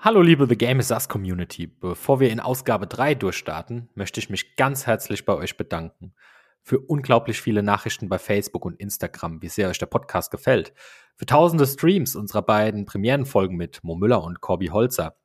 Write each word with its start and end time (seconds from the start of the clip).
Hallo 0.00 0.22
liebe 0.22 0.46
The 0.46 0.56
Game 0.56 0.78
is 0.78 0.92
Us 0.92 1.08
Community. 1.08 1.66
Bevor 1.66 2.20
wir 2.20 2.30
in 2.30 2.38
Ausgabe 2.38 2.86
3 2.86 3.16
durchstarten, 3.16 3.88
möchte 3.96 4.20
ich 4.20 4.30
mich 4.30 4.54
ganz 4.54 4.86
herzlich 4.86 5.24
bei 5.24 5.34
euch 5.34 5.56
bedanken. 5.56 6.14
Für 6.62 6.78
unglaublich 6.78 7.40
viele 7.40 7.64
Nachrichten 7.64 8.08
bei 8.08 8.20
Facebook 8.20 8.64
und 8.64 8.78
Instagram, 8.78 9.42
wie 9.42 9.48
sehr 9.48 9.68
euch 9.68 9.80
der 9.80 9.86
Podcast 9.86 10.30
gefällt. 10.30 10.72
Für 11.16 11.26
tausende 11.26 11.66
Streams 11.66 12.14
unserer 12.14 12.42
beiden 12.42 12.86
Premierenfolgen 12.86 13.56
mit 13.56 13.82
Mo 13.82 13.96
Müller 13.96 14.22
und 14.22 14.40
Corby 14.40 14.68
Holzer. 14.68 15.16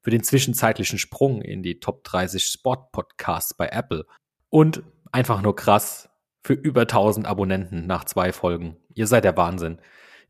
Für 0.00 0.10
den 0.10 0.22
zwischenzeitlichen 0.22 0.98
Sprung 0.98 1.42
in 1.42 1.62
die 1.62 1.78
Top 1.78 2.02
30 2.04 2.42
Sport 2.42 2.90
Podcasts 2.90 3.52
bei 3.52 3.68
Apple. 3.68 4.06
Und 4.48 4.82
einfach 5.12 5.42
nur 5.42 5.54
krass, 5.54 6.08
für 6.42 6.54
über 6.54 6.82
1000 6.82 7.26
Abonnenten 7.26 7.86
nach 7.86 8.04
zwei 8.04 8.32
Folgen. 8.32 8.78
Ihr 8.94 9.06
seid 9.06 9.24
der 9.24 9.36
Wahnsinn. 9.36 9.78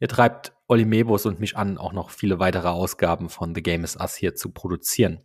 Ihr 0.03 0.09
treibt 0.09 0.53
Olli 0.67 0.85
Mebus 0.85 1.27
und 1.27 1.39
mich 1.39 1.57
an, 1.57 1.79
auch 1.79 1.93
noch 1.93 2.11
viele 2.11 2.41
weitere 2.41 2.67
Ausgaben 2.67 3.29
von 3.29 3.55
The 3.55 3.63
Game 3.63 3.85
is 3.85 3.95
Us 3.95 4.17
hier 4.17 4.35
zu 4.35 4.51
produzieren. 4.51 5.21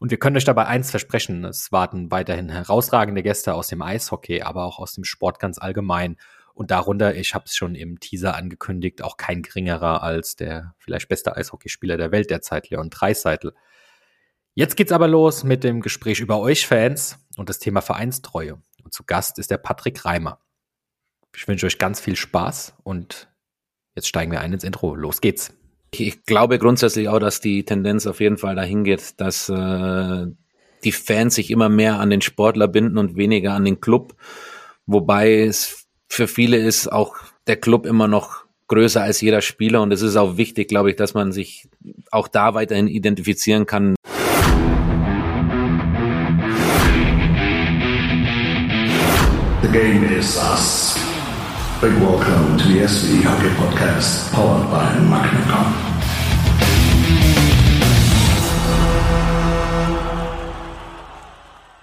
Und 0.00 0.10
wir 0.10 0.18
können 0.18 0.36
euch 0.36 0.44
dabei 0.44 0.66
eins 0.66 0.90
versprechen, 0.90 1.44
es 1.44 1.70
warten 1.70 2.10
weiterhin 2.10 2.48
herausragende 2.48 3.22
Gäste 3.22 3.54
aus 3.54 3.68
dem 3.68 3.80
Eishockey, 3.80 4.42
aber 4.42 4.64
auch 4.64 4.80
aus 4.80 4.92
dem 4.92 5.04
Sport 5.04 5.38
ganz 5.38 5.58
allgemein. 5.58 6.16
Und 6.52 6.72
darunter, 6.72 7.14
ich 7.14 7.32
habe 7.32 7.44
es 7.46 7.54
schon 7.54 7.76
im 7.76 8.00
Teaser 8.00 8.34
angekündigt, 8.34 9.02
auch 9.02 9.18
kein 9.18 9.42
geringerer 9.42 10.02
als 10.02 10.34
der 10.34 10.74
vielleicht 10.78 11.08
beste 11.08 11.36
Eishockeyspieler 11.36 11.96
der 11.96 12.10
Welt 12.10 12.28
derzeit, 12.28 12.70
Leon 12.70 12.90
Dreiseitel. 12.90 13.54
Jetzt 14.54 14.76
geht's 14.76 14.90
aber 14.90 15.06
los 15.06 15.44
mit 15.44 15.62
dem 15.62 15.80
Gespräch 15.80 16.18
über 16.18 16.40
euch 16.40 16.66
Fans 16.66 17.24
und 17.36 17.48
das 17.48 17.60
Thema 17.60 17.82
Vereinstreue. 17.82 18.60
Und 18.82 18.92
zu 18.92 19.04
Gast 19.04 19.38
ist 19.38 19.52
der 19.52 19.58
Patrick 19.58 20.04
Reimer. 20.04 20.40
Ich 21.36 21.46
wünsche 21.46 21.66
euch 21.66 21.78
ganz 21.78 22.00
viel 22.00 22.16
Spaß 22.16 22.74
und 22.82 23.28
Jetzt 23.98 24.06
steigen 24.06 24.30
wir 24.30 24.40
ein 24.40 24.52
ins 24.52 24.62
Intro. 24.62 24.94
Los 24.94 25.20
geht's. 25.20 25.52
Ich 25.90 26.22
glaube 26.22 26.60
grundsätzlich 26.60 27.08
auch, 27.08 27.18
dass 27.18 27.40
die 27.40 27.64
Tendenz 27.64 28.06
auf 28.06 28.20
jeden 28.20 28.36
Fall 28.36 28.54
dahin 28.54 28.84
geht, 28.84 29.20
dass 29.20 29.48
äh, 29.48 30.26
die 30.84 30.92
Fans 30.92 31.34
sich 31.34 31.50
immer 31.50 31.68
mehr 31.68 31.98
an 31.98 32.08
den 32.08 32.20
Sportler 32.20 32.68
binden 32.68 32.96
und 32.96 33.16
weniger 33.16 33.54
an 33.54 33.64
den 33.64 33.80
Club. 33.80 34.14
Wobei 34.86 35.42
es 35.42 35.88
für 36.08 36.28
viele 36.28 36.58
ist 36.58 36.86
auch 36.86 37.16
der 37.48 37.56
Club 37.56 37.86
immer 37.86 38.06
noch 38.06 38.44
größer 38.68 39.02
als 39.02 39.20
jeder 39.20 39.40
Spieler 39.40 39.82
und 39.82 39.90
es 39.90 40.02
ist 40.02 40.14
auch 40.14 40.36
wichtig, 40.36 40.68
glaube 40.68 40.90
ich, 40.90 40.96
dass 40.96 41.14
man 41.14 41.32
sich 41.32 41.68
auch 42.12 42.28
da 42.28 42.54
weiterhin 42.54 42.86
identifizieren 42.86 43.66
kann. 43.66 43.96
The 49.62 49.68
game 49.72 50.04
is 50.16 50.36
us. 50.36 50.77
Big 51.80 51.92
welcome 52.00 52.58
to 52.58 52.64
the 52.64 52.80
SV 52.80 53.22
Hockey 53.22 53.50
Podcast, 53.54 54.32
powered 54.32 54.68
by 54.68 54.98
Magnacom. 54.98 55.74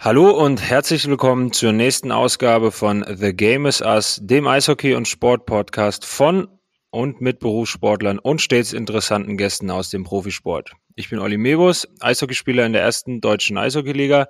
Hallo 0.01 0.31
und 0.31 0.61
herzlich 0.61 1.07
willkommen 1.07 1.53
zur 1.53 1.71
nächsten 1.71 2.11
Ausgabe 2.11 2.73
von 2.73 3.05
The 3.07 3.33
Game 3.33 3.65
is 3.65 3.79
Us, 3.79 4.19
dem 4.21 4.49
Eishockey- 4.49 4.95
und 4.95 5.07
Sport-Podcast 5.07 6.05
von 6.05 6.49
und 6.89 7.21
mit 7.21 7.39
Berufssportlern 7.39 8.19
und 8.19 8.41
stets 8.41 8.73
interessanten 8.73 9.37
Gästen 9.37 9.71
aus 9.71 9.91
dem 9.91 10.03
Profisport. 10.03 10.73
Ich 10.95 11.09
bin 11.09 11.19
Olli 11.19 11.37
Mebus, 11.37 11.87
Eishockeyspieler 12.01 12.65
in 12.65 12.73
der 12.73 12.81
ersten 12.81 13.21
deutschen 13.21 13.57
Eishockeyliga. 13.57 14.27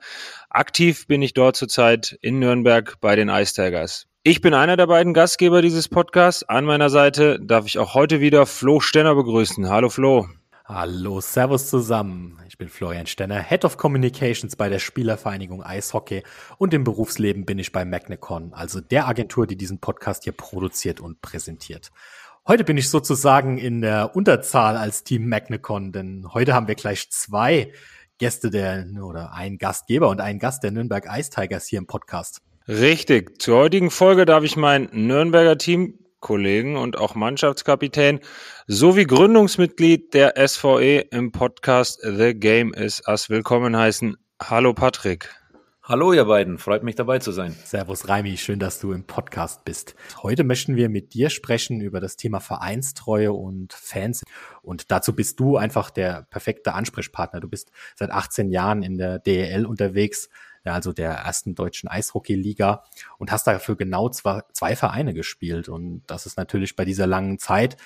Aktiv 0.47 1.07
bin 1.07 1.23
ich 1.23 1.33
dort 1.33 1.55
zurzeit 1.55 2.15
in 2.21 2.37
Nürnberg 2.37 2.99
bei 3.01 3.15
den 3.15 3.29
Ice 3.29 3.55
Tigers. 3.55 4.05
Ich 4.27 4.41
bin 4.41 4.55
einer 4.55 4.75
der 4.75 4.87
beiden 4.87 5.13
Gastgeber 5.13 5.61
dieses 5.61 5.87
Podcasts. 5.87 6.41
An 6.41 6.65
meiner 6.65 6.89
Seite 6.89 7.39
darf 7.39 7.67
ich 7.67 7.77
auch 7.77 7.93
heute 7.93 8.21
wieder 8.21 8.47
Flo 8.47 8.79
Stenner 8.79 9.13
begrüßen. 9.13 9.69
Hallo 9.69 9.89
Flo. 9.89 10.27
Hallo, 10.65 11.21
Servus 11.21 11.69
zusammen. 11.69 12.39
Ich 12.47 12.57
bin 12.57 12.67
Florian 12.67 13.05
Stenner, 13.05 13.39
Head 13.39 13.65
of 13.65 13.77
Communications 13.77 14.55
bei 14.55 14.67
der 14.67 14.79
Spielervereinigung 14.79 15.61
Eishockey 15.61 16.23
und 16.57 16.73
im 16.73 16.83
Berufsleben 16.83 17.45
bin 17.45 17.59
ich 17.59 17.71
bei 17.71 17.85
Magnecon, 17.85 18.51
also 18.55 18.81
der 18.81 19.07
Agentur, 19.07 19.45
die 19.45 19.57
diesen 19.57 19.77
Podcast 19.77 20.23
hier 20.23 20.33
produziert 20.33 21.01
und 21.01 21.21
präsentiert. 21.21 21.91
Heute 22.47 22.63
bin 22.63 22.79
ich 22.79 22.89
sozusagen 22.89 23.59
in 23.59 23.81
der 23.81 24.15
Unterzahl 24.15 24.75
als 24.75 25.03
Team 25.03 25.29
Magnecon, 25.29 25.91
denn 25.91 26.33
heute 26.33 26.55
haben 26.55 26.67
wir 26.67 26.73
gleich 26.73 27.11
zwei 27.11 27.71
Gäste 28.17 28.49
der 28.49 28.87
oder 29.03 29.33
einen 29.33 29.59
Gastgeber 29.59 30.09
und 30.09 30.19
einen 30.19 30.39
Gast 30.39 30.63
der 30.63 30.71
Nürnberg 30.71 31.05
Ice 31.15 31.29
Tigers 31.29 31.67
hier 31.67 31.77
im 31.77 31.85
Podcast. 31.85 32.41
Richtig. 32.67 33.39
Zur 33.39 33.59
heutigen 33.59 33.91
Folge 33.91 34.25
darf 34.25 34.43
ich 34.43 34.57
meinen 34.57 34.89
Nürnberger 34.91 35.55
Teamkollegen 35.55 36.77
und 36.77 36.97
auch 36.97 37.13
Mannschaftskapitän 37.13 38.21
sowie 38.65 39.05
Gründungsmitglied 39.05 40.15
der 40.15 40.33
SVE 40.47 41.01
im 41.11 41.31
Podcast 41.31 42.01
The 42.01 42.33
Game 42.33 42.73
is 42.73 43.03
Us 43.07 43.29
willkommen 43.29 43.77
heißen. 43.77 44.17
Hallo 44.41 44.73
Patrick. 44.73 45.29
Hallo 45.83 46.11
ihr 46.13 46.25
beiden, 46.25 46.57
freut 46.57 46.81
mich 46.81 46.95
dabei 46.95 47.19
zu 47.19 47.31
sein. 47.31 47.55
Servus 47.63 48.09
Raimi, 48.09 48.35
schön, 48.37 48.57
dass 48.57 48.79
du 48.79 48.93
im 48.93 49.03
Podcast 49.03 49.63
bist. 49.63 49.93
Heute 50.23 50.43
möchten 50.43 50.75
wir 50.75 50.89
mit 50.89 51.13
dir 51.13 51.29
sprechen 51.29 51.81
über 51.81 51.99
das 51.99 52.17
Thema 52.17 52.39
Vereinstreue 52.39 53.31
und 53.31 53.73
Fans. 53.73 54.23
Und 54.63 54.89
dazu 54.89 55.13
bist 55.13 55.39
du 55.39 55.57
einfach 55.57 55.91
der 55.91 56.23
perfekte 56.31 56.73
Ansprechpartner. 56.73 57.41
Du 57.41 57.47
bist 57.47 57.71
seit 57.93 58.09
18 58.09 58.49
Jahren 58.49 58.81
in 58.81 58.97
der 58.97 59.19
DEL 59.19 59.67
unterwegs, 59.67 60.29
also 60.73 60.93
der 60.93 61.11
ersten 61.11 61.55
deutschen 61.55 61.89
Eishockey-Liga 61.89 62.83
und 63.17 63.31
hast 63.31 63.47
dafür 63.47 63.75
genau 63.75 64.09
zwei, 64.09 64.41
zwei 64.53 64.75
Vereine 64.75 65.13
gespielt. 65.13 65.69
Und 65.69 66.03
das 66.07 66.25
ist 66.25 66.37
natürlich 66.37 66.75
bei 66.75 66.85
dieser 66.85 67.07
langen 67.07 67.39
Zeit 67.39 67.77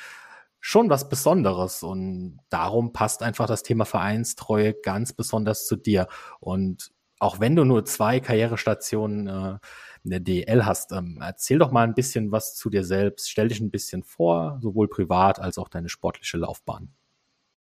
schon 0.59 0.89
was 0.89 1.09
Besonderes 1.09 1.83
und 1.83 2.39
darum 2.49 2.91
passt 2.91 3.23
einfach 3.23 3.47
das 3.47 3.63
Thema 3.63 3.85
Vereinstreue 3.85 4.73
ganz 4.73 5.13
besonders 5.13 5.65
zu 5.65 5.75
dir. 5.75 6.07
Und 6.39 6.91
auch 7.19 7.39
wenn 7.39 7.55
du 7.55 7.65
nur 7.65 7.85
zwei 7.85 8.19
Karrierestationen 8.19 9.27
äh, 9.27 9.59
in 10.03 10.09
der 10.09 10.19
DL 10.21 10.65
hast, 10.65 10.91
ähm, 10.93 11.19
erzähl 11.21 11.59
doch 11.59 11.71
mal 11.71 11.83
ein 11.83 11.93
bisschen 11.93 12.31
was 12.31 12.55
zu 12.55 12.69
dir 12.69 12.83
selbst. 12.83 13.29
Stell 13.29 13.49
dich 13.49 13.59
ein 13.59 13.71
bisschen 13.71 14.03
vor, 14.03 14.59
sowohl 14.61 14.87
privat 14.87 15.39
als 15.39 15.57
auch 15.57 15.69
deine 15.69 15.89
sportliche 15.89 16.37
Laufbahn. 16.37 16.93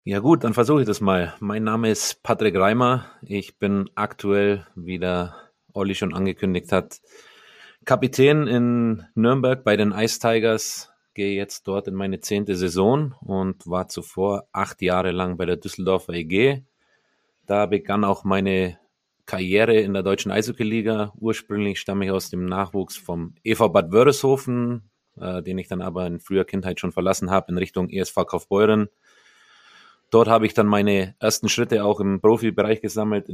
Ja 0.10 0.18
gut, 0.18 0.44
dann 0.44 0.56
versuche 0.56 0.82
ich 0.82 0.88
das 0.88 1.02
mal. 1.02 1.36
Mein 1.40 1.64
Name 1.64 1.92
ist 1.92 2.24
Patrick 2.24 2.56
Reimer. 2.56 3.06
Ich 3.22 3.60
bin 3.60 3.92
aktuell, 3.94 4.66
wie 4.74 4.98
der 4.98 5.36
Olli 5.72 5.94
schon 5.94 6.16
angekündigt 6.16 6.72
hat, 6.72 7.00
Kapitän 7.86 8.48
in 8.48 9.06
Nürnberg 9.14 9.64
bei 9.64 9.78
den 9.78 9.92
Ice 9.92 10.20
Tigers. 10.20 10.90
Gehe 11.14 11.36
jetzt 11.36 11.68
dort 11.68 11.88
in 11.88 11.94
meine 11.94 12.22
zehnte 12.22 12.56
Saison 12.56 13.14
und 13.22 13.68
war 13.68 13.88
zuvor 13.88 14.48
acht 14.52 14.82
Jahre 14.82 15.12
lang 15.12 15.38
bei 15.38 15.46
der 15.46 15.58
Düsseldorfer 15.58 16.14
EG. 16.14 16.64
Da 17.46 17.68
begann 17.68 18.04
auch 18.04 18.24
meine 18.24 18.80
Karriere 19.28 19.80
in 19.80 19.94
der 19.94 20.02
deutschen 20.02 20.32
Eishockey-Liga. 20.32 21.14
Ursprünglich 21.20 21.80
stamme 21.80 22.06
ich 22.06 22.12
aus 22.12 22.32
dem 22.32 22.48
Nachwuchs 22.48 22.98
vom 22.98 23.36
EV 23.44 23.70
Bad 23.70 23.92
Wörishofen, 23.92 24.90
äh, 25.22 25.44
den 25.44 25.60
ich 25.60 25.68
dann 25.68 25.84
aber 25.84 26.08
in 26.08 26.20
früher 26.20 26.46
Kindheit 26.46 26.80
schon 26.80 26.92
verlassen 26.92 27.30
habe, 27.30 27.52
in 27.52 27.60
Richtung 27.60 27.92
ESV 27.92 28.16
Kaufbeuren 28.26 28.90
Dort 30.10 30.28
habe 30.28 30.46
ich 30.46 30.54
dann 30.54 30.68
meine 30.68 31.16
ersten 31.20 31.50
Schritte 31.50 31.84
auch 31.84 32.00
im 32.00 32.20
Profibereich 32.20 32.82
gesammelt, 32.82 33.28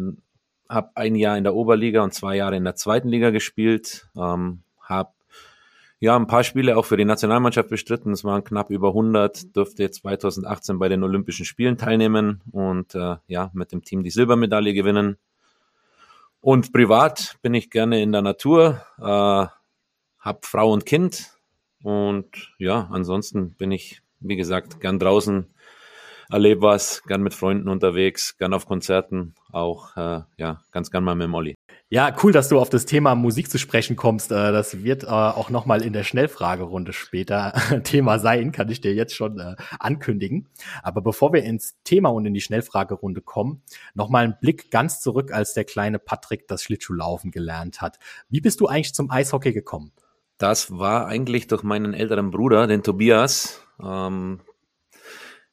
habe 0.68 0.92
ein 0.96 1.16
Jahr 1.16 1.38
in 1.38 1.44
der 1.44 1.56
Oberliga 1.56 2.04
und 2.04 2.14
zwei 2.14 2.36
Jahre 2.36 2.58
in 2.58 2.64
der 2.64 2.76
zweiten 2.76 3.08
Liga 3.08 3.30
gespielt, 3.30 4.08
ähm, 4.16 4.64
habe 4.82 5.12
ja 6.00 6.16
ein 6.16 6.28
paar 6.28 6.44
Spiele 6.44 6.78
auch 6.78 6.86
für 6.86 6.98
die 6.98 7.06
Nationalmannschaft 7.06 7.70
bestritten. 7.70 8.12
Es 8.12 8.24
waren 8.24 8.44
knapp 8.44 8.70
über 8.70 8.90
100, 8.90 9.56
durfte 9.56 9.90
2018 9.90 10.78
bei 10.78 10.90
den 10.90 11.04
Olympischen 11.04 11.46
Spielen 11.46 11.78
teilnehmen 11.78 12.42
und 12.52 12.94
äh, 12.96 13.16
ja 13.28 13.52
mit 13.54 13.72
dem 13.72 13.84
Team 13.84 14.04
die 14.04 14.10
Silbermedaille 14.10 14.74
gewinnen. 14.74 15.18
Und 16.42 16.74
privat 16.74 17.38
bin 17.42 17.54
ich 17.54 17.72
gerne 17.72 18.02
in 18.02 18.12
der 18.12 18.22
Natur, 18.22 18.82
äh, 19.00 19.04
habe 19.04 20.40
Frau 20.42 20.72
und 20.72 20.86
Kind 20.86 21.32
und 21.82 22.54
ja, 22.58 22.88
ansonsten 22.92 23.52
bin 23.52 23.72
ich, 23.72 24.02
wie 24.20 24.36
gesagt, 24.36 24.80
gern 24.80 25.00
draußen 25.00 25.48
erlebe 26.30 26.62
was, 26.62 27.04
gern 27.04 27.22
mit 27.22 27.34
Freunden 27.34 27.70
unterwegs, 27.70 28.38
gern 28.38 28.54
auf 28.54 28.66
Konzerten, 28.66 29.36
auch 29.52 29.96
äh, 29.98 30.22
ja, 30.38 30.62
ganz 30.72 30.92
gern 30.92 31.04
mal 31.04 31.16
mit 31.16 31.26
dem 31.26 31.34
Olli. 31.34 31.56
Ja, 31.90 32.16
cool, 32.24 32.32
dass 32.32 32.50
du 32.50 32.60
auf 32.60 32.70
das 32.70 32.86
Thema 32.86 33.14
Musik 33.14 33.50
zu 33.50 33.60
sprechen 33.60 33.96
kommst. 33.96 34.32
Äh, 34.32 34.52
das 34.52 34.84
wird 34.84 35.04
äh, 35.04 35.08
auch 35.08 35.50
nochmal 35.50 35.84
in 35.84 35.94
der 35.94 36.04
Schnellfragerunde 36.04 36.94
später 36.94 37.54
Thema 37.84 38.18
sein, 38.18 38.52
kann 38.52 38.70
ich 38.70 38.82
dir 38.82 38.94
jetzt 38.94 39.16
schon 39.16 39.40
äh, 39.40 39.56
ankündigen. 39.80 40.48
Aber 40.82 41.02
bevor 41.02 41.32
wir 41.32 41.44
ins 41.44 41.76
Thema 41.84 42.10
und 42.10 42.26
in 42.26 42.34
die 42.34 42.42
Schnellfragerunde 42.42 43.22
kommen, 43.22 43.62
nochmal 43.94 44.26
ein 44.26 44.38
Blick 44.42 44.72
ganz 44.72 45.00
zurück, 45.00 45.32
als 45.32 45.54
der 45.54 45.64
kleine 45.64 46.00
Patrick 46.00 46.48
das 46.48 46.64
Schlittschuhlaufen 46.64 47.30
gelernt 47.30 47.82
hat. 47.82 48.00
Wie 48.30 48.42
bist 48.42 48.62
du 48.62 48.68
eigentlich 48.68 48.96
zum 48.96 49.12
Eishockey 49.12 49.54
gekommen? 49.54 49.92
Das 50.38 50.78
war 50.78 51.06
eigentlich 51.06 51.48
durch 51.48 51.64
meinen 51.64 51.94
älteren 51.94 52.32
Bruder, 52.32 52.68
den 52.68 52.84
Tobias. 52.84 53.62
Ähm, 53.82 54.42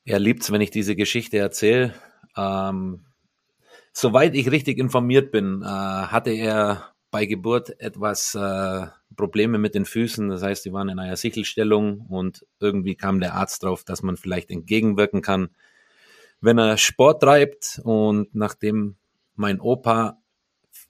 er 0.04 0.18
liebt's, 0.18 0.50
wenn 0.50 0.60
ich 0.60 0.70
diese 0.70 0.96
Geschichte 0.96 1.38
erzähle. 1.38 1.94
Ähm, 2.36 3.04
soweit 3.92 4.34
ich 4.34 4.50
richtig 4.50 4.78
informiert 4.78 5.30
bin, 5.30 5.62
äh, 5.62 5.66
hatte 5.66 6.30
er 6.30 6.92
bei 7.10 7.26
Geburt 7.26 7.78
etwas 7.78 8.34
äh, 8.34 8.86
Probleme 9.16 9.58
mit 9.58 9.74
den 9.74 9.84
Füßen. 9.84 10.28
Das 10.28 10.42
heißt, 10.42 10.64
die 10.64 10.72
waren 10.72 10.88
in 10.88 10.98
einer 10.98 11.16
Sichelstellung 11.16 12.06
und 12.08 12.46
irgendwie 12.58 12.94
kam 12.94 13.20
der 13.20 13.34
Arzt 13.34 13.62
drauf, 13.62 13.84
dass 13.84 14.02
man 14.02 14.16
vielleicht 14.16 14.50
entgegenwirken 14.50 15.22
kann. 15.22 15.50
wenn 16.40 16.58
er 16.58 16.76
Sport 16.76 17.22
treibt 17.22 17.80
und 17.84 18.34
nachdem 18.34 18.96
mein 19.36 19.60
Opa 19.60 20.18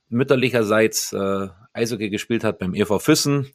mütterlicherseits 0.08 1.12
äh, 1.12 1.48
Eishockey 1.74 2.08
gespielt 2.10 2.42
hat 2.42 2.58
beim 2.58 2.74
EV 2.74 2.98
Füssen, 2.98 3.50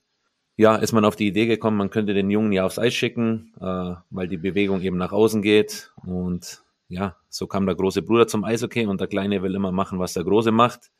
ja, 0.57 0.75
ist 0.75 0.91
man 0.91 1.05
auf 1.05 1.15
die 1.15 1.27
Idee 1.27 1.45
gekommen, 1.45 1.77
man 1.77 1.91
könnte 1.91 2.15
den 2.15 2.31
Jungen 2.31 2.51
ja 2.51 2.65
aufs 2.65 2.79
Eis 2.79 2.95
schicken, 2.95 3.53
äh, 3.61 3.93
weil 4.09 4.27
die 4.27 4.37
Bewegung 4.37 4.81
eben 4.81 4.97
nach 4.97 5.11
außen 5.11 5.43
geht. 5.43 5.93
Und 6.03 6.63
ja, 6.89 7.15
so 7.29 7.45
kam 7.45 7.67
der 7.67 7.75
große 7.75 8.01
Bruder 8.01 8.27
zum 8.27 8.43
Eishockey 8.43 8.87
und 8.87 8.99
der 8.99 9.07
Kleine 9.07 9.43
will 9.43 9.53
immer 9.53 9.71
machen, 9.71 9.99
was 9.99 10.13
der 10.13 10.23
Große 10.23 10.51
macht. 10.51 10.91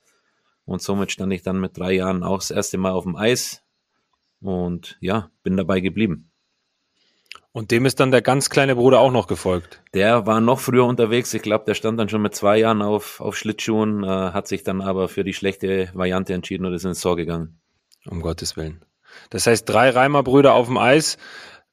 Und 0.66 0.82
somit 0.82 1.12
stand 1.12 1.34
ich 1.34 1.42
dann 1.42 1.60
mit 1.60 1.76
drei 1.78 1.94
Jahren 1.94 2.24
auch 2.24 2.38
das 2.38 2.52
erste 2.52 2.78
Mal 2.78 2.92
auf 2.92 3.04
dem 3.04 3.16
Eis 3.16 3.64
und 4.42 4.98
ja, 5.02 5.32
bin 5.42 5.58
dabei 5.58 5.80
geblieben. 5.80 6.30
Und 7.52 7.72
dem 7.72 7.86
ist 7.88 8.00
dann 8.00 8.12
der 8.12 8.22
ganz 8.22 8.52
kleine 8.52 8.76
Bruder 8.76 9.00
auch 9.00 9.12
noch 9.12 9.26
gefolgt. 9.26 9.82
Der 9.96 10.28
war 10.28 10.40
noch 10.40 10.60
früher 10.60 10.86
unterwegs. 10.86 11.34
Ich 11.34 11.42
glaube, 11.42 11.66
der 11.66 11.74
stand 11.74 12.00
dann 12.00 12.10
schon 12.10 12.22
mit 12.22 12.36
zwei 12.36 12.60
Jahren 12.60 12.84
auf, 12.84 13.20
auf 13.22 13.36
Schlittschuhen, 13.36 14.04
äh, 14.04 14.08
hat 14.08 14.48
sich 14.48 14.62
dann 14.62 14.82
aber 14.82 15.08
für 15.08 15.24
die 15.24 15.34
schlechte 15.34 15.90
Variante 15.96 16.36
entschieden 16.36 16.66
und 16.66 16.74
ist 16.76 16.86
ins 16.86 17.02
Tor 17.02 17.16
gegangen. 17.16 17.60
Um 18.06 18.22
Gottes 18.22 18.56
Willen. 18.56 18.86
Das 19.30 19.48
heißt, 19.48 19.68
drei 19.68 19.90
Reimer-Brüder 19.90 20.54
auf 20.54 20.68
dem 20.68 20.78
Eis. 20.78 21.18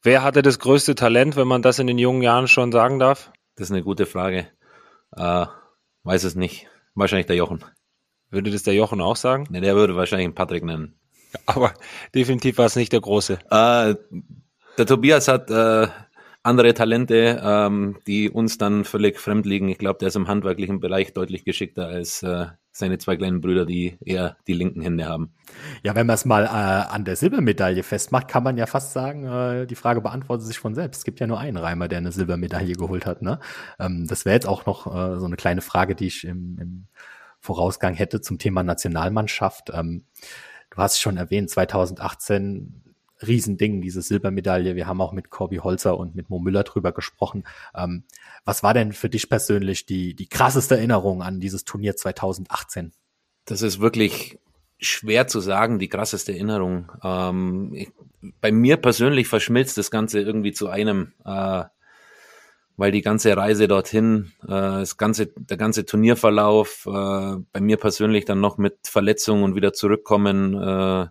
Wer 0.03 0.23
hatte 0.23 0.43
das 0.43 0.59
größte 0.59 0.95
Talent, 0.95 1.37
wenn 1.37 1.49
man 1.49 1.63
das 1.63 1.79
in 1.79 1.87
den 1.87 1.99
jungen 1.99 2.23
Jahren 2.23 2.49
schon 2.49 2.73
sagen 2.73 2.99
darf? 2.99 3.33
Das 3.57 3.69
ist 3.69 3.73
eine 3.73 3.83
gute 3.83 4.07
Frage. 4.07 4.49
Äh, 5.17 5.47
weiß 6.03 6.25
es 6.25 6.35
nicht. 6.35 6.67
Wahrscheinlich 6.95 7.27
der 7.27 7.37
Jochen. 7.37 7.65
Würde 8.31 8.51
das 8.51 8.65
der 8.65 8.75
Jochen 8.75 9.01
auch 9.01 9.17
sagen? 9.17 9.47
Ne, 9.51 9.61
der 9.61 9.77
würde 9.77 9.97
wahrscheinlich 9.97 10.27
einen 10.27 10.35
Patrick 10.35 10.65
nennen. 10.65 10.99
Aber 11.47 11.73
definitiv 12.15 12.59
war 12.59 12.67
es 12.67 12.77
nicht 12.77 12.93
der 12.93 13.01
große. 13.01 13.39
Äh, 13.51 13.95
der 14.77 14.87
Tobias 14.87 15.29
hat 15.29 15.51
äh, 15.51 15.89
andere 16.45 16.75
Talente, 16.75 17.41
ähm, 17.43 17.97
die 18.07 18.31
uns 18.31 18.59
dann 18.59 18.85
völlig 18.85 19.19
fremd 19.19 19.47
liegen. 19.47 19.69
Ich 19.71 19.79
glaube, 19.79 19.99
der 19.99 20.09
ist 20.09 20.17
im 20.17 20.29
handwerklichen 20.29 20.79
Bereich 20.79 21.15
deutlich 21.15 21.45
geschickter 21.45 21.87
als 21.87 22.23
äh, 22.23 22.47
seine 22.71 22.99
zwei 22.99 23.17
kleinen 23.17 23.41
Brüder, 23.41 23.65
die 23.65 23.97
eher 24.05 24.37
die 24.47 24.53
linken 24.53 24.83
Hände 24.83 25.07
haben. 25.07 25.33
Ja, 25.83 25.95
wenn 25.95 26.07
man 26.07 26.15
es 26.15 26.27
mal 26.27 26.45
äh, 26.45 26.49
an 26.49 27.07
der 27.07 27.17
Silbermedaille 27.17 27.83
festmacht, 27.83 28.29
kann 28.29 28.43
man 28.43 28.59
ja 28.59 28.67
fast 28.67 28.93
sagen, 28.93 29.25
äh, 29.27 29.67
die 29.67 29.75
Frage 29.75 30.03
beantwortet 30.03 30.47
sich 30.47 30.59
von 30.59 30.75
selbst. 30.75 30.99
Es 30.99 31.05
gibt 31.05 31.19
ja 31.19 31.27
nur 31.27 31.39
einen 31.39 31.57
Reimer, 31.57 31.89
der 31.89 31.99
eine 31.99 32.13
Silbermedaille 32.13 32.75
geholt 32.75 33.07
hat. 33.07 33.23
Ne? 33.23 33.41
Ähm, 33.79 34.07
das 34.07 34.27
wäre 34.27 34.35
jetzt 34.35 34.47
auch 34.47 34.67
noch 34.67 34.87
äh, 34.87 35.19
so 35.19 35.25
eine 35.25 35.37
kleine 35.37 35.63
Frage, 35.63 35.95
die 35.95 36.09
ich 36.09 36.25
im, 36.25 36.59
im 36.61 36.87
Vorausgang 37.41 37.95
hätte 37.95 38.21
zum 38.21 38.39
Thema 38.39 38.63
Nationalmannschaft. 38.63 39.71
Ähm, 39.73 40.05
du 40.69 40.77
hast 40.77 40.95
es 40.95 41.01
schon 41.01 41.17
erwähnt, 41.17 41.49
2018 41.49 42.84
Riesending, 43.23 43.81
diese 43.81 44.03
Silbermedaille. 44.03 44.77
Wir 44.77 44.87
haben 44.87 45.01
auch 45.01 45.13
mit 45.13 45.31
Corby 45.31 45.57
Holzer 45.57 45.99
und 45.99 46.15
mit 46.15 46.31
Mo 46.31 46.39
Müller 46.39 46.65
drüber 46.65 46.93
gesprochen. 46.93 47.45
Ähm, 47.75 48.05
was 48.45 48.63
war 48.63 48.75
denn 48.75 48.93
für 48.93 49.09
dich 49.09 49.29
persönlich 49.29 49.87
die, 49.87 50.15
die 50.15 50.29
krasseste 50.29 50.77
Erinnerung 50.77 51.23
an 51.23 51.41
dieses 51.41 51.65
Turnier 51.65 51.97
2018? 51.97 52.93
Das 53.45 53.63
ist 53.63 53.81
wirklich 53.81 54.39
schwer 54.79 55.27
zu 55.27 55.41
sagen, 55.41 55.79
die 55.79 55.89
krasseste 55.89 56.33
Erinnerung. 56.33 56.91
Ähm, 57.03 57.73
ich, 57.75 57.93
bei 58.41 58.53
mir 58.53 58.77
persönlich 58.77 59.29
verschmilzt 59.29 59.79
das 59.79 59.91
Ganze 59.91 60.21
irgendwie 60.21 60.53
zu 60.53 60.69
einem, 60.69 61.13
äh, 61.25 61.65
weil 62.77 62.91
die 62.91 63.03
ganze 63.03 63.37
Reise 63.37 63.69
dorthin, 63.69 64.33
äh, 64.43 64.49
das 64.49 64.97
ganze, 64.97 65.29
der 65.29 65.57
ganze 65.57 65.85
Turnierverlauf, 65.87 66.87
äh, 66.87 67.37
bei 67.53 67.61
mir 67.61 67.77
persönlich 67.77 68.25
dann 68.25 68.41
noch 68.41 68.59
mit 68.59 68.79
Verletzungen 68.85 69.45
und 69.45 69.55
wieder 69.55 69.73
zurückkommen, 69.73 70.55
äh, 70.55 71.07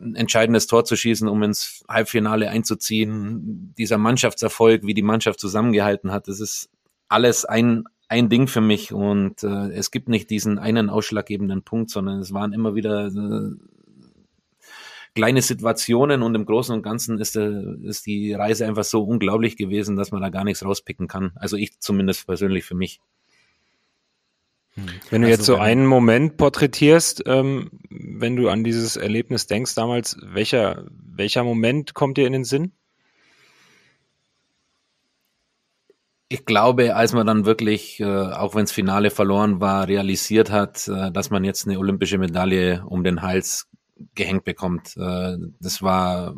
ein 0.00 0.14
entscheidendes 0.14 0.66
Tor 0.66 0.84
zu 0.84 0.96
schießen, 0.96 1.28
um 1.28 1.42
ins 1.42 1.84
Halbfinale 1.88 2.50
einzuziehen. 2.50 3.74
Dieser 3.76 3.98
Mannschaftserfolg, 3.98 4.84
wie 4.84 4.94
die 4.94 5.02
Mannschaft 5.02 5.40
zusammengehalten 5.40 6.12
hat, 6.12 6.28
das 6.28 6.40
ist 6.40 6.70
alles 7.08 7.44
ein, 7.44 7.84
ein 8.08 8.28
Ding 8.28 8.46
für 8.46 8.60
mich 8.60 8.92
und 8.92 9.42
äh, 9.42 9.70
es 9.72 9.90
gibt 9.90 10.08
nicht 10.08 10.30
diesen 10.30 10.58
einen 10.58 10.90
ausschlaggebenden 10.90 11.62
Punkt, 11.62 11.90
sondern 11.90 12.20
es 12.20 12.32
waren 12.32 12.52
immer 12.52 12.74
wieder 12.74 13.06
äh, 13.06 13.56
kleine 15.14 15.42
Situationen 15.42 16.22
und 16.22 16.34
im 16.34 16.46
Großen 16.46 16.74
und 16.74 16.82
Ganzen 16.82 17.18
ist, 17.18 17.36
äh, 17.36 17.74
ist 17.82 18.06
die 18.06 18.32
Reise 18.32 18.66
einfach 18.66 18.84
so 18.84 19.02
unglaublich 19.02 19.56
gewesen, 19.56 19.96
dass 19.96 20.12
man 20.12 20.22
da 20.22 20.28
gar 20.28 20.44
nichts 20.44 20.64
rauspicken 20.64 21.08
kann. 21.08 21.32
Also 21.34 21.56
ich 21.56 21.78
zumindest 21.80 22.26
persönlich 22.26 22.64
für 22.64 22.74
mich. 22.74 23.00
Wenn 24.76 25.22
du 25.22 25.26
also 25.26 25.38
jetzt 25.38 25.44
so 25.44 25.56
einen 25.56 25.86
Moment 25.86 26.36
porträtierst, 26.36 27.24
ähm, 27.26 27.70
wenn 27.90 28.36
du 28.36 28.48
an 28.48 28.64
dieses 28.64 28.96
Erlebnis 28.96 29.46
denkst 29.46 29.74
damals, 29.74 30.16
welcher, 30.22 30.86
welcher 30.90 31.44
Moment 31.44 31.94
kommt 31.94 32.16
dir 32.16 32.26
in 32.26 32.32
den 32.32 32.44
Sinn? 32.44 32.72
Ich 36.28 36.44
glaube, 36.44 36.94
als 36.94 37.12
man 37.12 37.26
dann 37.26 37.44
wirklich, 37.44 37.98
äh, 37.98 38.04
auch 38.04 38.54
wenn 38.54 38.62
das 38.62 38.70
Finale 38.70 39.10
verloren 39.10 39.60
war, 39.60 39.88
realisiert 39.88 40.50
hat, 40.52 40.86
äh, 40.86 41.10
dass 41.10 41.30
man 41.30 41.42
jetzt 41.42 41.66
eine 41.66 41.78
olympische 41.78 42.18
Medaille 42.18 42.84
um 42.86 43.02
den 43.02 43.22
Hals 43.22 43.68
gehängt 44.14 44.44
bekommt. 44.44 44.96
Äh, 44.96 45.36
das 45.58 45.82
war, 45.82 46.34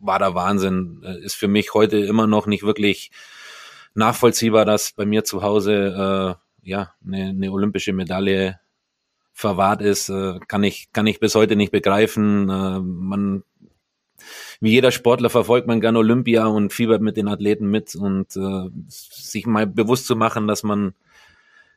war 0.00 0.18
der 0.18 0.34
Wahnsinn. 0.34 1.02
Äh, 1.04 1.24
ist 1.24 1.36
für 1.36 1.46
mich 1.46 1.74
heute 1.74 1.98
immer 1.98 2.26
noch 2.26 2.46
nicht 2.46 2.64
wirklich 2.64 3.12
nachvollziehbar, 3.94 4.64
dass 4.64 4.92
bei 4.92 5.06
mir 5.06 5.22
zu 5.22 5.42
Hause 5.42 6.36
äh, 6.36 6.49
ja, 6.62 6.94
eine, 7.04 7.28
eine 7.28 7.52
olympische 7.52 7.92
Medaille 7.92 8.58
verwahrt 9.32 9.82
ist, 9.82 10.08
äh, 10.08 10.38
kann 10.48 10.62
ich, 10.62 10.92
kann 10.92 11.06
ich 11.06 11.20
bis 11.20 11.34
heute 11.34 11.56
nicht 11.56 11.72
begreifen. 11.72 12.48
Äh, 12.48 12.80
man, 12.80 13.42
wie 14.60 14.70
jeder 14.70 14.90
Sportler 14.90 15.30
verfolgt 15.30 15.66
man 15.66 15.80
gern 15.80 15.96
Olympia 15.96 16.46
und 16.46 16.72
fiebert 16.72 17.00
mit 17.02 17.16
den 17.16 17.28
Athleten 17.28 17.70
mit 17.70 17.94
und 17.94 18.36
äh, 18.36 18.68
sich 18.88 19.46
mal 19.46 19.66
bewusst 19.66 20.06
zu 20.06 20.16
machen, 20.16 20.46
dass 20.46 20.62
man 20.62 20.94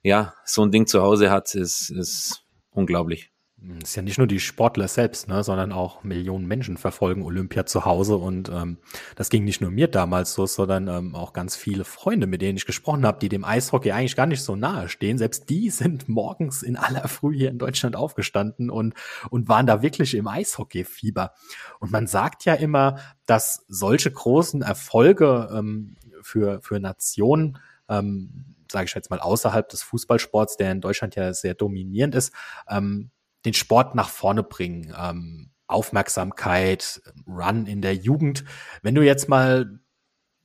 ja 0.04 0.34
so 0.46 0.64
ein 0.64 0.72
Ding 0.72 0.88
zu 0.88 1.02
Hause 1.02 1.32
hat, 1.32 1.56
ist, 1.56 1.90
ist 1.90 2.44
unglaublich. 2.72 3.33
Es 3.82 3.90
ist 3.90 3.96
ja 3.96 4.02
nicht 4.02 4.18
nur 4.18 4.28
die 4.28 4.42
Sportler 4.42 4.90
selbst, 4.90 5.30
ne, 5.30 5.42
sondern 5.42 5.72
auch 5.72 6.04
Millionen 6.04 6.46
Menschen 6.48 6.76
verfolgen 6.76 7.24
Olympia 7.24 7.66
zu 7.66 7.86
Hause 7.86 8.18
und 8.18 8.50
ähm, 8.50 8.78
das 9.16 9.30
ging 9.30 9.46
nicht 9.46 9.62
nur 9.62 9.72
mir 9.72 9.88
damals 9.88 10.34
so, 10.34 10.46
sondern 10.46 10.90
ähm, 10.90 11.16
auch 11.16 11.32
ganz 11.32 11.56
viele 11.56 11.86
Freunde, 11.86 12.28
mit 12.28 12.42
denen 12.42 12.58
ich 12.58 12.66
gesprochen 12.66 13.06
habe, 13.06 13.20
die 13.20 13.30
dem 13.30 13.46
Eishockey 13.46 13.94
eigentlich 13.94 14.18
gar 14.18 14.26
nicht 14.26 14.44
so 14.44 14.58
nahe 14.58 14.90
stehen. 14.90 15.18
Selbst 15.18 15.50
die 15.50 15.70
sind 15.70 16.10
morgens 16.10 16.62
in 16.62 16.76
aller 16.76 17.08
Früh 17.08 17.38
hier 17.38 17.50
in 17.50 17.58
Deutschland 17.58 17.96
aufgestanden 17.96 18.70
und 18.70 18.96
und 19.30 19.48
waren 19.48 19.66
da 19.66 19.82
wirklich 19.82 20.16
im 20.16 20.28
Eishockey-Fieber. 20.28 21.32
Und 21.80 21.92
man 21.92 22.08
sagt 22.08 22.44
ja 22.44 22.56
immer, 22.56 23.00
dass 23.26 23.64
solche 23.70 24.12
großen 24.12 24.62
Erfolge 24.62 25.50
ähm, 25.54 25.96
für 26.22 26.62
für 26.62 26.82
Nationen 26.82 27.60
ähm, 27.88 28.56
sage 28.70 28.86
ich 28.86 28.96
jetzt 28.96 29.10
mal 29.10 29.20
außerhalb 29.20 29.70
des 29.70 29.84
Fußballsports, 29.84 30.58
der 30.58 30.72
in 30.72 30.82
Deutschland 30.82 31.16
ja 31.16 31.34
sehr 31.34 31.54
dominierend 31.54 32.16
ist, 32.16 32.34
ähm, 32.68 33.12
den 33.46 33.54
Sport 33.54 33.96
nach 33.96 34.10
vorne 34.10 34.44
bringen. 34.44 34.94
Ähm, 34.98 35.50
Aufmerksamkeit, 35.68 37.02
Run 37.28 37.66
in 37.66 37.82
der 37.82 37.96
Jugend. 37.96 38.44
Wenn 38.82 38.96
du 38.96 39.02
jetzt 39.02 39.28
mal 39.30 39.80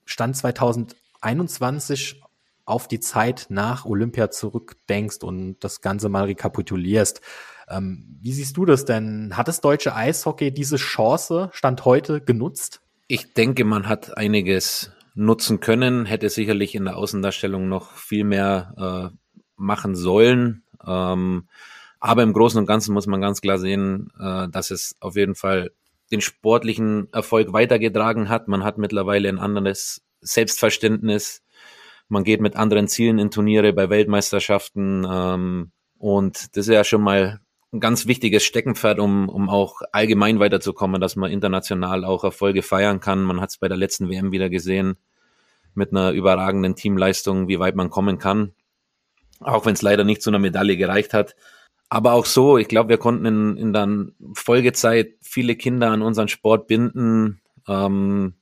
Stand 0.05 0.37
2021 0.37 2.23
auf 2.65 2.89
die 2.89 3.01
Zeit 3.01 3.47
nach 3.49 3.85
Olympia 3.85 4.31
zurückdenkst 4.31 5.19
und 5.23 5.59
das 5.61 5.81
Ganze 5.81 6.09
mal 6.09 6.25
rekapitulierst, 6.25 7.21
ähm, 7.69 8.19
wie 8.21 8.33
siehst 8.33 8.57
du 8.57 8.65
das 8.65 8.85
denn? 8.85 9.37
Hat 9.37 9.49
das 9.49 9.61
deutsche 9.61 9.95
Eishockey 9.95 10.53
diese 10.53 10.77
Chance 10.77 11.51
Stand 11.53 11.85
heute 11.85 12.21
genutzt? 12.21 12.81
Ich 13.07 13.35
denke, 13.35 13.65
man 13.65 13.89
hat 13.89 14.17
einiges 14.17 14.93
nutzen 15.15 15.61
können, 15.61 16.07
hätte 16.07 16.29
sicherlich 16.31 16.75
in 16.75 16.85
der 16.85 16.97
Außendarstellung 16.97 17.69
noch 17.69 17.93
viel 17.93 18.25
mehr 18.25 19.13
äh, 19.13 19.17
machen 19.57 19.95
sollen. 19.95 20.63
Ähm, 20.87 21.49
aber 22.01 22.23
im 22.23 22.33
Großen 22.33 22.59
und 22.59 22.67
Ganzen 22.67 22.95
muss 22.95 23.07
man 23.07 23.21
ganz 23.21 23.41
klar 23.41 23.59
sehen, 23.59 24.11
äh, 24.21 24.49
dass 24.49 24.71
es 24.71 24.97
auf 25.01 25.17
jeden 25.17 25.35
Fall 25.35 25.71
den 26.11 26.21
sportlichen 26.21 27.13
Erfolg 27.13 27.53
weitergetragen 27.53 28.29
hat. 28.29 28.49
Man 28.49 28.65
hat 28.65 28.79
mittlerweile 28.79 29.29
ein 29.29 29.39
anderes 29.39 30.03
Selbstverständnis. 30.21 31.43
Man 32.09 32.25
geht 32.25 32.41
mit 32.41 32.57
anderen 32.57 32.89
Zielen 32.89 33.19
in 33.19 33.31
Turniere 33.31 33.73
bei 33.73 33.91
Weltmeisterschaften. 33.91 35.07
Ähm, 35.09 35.73
und 35.99 36.57
das 36.57 36.69
ist 36.69 36.75
ja 36.75 36.85
schon 36.85 37.03
mal 37.03 37.41
ein 37.73 37.81
ganz 37.81 38.07
wichtiges 38.07 38.45
Steckenpferd, 38.45 38.99
um, 38.99 39.29
um 39.29 39.51
auch 39.51 39.83
allgemein 39.93 40.41
weiterzukommen, 40.41 41.01
dass 41.01 41.17
man 41.17 41.31
international 41.31 42.05
auch 42.05 42.25
Erfolge 42.25 42.63
feiern 42.63 43.01
kann. 43.01 43.23
Man 43.23 43.41
hat 43.41 43.51
es 43.51 43.59
bei 43.59 43.69
der 43.69 43.77
letzten 43.77 44.09
WM 44.09 44.33
wieder 44.33 44.49
gesehen, 44.49 44.97
mit 45.75 45.93
einer 45.93 46.13
überragenden 46.13 46.77
Teamleistung, 46.77 47.49
wie 47.49 47.59
weit 47.59 47.77
man 47.77 47.91
kommen 47.91 48.19
kann. 48.19 48.53
Auch 49.41 49.67
wenn 49.67 49.75
es 49.75 49.83
leider 49.83 50.05
nicht 50.05 50.23
zu 50.23 50.31
einer 50.31 50.39
Medaille 50.39 50.77
gereicht 50.77 51.13
hat. 51.13 51.37
Aber 51.89 52.13
auch 52.13 52.27
so, 52.27 52.59
ich 52.59 52.69
glaube, 52.69 52.91
wir 52.91 52.99
konnten 52.99 53.25
in, 53.25 53.57
in 53.57 53.73
der 53.73 53.89
Folgezeit 54.35 55.15
viele 55.23 55.57
Kinder 55.57 55.91
an 55.91 56.03
unseren 56.03 56.29
Sport 56.29 56.67
binden 56.67 57.41
ähm, 57.67 58.35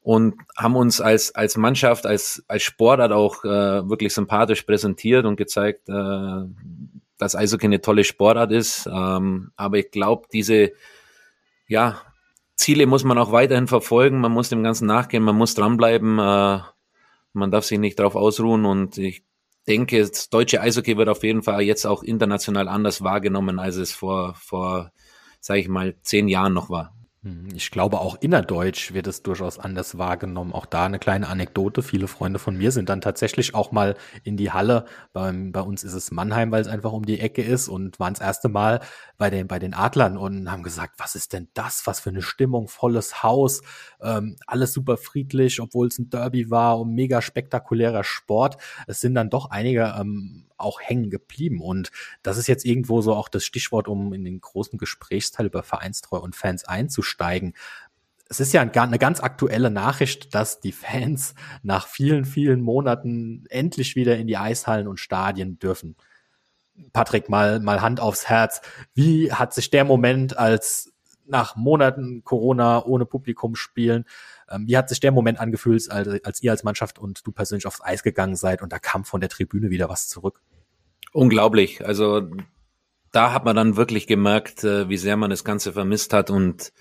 und 0.00 0.34
haben 0.56 0.76
uns 0.76 1.00
als, 1.00 1.34
als 1.34 1.56
Mannschaft, 1.56 2.06
als, 2.06 2.44
als 2.46 2.62
Sportart 2.62 3.12
auch 3.12 3.44
äh, 3.44 3.88
wirklich 3.88 4.14
sympathisch 4.14 4.62
präsentiert 4.62 5.24
und 5.24 5.36
gezeigt, 5.36 5.88
äh, 5.88 6.44
dass 7.18 7.34
Eishockey 7.34 7.66
eine 7.66 7.80
tolle 7.80 8.04
Sportart 8.04 8.52
ist. 8.52 8.88
Ähm, 8.92 9.50
aber 9.56 9.78
ich 9.78 9.90
glaube, 9.90 10.28
diese 10.32 10.72
ja, 11.66 12.00
Ziele 12.54 12.86
muss 12.86 13.02
man 13.02 13.18
auch 13.18 13.32
weiterhin 13.32 13.66
verfolgen, 13.66 14.20
man 14.20 14.32
muss 14.32 14.50
dem 14.50 14.62
Ganzen 14.62 14.86
nachgehen, 14.86 15.22
man 15.22 15.36
muss 15.36 15.54
dranbleiben. 15.54 16.18
Äh, 16.18 16.60
man 17.32 17.50
darf 17.50 17.64
sich 17.64 17.78
nicht 17.78 17.98
darauf 17.98 18.14
ausruhen 18.14 18.64
und 18.64 18.98
ich 18.98 19.24
denke, 19.66 20.00
das 20.00 20.28
deutsche 20.30 20.60
Eishockey 20.60 20.96
wird 20.96 21.08
auf 21.08 21.22
jeden 21.22 21.42
Fall 21.42 21.62
jetzt 21.62 21.86
auch 21.86 22.02
international 22.02 22.68
anders 22.68 23.02
wahrgenommen, 23.02 23.58
als 23.58 23.76
es 23.76 23.92
vor, 23.92 24.34
vor, 24.34 24.92
sage 25.40 25.60
ich 25.60 25.68
mal, 25.68 25.94
zehn 26.02 26.28
Jahren 26.28 26.54
noch 26.54 26.70
war. 26.70 26.94
Hm, 27.24 27.48
ich 27.54 27.70
glaube, 27.70 28.00
auch 28.00 28.16
innerdeutsch 28.20 28.92
wird 28.94 29.06
es 29.06 29.22
durchaus 29.22 29.58
anders 29.58 29.96
wahrgenommen. 29.96 30.52
Auch 30.52 30.66
da 30.66 30.86
eine 30.86 30.98
kleine 30.98 31.28
Anekdote. 31.28 31.82
Viele 31.82 32.08
Freunde 32.08 32.40
von 32.40 32.56
mir 32.56 32.72
sind 32.72 32.88
dann 32.88 33.00
tatsächlich 33.00 33.54
auch 33.54 33.70
mal 33.70 33.96
in 34.24 34.36
die 34.36 34.50
Halle. 34.50 34.86
Beim, 35.12 35.52
bei 35.52 35.60
uns 35.60 35.84
ist 35.84 35.94
es 35.94 36.10
Mannheim, 36.10 36.50
weil 36.50 36.62
es 36.62 36.68
einfach 36.68 36.92
um 36.92 37.06
die 37.06 37.20
Ecke 37.20 37.42
ist 37.42 37.68
und 37.68 38.00
waren 38.00 38.14
das 38.14 38.22
erste 38.22 38.48
Mal 38.48 38.80
bei 39.22 39.30
den, 39.30 39.46
bei 39.46 39.60
den 39.60 39.72
Adlern 39.72 40.16
und 40.16 40.50
haben 40.50 40.64
gesagt, 40.64 40.94
was 40.98 41.14
ist 41.14 41.32
denn 41.32 41.46
das? 41.54 41.86
Was 41.86 42.00
für 42.00 42.10
eine 42.10 42.22
Stimmung, 42.22 42.66
volles 42.66 43.22
Haus, 43.22 43.62
ähm, 44.00 44.34
alles 44.48 44.72
super 44.72 44.96
friedlich, 44.96 45.60
obwohl 45.60 45.86
es 45.86 46.00
ein 46.00 46.10
Derby 46.10 46.50
war 46.50 46.80
und 46.80 46.92
mega 46.92 47.22
spektakulärer 47.22 48.02
Sport. 48.02 48.56
Es 48.88 49.00
sind 49.00 49.14
dann 49.14 49.30
doch 49.30 49.52
einige 49.52 49.94
ähm, 49.96 50.46
auch 50.56 50.80
hängen 50.80 51.08
geblieben. 51.08 51.60
Und 51.60 51.92
das 52.24 52.36
ist 52.36 52.48
jetzt 52.48 52.64
irgendwo 52.64 53.00
so 53.00 53.14
auch 53.14 53.28
das 53.28 53.44
Stichwort, 53.44 53.86
um 53.86 54.12
in 54.12 54.24
den 54.24 54.40
großen 54.40 54.76
Gesprächsteil 54.76 55.46
über 55.46 55.62
Vereinstreu 55.62 56.18
und 56.18 56.34
Fans 56.34 56.64
einzusteigen. 56.64 57.54
Es 58.28 58.40
ist 58.40 58.52
ja 58.52 58.62
eine 58.62 58.98
ganz 58.98 59.20
aktuelle 59.20 59.70
Nachricht, 59.70 60.34
dass 60.34 60.58
die 60.58 60.72
Fans 60.72 61.36
nach 61.62 61.86
vielen, 61.86 62.24
vielen 62.24 62.60
Monaten 62.60 63.44
endlich 63.50 63.94
wieder 63.94 64.16
in 64.16 64.26
die 64.26 64.36
Eishallen 64.36 64.88
und 64.88 64.98
Stadien 64.98 65.60
dürfen. 65.60 65.94
Patrick, 66.92 67.28
mal, 67.28 67.60
mal 67.60 67.80
Hand 67.80 68.00
aufs 68.00 68.28
Herz. 68.28 68.60
Wie 68.94 69.32
hat 69.32 69.54
sich 69.54 69.70
der 69.70 69.84
Moment, 69.84 70.38
als 70.38 70.92
nach 71.26 71.56
Monaten 71.56 72.24
Corona 72.24 72.84
ohne 72.84 73.06
Publikum 73.06 73.54
spielen, 73.54 74.04
ähm, 74.50 74.66
wie 74.66 74.76
hat 74.76 74.88
sich 74.88 75.00
der 75.00 75.12
Moment 75.12 75.40
angefühlt, 75.40 75.90
als, 75.90 76.24
als 76.24 76.42
ihr 76.42 76.50
als 76.50 76.64
Mannschaft 76.64 76.98
und 76.98 77.26
du 77.26 77.32
persönlich 77.32 77.66
aufs 77.66 77.82
Eis 77.82 78.02
gegangen 78.02 78.36
seid 78.36 78.62
und 78.62 78.72
da 78.72 78.78
kam 78.78 79.04
von 79.04 79.20
der 79.20 79.30
Tribüne 79.30 79.70
wieder 79.70 79.88
was 79.88 80.08
zurück? 80.08 80.40
Unglaublich. 81.12 81.84
Also 81.84 82.28
da 83.12 83.32
hat 83.32 83.44
man 83.44 83.56
dann 83.56 83.76
wirklich 83.76 84.06
gemerkt, 84.06 84.64
äh, 84.64 84.88
wie 84.88 84.96
sehr 84.96 85.16
man 85.16 85.30
das 85.30 85.44
Ganze 85.44 85.72
vermisst 85.72 86.12
hat 86.12 86.30
und 86.30 86.72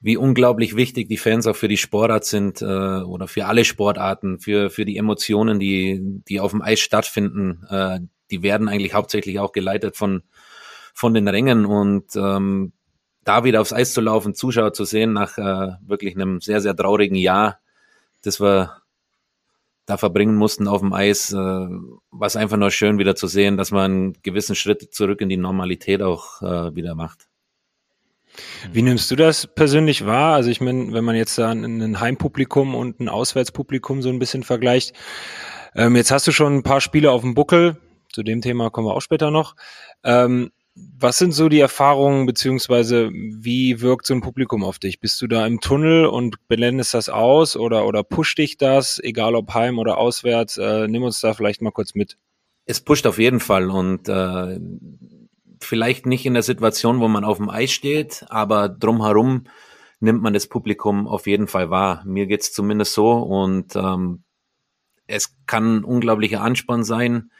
wie 0.00 0.16
unglaublich 0.18 0.76
wichtig 0.76 1.08
die 1.08 1.16
Fans 1.16 1.46
auch 1.46 1.56
für 1.56 1.68
die 1.68 1.78
Sportart 1.78 2.26
sind 2.26 2.60
äh, 2.60 2.64
oder 2.64 3.26
für 3.26 3.46
alle 3.46 3.64
Sportarten, 3.64 4.38
für, 4.38 4.68
für 4.68 4.84
die 4.84 4.98
Emotionen, 4.98 5.58
die, 5.58 5.98
die 6.28 6.40
auf 6.40 6.50
dem 6.50 6.60
Eis 6.60 6.80
stattfinden. 6.80 7.64
Äh, 7.70 8.00
die 8.30 8.42
werden 8.42 8.68
eigentlich 8.68 8.94
hauptsächlich 8.94 9.38
auch 9.38 9.52
geleitet 9.52 9.96
von, 9.96 10.22
von 10.94 11.14
den 11.14 11.28
Rängen 11.28 11.66
und 11.66 12.16
ähm, 12.16 12.72
da 13.24 13.44
wieder 13.44 13.60
aufs 13.60 13.72
Eis 13.72 13.94
zu 13.94 14.00
laufen, 14.00 14.34
Zuschauer 14.34 14.72
zu 14.72 14.84
sehen 14.84 15.12
nach 15.12 15.38
äh, 15.38 15.72
wirklich 15.86 16.14
einem 16.14 16.40
sehr, 16.40 16.60
sehr 16.60 16.76
traurigen 16.76 17.16
Jahr, 17.16 17.58
das 18.22 18.40
war 18.40 18.82
da 19.86 19.98
verbringen 19.98 20.36
mussten 20.36 20.66
auf 20.66 20.80
dem 20.80 20.92
Eis, 20.92 21.32
äh, 21.32 21.36
war 21.36 22.26
es 22.26 22.36
einfach 22.36 22.56
nur 22.56 22.70
schön 22.70 22.98
wieder 22.98 23.16
zu 23.16 23.26
sehen, 23.26 23.56
dass 23.56 23.70
man 23.70 23.84
einen 23.84 24.22
gewissen 24.22 24.54
Schritt 24.54 24.94
zurück 24.94 25.20
in 25.20 25.28
die 25.28 25.36
Normalität 25.36 26.02
auch 26.02 26.40
äh, 26.40 26.74
wieder 26.74 26.94
macht. 26.94 27.28
Wie 28.72 28.82
nimmst 28.82 29.10
du 29.10 29.16
das 29.16 29.46
persönlich 29.46 30.06
wahr? 30.06 30.34
Also 30.34 30.50
ich 30.50 30.60
meine, 30.60 30.92
wenn 30.92 31.04
man 31.04 31.16
jetzt 31.16 31.38
da 31.38 31.50
ein 31.50 32.00
Heimpublikum 32.00 32.74
und 32.74 32.98
ein 32.98 33.08
Auswärtspublikum 33.08 34.02
so 34.02 34.08
ein 34.08 34.18
bisschen 34.18 34.42
vergleicht, 34.42 34.94
ähm, 35.76 35.96
jetzt 35.96 36.10
hast 36.10 36.26
du 36.26 36.32
schon 36.32 36.56
ein 36.56 36.62
paar 36.62 36.80
Spiele 36.80 37.10
auf 37.10 37.20
dem 37.20 37.34
Buckel, 37.34 37.76
zu 38.14 38.22
dem 38.22 38.40
Thema 38.40 38.70
kommen 38.70 38.86
wir 38.86 38.94
auch 38.94 39.02
später 39.02 39.30
noch. 39.30 39.56
Ähm, 40.04 40.50
was 40.76 41.18
sind 41.18 41.32
so 41.32 41.48
die 41.48 41.60
Erfahrungen, 41.60 42.26
beziehungsweise 42.26 43.10
wie 43.12 43.80
wirkt 43.80 44.06
so 44.06 44.14
ein 44.14 44.22
Publikum 44.22 44.64
auf 44.64 44.78
dich? 44.78 44.98
Bist 44.98 45.22
du 45.22 45.28
da 45.28 45.46
im 45.46 45.60
Tunnel 45.60 46.06
und 46.06 46.48
blendest 46.48 46.94
das 46.94 47.08
aus 47.08 47.56
oder, 47.56 47.86
oder 47.86 48.02
pusht 48.02 48.38
dich 48.38 48.56
das, 48.56 48.98
egal 49.02 49.36
ob 49.36 49.54
heim 49.54 49.78
oder 49.78 49.98
auswärts? 49.98 50.56
Äh, 50.56 50.88
nimm 50.88 51.04
uns 51.04 51.20
da 51.20 51.32
vielleicht 51.34 51.62
mal 51.62 51.70
kurz 51.70 51.94
mit. 51.94 52.18
Es 52.66 52.80
pusht 52.80 53.06
auf 53.06 53.18
jeden 53.18 53.40
Fall 53.40 53.70
und 53.70 54.08
äh, 54.08 54.58
vielleicht 55.60 56.06
nicht 56.06 56.26
in 56.26 56.34
der 56.34 56.42
Situation, 56.42 57.00
wo 57.00 57.08
man 57.08 57.24
auf 57.24 57.36
dem 57.36 57.50
Eis 57.50 57.70
steht, 57.70 58.24
aber 58.28 58.68
drumherum 58.68 59.44
nimmt 60.00 60.22
man 60.22 60.32
das 60.32 60.48
Publikum 60.48 61.06
auf 61.06 61.26
jeden 61.26 61.46
Fall 61.46 61.70
wahr. 61.70 62.02
Mir 62.04 62.26
geht's 62.26 62.52
zumindest 62.52 62.94
so 62.94 63.12
und 63.12 63.76
ähm, 63.76 64.24
es 65.06 65.36
kann 65.46 65.76
ein 65.76 65.84
unglaublicher 65.84 66.40
Anspann 66.40 66.82
sein 66.82 67.30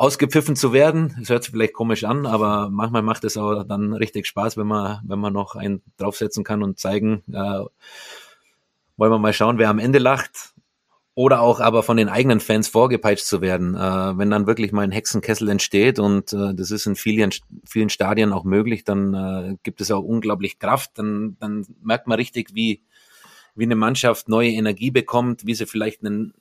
ausgepfiffen 0.00 0.56
zu 0.56 0.72
werden. 0.72 1.14
Das 1.18 1.28
hört 1.28 1.44
sich 1.44 1.52
vielleicht 1.52 1.74
komisch 1.74 2.04
an, 2.04 2.24
aber 2.24 2.70
manchmal 2.70 3.02
macht 3.02 3.22
es 3.24 3.36
auch 3.36 3.64
dann 3.64 3.92
richtig 3.92 4.26
Spaß, 4.26 4.56
wenn 4.56 4.66
man, 4.66 5.02
wenn 5.04 5.18
man 5.18 5.34
noch 5.34 5.56
einen 5.56 5.82
draufsetzen 5.98 6.42
kann 6.42 6.62
und 6.62 6.78
zeigen, 6.78 7.22
äh, 7.30 7.64
wollen 8.96 9.12
wir 9.12 9.18
mal 9.18 9.34
schauen, 9.34 9.58
wer 9.58 9.68
am 9.68 9.78
Ende 9.78 9.98
lacht. 9.98 10.54
Oder 11.14 11.42
auch 11.42 11.60
aber 11.60 11.82
von 11.82 11.98
den 11.98 12.08
eigenen 12.08 12.40
Fans 12.40 12.68
vorgepeitscht 12.68 13.26
zu 13.26 13.42
werden, 13.42 13.74
äh, 13.74 14.16
wenn 14.16 14.30
dann 14.30 14.46
wirklich 14.46 14.72
mal 14.72 14.82
ein 14.82 14.90
Hexenkessel 14.90 15.50
entsteht 15.50 15.98
und 15.98 16.32
äh, 16.32 16.54
das 16.54 16.70
ist 16.70 16.86
in 16.86 16.96
vielen, 16.96 17.30
vielen 17.66 17.90
Stadien 17.90 18.32
auch 18.32 18.44
möglich, 18.44 18.84
dann 18.84 19.12
äh, 19.12 19.56
gibt 19.64 19.82
es 19.82 19.90
auch 19.90 20.02
unglaublich 20.02 20.58
Kraft, 20.58 20.92
dann, 20.94 21.36
dann 21.40 21.66
merkt 21.82 22.06
man 22.06 22.16
richtig, 22.16 22.54
wie, 22.54 22.80
wie 23.54 23.64
eine 23.64 23.76
Mannschaft 23.76 24.30
neue 24.30 24.52
Energie 24.52 24.92
bekommt, 24.92 25.44
wie 25.44 25.54
sie 25.54 25.66
vielleicht 25.66 26.02
einen 26.02 26.32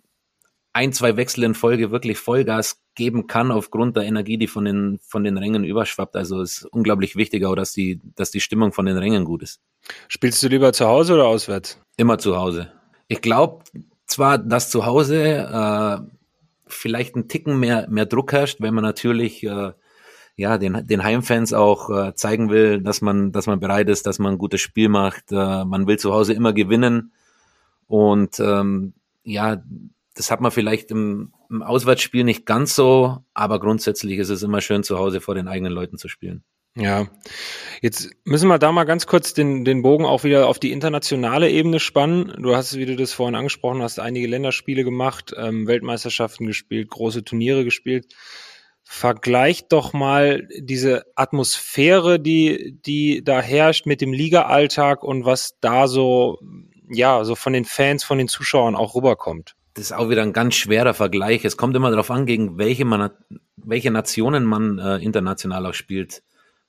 ein, 0.74 0.94
zwei 0.94 1.18
Wechsel 1.18 1.44
in 1.44 1.56
Folge 1.56 1.92
wirklich 1.92 2.18
Vollgas 2.18 2.82
geben 2.96 3.28
kann 3.28 3.52
aufgrund 3.52 3.98
der 3.98 4.04
Energie, 4.04 4.38
die 4.38 4.48
von 4.48 4.66
den, 4.66 5.00
von 5.02 5.24
den 5.24 5.38
Rängen 5.38 5.64
überschwappt. 5.64 6.16
Also 6.16 6.42
es 6.42 6.60
ist 6.60 6.66
unglaublich 6.66 7.16
wichtig 7.16 7.46
auch, 7.46 7.56
dass 7.56 7.74
die, 7.74 8.02
dass 8.16 8.32
die 8.32 8.42
Stimmung 8.42 8.72
von 8.72 8.86
den 8.86 8.98
Rängen 8.98 9.26
gut 9.26 9.42
ist. 9.42 9.62
Spielst 10.08 10.44
du 10.44 10.48
lieber 10.48 10.74
zu 10.74 10.86
Hause 10.86 11.16
oder 11.16 11.28
auswärts? 11.28 11.82
Immer 11.98 12.18
zu 12.18 12.38
Hause. 12.38 12.72
Ich 13.08 13.22
glaube 13.22 13.64
zwar, 14.06 14.38
dass 14.38 14.70
zu 14.70 14.86
Hause 14.86 15.24
äh, 15.24 16.12
vielleicht 16.68 17.16
ein 17.16 17.28
Ticken 17.28 17.60
mehr, 17.60 17.88
mehr 17.90 18.06
Druck 18.06 18.32
herrscht, 18.32 18.62
wenn 18.62 18.74
man 18.74 18.84
natürlich 18.84 19.44
äh, 19.44 19.72
ja, 20.36 20.58
den, 20.58 20.88
den 20.88 21.04
Heimfans 21.04 21.52
auch 21.52 21.90
äh, 21.90 22.16
zeigen 22.16 22.50
will, 22.50 22.82
dass 22.82 23.02
man, 23.02 23.32
dass 23.32 23.48
man 23.48 23.60
bereit 23.60 23.90
ist, 23.90 24.06
dass 24.06 24.20
man 24.20 24.34
ein 24.34 24.38
gutes 24.38 24.62
Spiel 24.62 24.88
macht. 24.88 25.32
Äh, 25.32 25.66
man 25.66 25.88
will 25.88 25.98
zu 25.98 26.14
Hause 26.14 26.34
immer 26.34 26.54
gewinnen. 26.54 27.12
Und 27.88 28.40
ähm, 28.40 28.94
ja, 29.24 29.62
das 30.20 30.32
hat 30.32 30.42
man 30.42 30.52
vielleicht 30.52 30.92
im, 30.92 31.32
im 31.50 31.64
Auswärtsspiel 31.64 32.26
nicht 32.26 32.46
ganz 32.46 32.76
so, 32.76 33.20
aber 33.34 33.58
grundsätzlich 33.58 34.20
ist 34.20 34.28
es 34.28 34.44
immer 34.44 34.60
schön, 34.60 34.84
zu 34.84 35.00
Hause 35.00 35.22
vor 35.22 35.34
den 35.34 35.48
eigenen 35.48 35.72
Leuten 35.72 35.98
zu 35.98 36.10
spielen. 36.10 36.44
Ja, 36.76 37.08
jetzt 37.82 38.10
müssen 38.26 38.50
wir 38.50 38.60
da 38.60 38.74
mal 38.74 38.84
ganz 38.84 39.08
kurz 39.08 39.34
den, 39.34 39.64
den 39.64 39.82
Bogen 39.82 40.06
auch 40.06 40.26
wieder 40.26 40.50
auf 40.50 40.60
die 40.60 40.74
internationale 40.74 41.50
Ebene 41.50 41.80
spannen. 41.80 42.34
Du 42.38 42.54
hast, 42.54 42.78
wie 42.78 42.86
du 42.86 42.98
das 42.98 43.14
vorhin 43.14 43.36
angesprochen 43.36 43.82
hast, 43.82 43.98
einige 43.98 44.28
Länderspiele 44.28 44.84
gemacht, 44.84 45.34
ähm, 45.38 45.68
Weltmeisterschaften 45.68 46.46
gespielt, 46.46 46.90
große 46.90 47.24
Turniere 47.24 47.64
gespielt. 47.64 48.14
Vergleicht 48.84 49.72
doch 49.72 49.94
mal 49.94 50.50
diese 50.60 51.06
Atmosphäre, 51.16 52.20
die, 52.20 52.78
die 52.86 53.24
da 53.24 53.42
herrscht 53.42 53.86
mit 53.86 54.02
dem 54.02 54.12
Liga-Alltag 54.12 55.02
und 55.02 55.24
was 55.24 55.58
da 55.62 55.88
so, 55.88 56.40
ja, 56.90 57.24
so 57.24 57.36
von 57.36 57.54
den 57.54 57.64
Fans, 57.64 58.04
von 58.04 58.18
den 58.18 58.28
Zuschauern 58.28 58.76
auch 58.76 58.96
rüberkommt 58.96 59.56
das 59.80 59.92
ist 59.92 59.98
auch 59.98 60.10
wieder 60.10 60.24
ein 60.24 60.34
ganz 60.34 60.56
schwerer 60.56 60.94
Vergleich. 60.94 61.46
Es 61.46 61.56
kommt 61.56 61.74
immer 61.74 61.90
darauf 61.90 62.12
an, 62.12 62.26
gegen 62.26 62.58
welche, 62.58 62.84
man, 62.84 63.12
welche 63.56 63.92
Nationen 63.92 64.44
man 64.44 64.78
äh, 64.78 64.98
international 64.98 65.66
auch 65.66 65.74
spielt. 65.74 66.22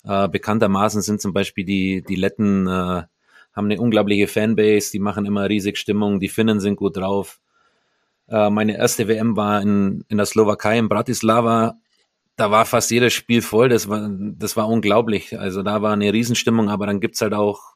Äh, 0.04 0.28
bekanntermaßen 0.28 1.02
sind 1.02 1.20
zum 1.20 1.32
Beispiel 1.32 1.64
die, 1.64 2.02
die 2.02 2.14
Letten, 2.14 2.68
äh, 2.68 2.70
haben 2.70 3.64
eine 3.64 3.80
unglaubliche 3.80 4.28
Fanbase, 4.28 4.92
die 4.92 5.00
machen 5.00 5.26
immer 5.26 5.48
riesig 5.48 5.76
Stimmung, 5.76 6.20
die 6.20 6.28
Finnen 6.28 6.60
sind 6.60 6.76
gut 6.76 6.98
drauf. 6.98 7.40
Äh, 8.28 8.48
meine 8.48 8.76
erste 8.76 9.08
WM 9.08 9.36
war 9.36 9.60
in, 9.60 10.04
in 10.06 10.16
der 10.16 10.26
Slowakei, 10.26 10.78
in 10.78 10.88
Bratislava. 10.88 11.78
Da 12.36 12.52
war 12.52 12.64
fast 12.64 12.92
jedes 12.92 13.12
Spiel 13.12 13.42
voll, 13.42 13.70
das 13.70 13.88
war, 13.88 14.08
das 14.08 14.56
war 14.56 14.68
unglaublich. 14.68 15.36
Also 15.36 15.64
da 15.64 15.82
war 15.82 15.94
eine 15.94 16.12
Riesenstimmung, 16.12 16.70
aber 16.70 16.86
dann 16.86 17.00
gibt's 17.00 17.20
halt 17.20 17.34
auch 17.34 17.74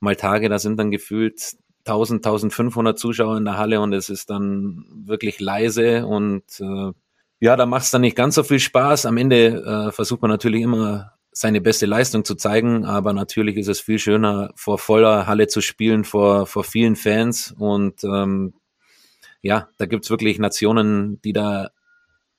mal 0.00 0.16
Tage, 0.16 0.48
da 0.48 0.58
sind 0.58 0.76
dann 0.76 0.90
gefühlt 0.90 1.56
1000, 1.86 2.24
1500 2.24 2.98
Zuschauer 2.98 3.36
in 3.36 3.44
der 3.44 3.58
Halle 3.58 3.80
und 3.80 3.92
es 3.92 4.08
ist 4.08 4.30
dann 4.30 4.84
wirklich 5.04 5.40
leise 5.40 6.06
und 6.06 6.44
äh, 6.60 6.92
ja, 7.40 7.56
da 7.56 7.66
macht 7.66 7.82
es 7.82 7.90
dann 7.90 8.02
nicht 8.02 8.16
ganz 8.16 8.36
so 8.36 8.44
viel 8.44 8.60
Spaß. 8.60 9.04
Am 9.04 9.16
Ende 9.16 9.88
äh, 9.88 9.92
versucht 9.92 10.22
man 10.22 10.30
natürlich 10.30 10.62
immer 10.62 11.14
seine 11.32 11.60
beste 11.60 11.86
Leistung 11.86 12.24
zu 12.24 12.36
zeigen, 12.36 12.84
aber 12.84 13.12
natürlich 13.12 13.56
ist 13.56 13.68
es 13.68 13.80
viel 13.80 13.98
schöner, 13.98 14.52
vor 14.54 14.78
voller 14.78 15.26
Halle 15.26 15.48
zu 15.48 15.60
spielen, 15.60 16.04
vor, 16.04 16.46
vor 16.46 16.62
vielen 16.62 16.94
Fans 16.94 17.52
und 17.58 18.04
ähm, 18.04 18.54
ja, 19.40 19.68
da 19.78 19.86
gibt's 19.86 20.08
wirklich 20.08 20.38
Nationen, 20.38 21.20
die 21.22 21.32
da 21.32 21.70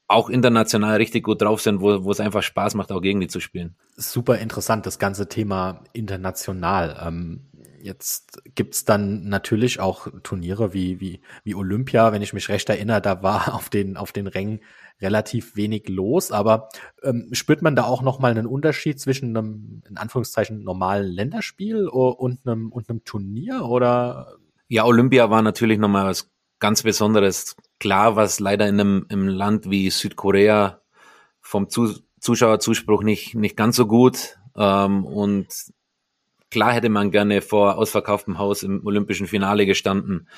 auch 0.08 0.30
international 0.30 0.98
richtig 0.98 1.24
gut 1.24 1.42
drauf 1.42 1.62
sind, 1.62 1.82
wo, 1.82 2.04
wo 2.04 2.12
es 2.12 2.20
einfach 2.20 2.44
Spaß 2.44 2.76
macht, 2.76 2.92
auch 2.92 3.02
gegen 3.02 3.20
die 3.20 3.28
zu 3.28 3.40
spielen. 3.40 3.76
Super 3.96 4.38
interessant, 4.38 4.86
das 4.86 5.00
ganze 5.00 5.28
Thema 5.28 5.84
international. 5.94 6.98
Ähm, 7.04 7.48
Jetzt 7.84 8.42
gibt's 8.56 8.86
dann 8.86 9.28
natürlich 9.28 9.82
auch 9.82 10.08
Turniere 10.24 10.74
wie, 10.74 11.02
wie, 11.02 11.20
wie 11.44 11.54
Olympia, 11.54 12.13
wenn 12.13 12.22
ich 12.22 12.32
mich 12.32 12.48
recht 12.48 12.70
erinnere, 12.70 13.02
da 13.02 13.24
war 13.24 13.54
auf 13.54 13.70
den, 13.70 13.98
auf 13.98 14.13
den 14.13 14.28
Rängen 14.28 14.62
relativ 15.02 15.58
wenig 15.58 15.90
los, 15.90 16.32
aber 16.32 16.70
ähm, 17.04 17.28
spürt 17.34 17.62
man 17.62 17.75
da 17.75 17.84
auch 17.84 18.02
nochmal 18.02 18.32
einen 18.32 18.48
Unterschied 18.48 19.02
zwischen 19.02 19.36
einem, 19.36 19.82
in 19.90 19.98
Anführungszeichen, 19.98 20.63
normalen 20.63 21.12
Länderspiel 21.12 21.90
und 21.90 22.48
einem, 22.48 22.72
und 22.72 22.90
einem 22.90 23.04
Turnier 23.04 23.66
oder? 23.66 24.38
Ja, 24.70 24.86
Olympia 24.86 25.30
war 25.30 25.42
natürlich 25.42 25.78
nochmal 25.78 26.06
was 26.06 26.32
ganz 26.60 26.84
Besonderes. 26.84 27.58
Klar, 27.82 28.16
was 28.16 28.40
leider 28.40 28.66
in 28.66 28.80
einem 28.80 29.06
im 29.10 29.28
Land 29.28 29.70
wie 29.70 29.90
Südkorea 29.90 30.82
vom 31.42 31.68
Zus 31.70 32.02
Zuschauerzuspruch 32.22 33.04
nicht, 33.04 33.36
nicht 33.36 33.58
ganz 33.58 33.75
so 33.75 33.86
gut. 33.86 34.38
Ähm, 34.56 35.04
und 35.04 35.48
klar 36.53 36.72
hätte 36.72 36.89
man 36.89 37.12
gerne 37.12 37.41
vor 37.41 37.77
ausverkauftem 37.77 38.38
Haus 38.38 38.63
im 38.63 38.86
olympischen 38.86 39.27
Finale 39.27 39.65
gestanden. 39.65 40.29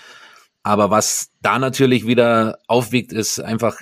Aber 0.63 0.89
was 0.89 1.29
da 1.41 1.59
natürlich 1.59 2.07
wieder 2.07 2.57
aufwiegt, 2.67 3.13
ist 3.13 3.39
einfach, 3.39 3.77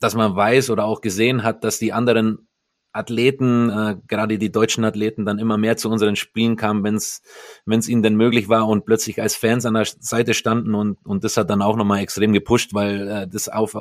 dass 0.00 0.14
man 0.16 0.34
weiß 0.34 0.70
oder 0.70 0.86
auch 0.86 1.02
gesehen 1.02 1.44
hat, 1.44 1.62
dass 1.62 1.78
die 1.78 1.92
anderen 1.92 2.48
Athleten, 2.92 3.70
äh, 3.70 3.96
gerade 4.08 4.38
die 4.38 4.50
deutschen 4.50 4.84
Athleten, 4.84 5.26
dann 5.26 5.38
immer 5.38 5.58
mehr 5.58 5.76
zu 5.76 5.90
unseren 5.90 6.16
Spielen 6.16 6.56
kamen, 6.56 6.82
wenn 6.84 6.96
es 6.96 7.88
ihnen 7.88 8.02
denn 8.02 8.16
möglich 8.16 8.48
war 8.48 8.66
und 8.66 8.86
plötzlich 8.86 9.20
als 9.20 9.36
Fans 9.36 9.66
an 9.66 9.74
der 9.74 9.86
Seite 9.86 10.32
standen 10.32 10.74
und 10.74 11.04
und 11.04 11.22
das 11.22 11.36
hat 11.36 11.50
dann 11.50 11.60
auch 11.60 11.76
nochmal 11.76 12.00
extrem 12.00 12.32
gepusht, 12.32 12.72
weil 12.72 13.08
äh, 13.08 13.28
das 13.28 13.48
auf 13.48 13.76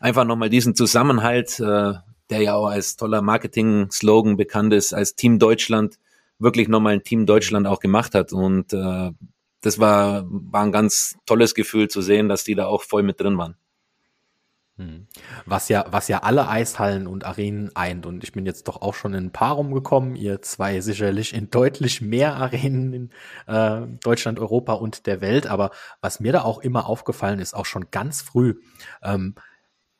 einfach 0.00 0.24
nochmal 0.24 0.50
diesen 0.50 0.74
Zusammenhalt, 0.74 1.60
äh, 1.60 1.94
der 2.30 2.42
ja 2.42 2.54
auch 2.54 2.68
als 2.68 2.96
toller 2.96 3.22
Marketing-Slogan 3.22 4.36
bekannt 4.36 4.72
ist, 4.72 4.94
als 4.94 5.14
Team 5.14 5.38
Deutschland 5.38 5.98
wirklich 6.38 6.68
nochmal 6.68 6.94
ein 6.94 7.02
Team 7.02 7.26
Deutschland 7.26 7.66
auch 7.66 7.80
gemacht 7.80 8.14
hat 8.14 8.32
und 8.32 8.72
äh, 8.72 9.10
das 9.60 9.78
war 9.78 10.24
war 10.28 10.62
ein 10.62 10.72
ganz 10.72 11.16
tolles 11.26 11.54
Gefühl 11.54 11.88
zu 11.88 12.02
sehen, 12.02 12.28
dass 12.28 12.44
die 12.44 12.54
da 12.54 12.66
auch 12.66 12.82
voll 12.82 13.02
mit 13.02 13.20
drin 13.20 13.38
waren. 13.38 13.56
Hm. 14.78 15.08
Was 15.44 15.68
ja, 15.68 15.86
was 15.90 16.06
ja 16.06 16.22
alle 16.22 16.48
Eishallen 16.48 17.08
und 17.08 17.24
Arenen 17.24 17.74
eint. 17.74 18.06
Und 18.06 18.22
ich 18.22 18.30
bin 18.30 18.46
jetzt 18.46 18.68
doch 18.68 18.80
auch 18.80 18.94
schon 18.94 19.12
in 19.12 19.26
ein 19.26 19.32
paar 19.32 19.54
rumgekommen. 19.54 20.14
Ihr 20.14 20.40
zwei 20.40 20.80
sicherlich 20.80 21.34
in 21.34 21.50
deutlich 21.50 22.00
mehr 22.00 22.36
Arenen 22.36 22.92
in 22.92 23.10
äh, 23.48 23.80
Deutschland, 24.04 24.38
Europa 24.38 24.74
und 24.74 25.06
der 25.06 25.20
Welt. 25.20 25.48
Aber 25.48 25.72
was 26.00 26.20
mir 26.20 26.32
da 26.32 26.42
auch 26.42 26.60
immer 26.60 26.86
aufgefallen 26.86 27.40
ist, 27.40 27.54
auch 27.54 27.66
schon 27.66 27.90
ganz 27.90 28.22
früh, 28.22 28.60
ähm, 29.02 29.34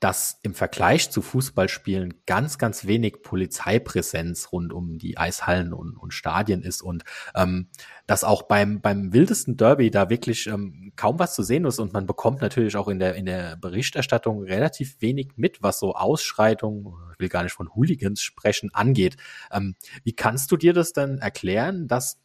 dass 0.00 0.38
im 0.42 0.54
Vergleich 0.54 1.10
zu 1.10 1.22
Fußballspielen 1.22 2.22
ganz, 2.24 2.58
ganz 2.58 2.86
wenig 2.86 3.22
Polizeipräsenz 3.22 4.52
rund 4.52 4.72
um 4.72 4.98
die 4.98 5.18
Eishallen 5.18 5.72
und, 5.72 5.96
und 5.96 6.14
Stadien 6.14 6.62
ist 6.62 6.82
und 6.82 7.04
ähm, 7.34 7.68
dass 8.06 8.22
auch 8.22 8.42
beim, 8.42 8.80
beim 8.80 9.12
wildesten 9.12 9.56
Derby 9.56 9.90
da 9.90 10.08
wirklich 10.08 10.46
ähm, 10.46 10.92
kaum 10.94 11.18
was 11.18 11.34
zu 11.34 11.42
sehen 11.42 11.64
ist 11.64 11.80
und 11.80 11.92
man 11.92 12.06
bekommt 12.06 12.40
natürlich 12.40 12.76
auch 12.76 12.88
in 12.88 13.00
der, 13.00 13.16
in 13.16 13.26
der 13.26 13.56
Berichterstattung 13.56 14.42
relativ 14.42 15.00
wenig 15.00 15.32
mit, 15.36 15.62
was 15.62 15.80
so 15.80 15.94
Ausschreitungen, 15.94 16.94
ich 17.12 17.18
will 17.18 17.28
gar 17.28 17.42
nicht 17.42 17.52
von 17.52 17.74
Hooligans 17.74 18.22
sprechen, 18.22 18.70
angeht. 18.72 19.16
Ähm, 19.50 19.74
wie 20.04 20.12
kannst 20.12 20.52
du 20.52 20.56
dir 20.56 20.72
das 20.72 20.92
denn 20.92 21.18
erklären, 21.18 21.88
dass 21.88 22.18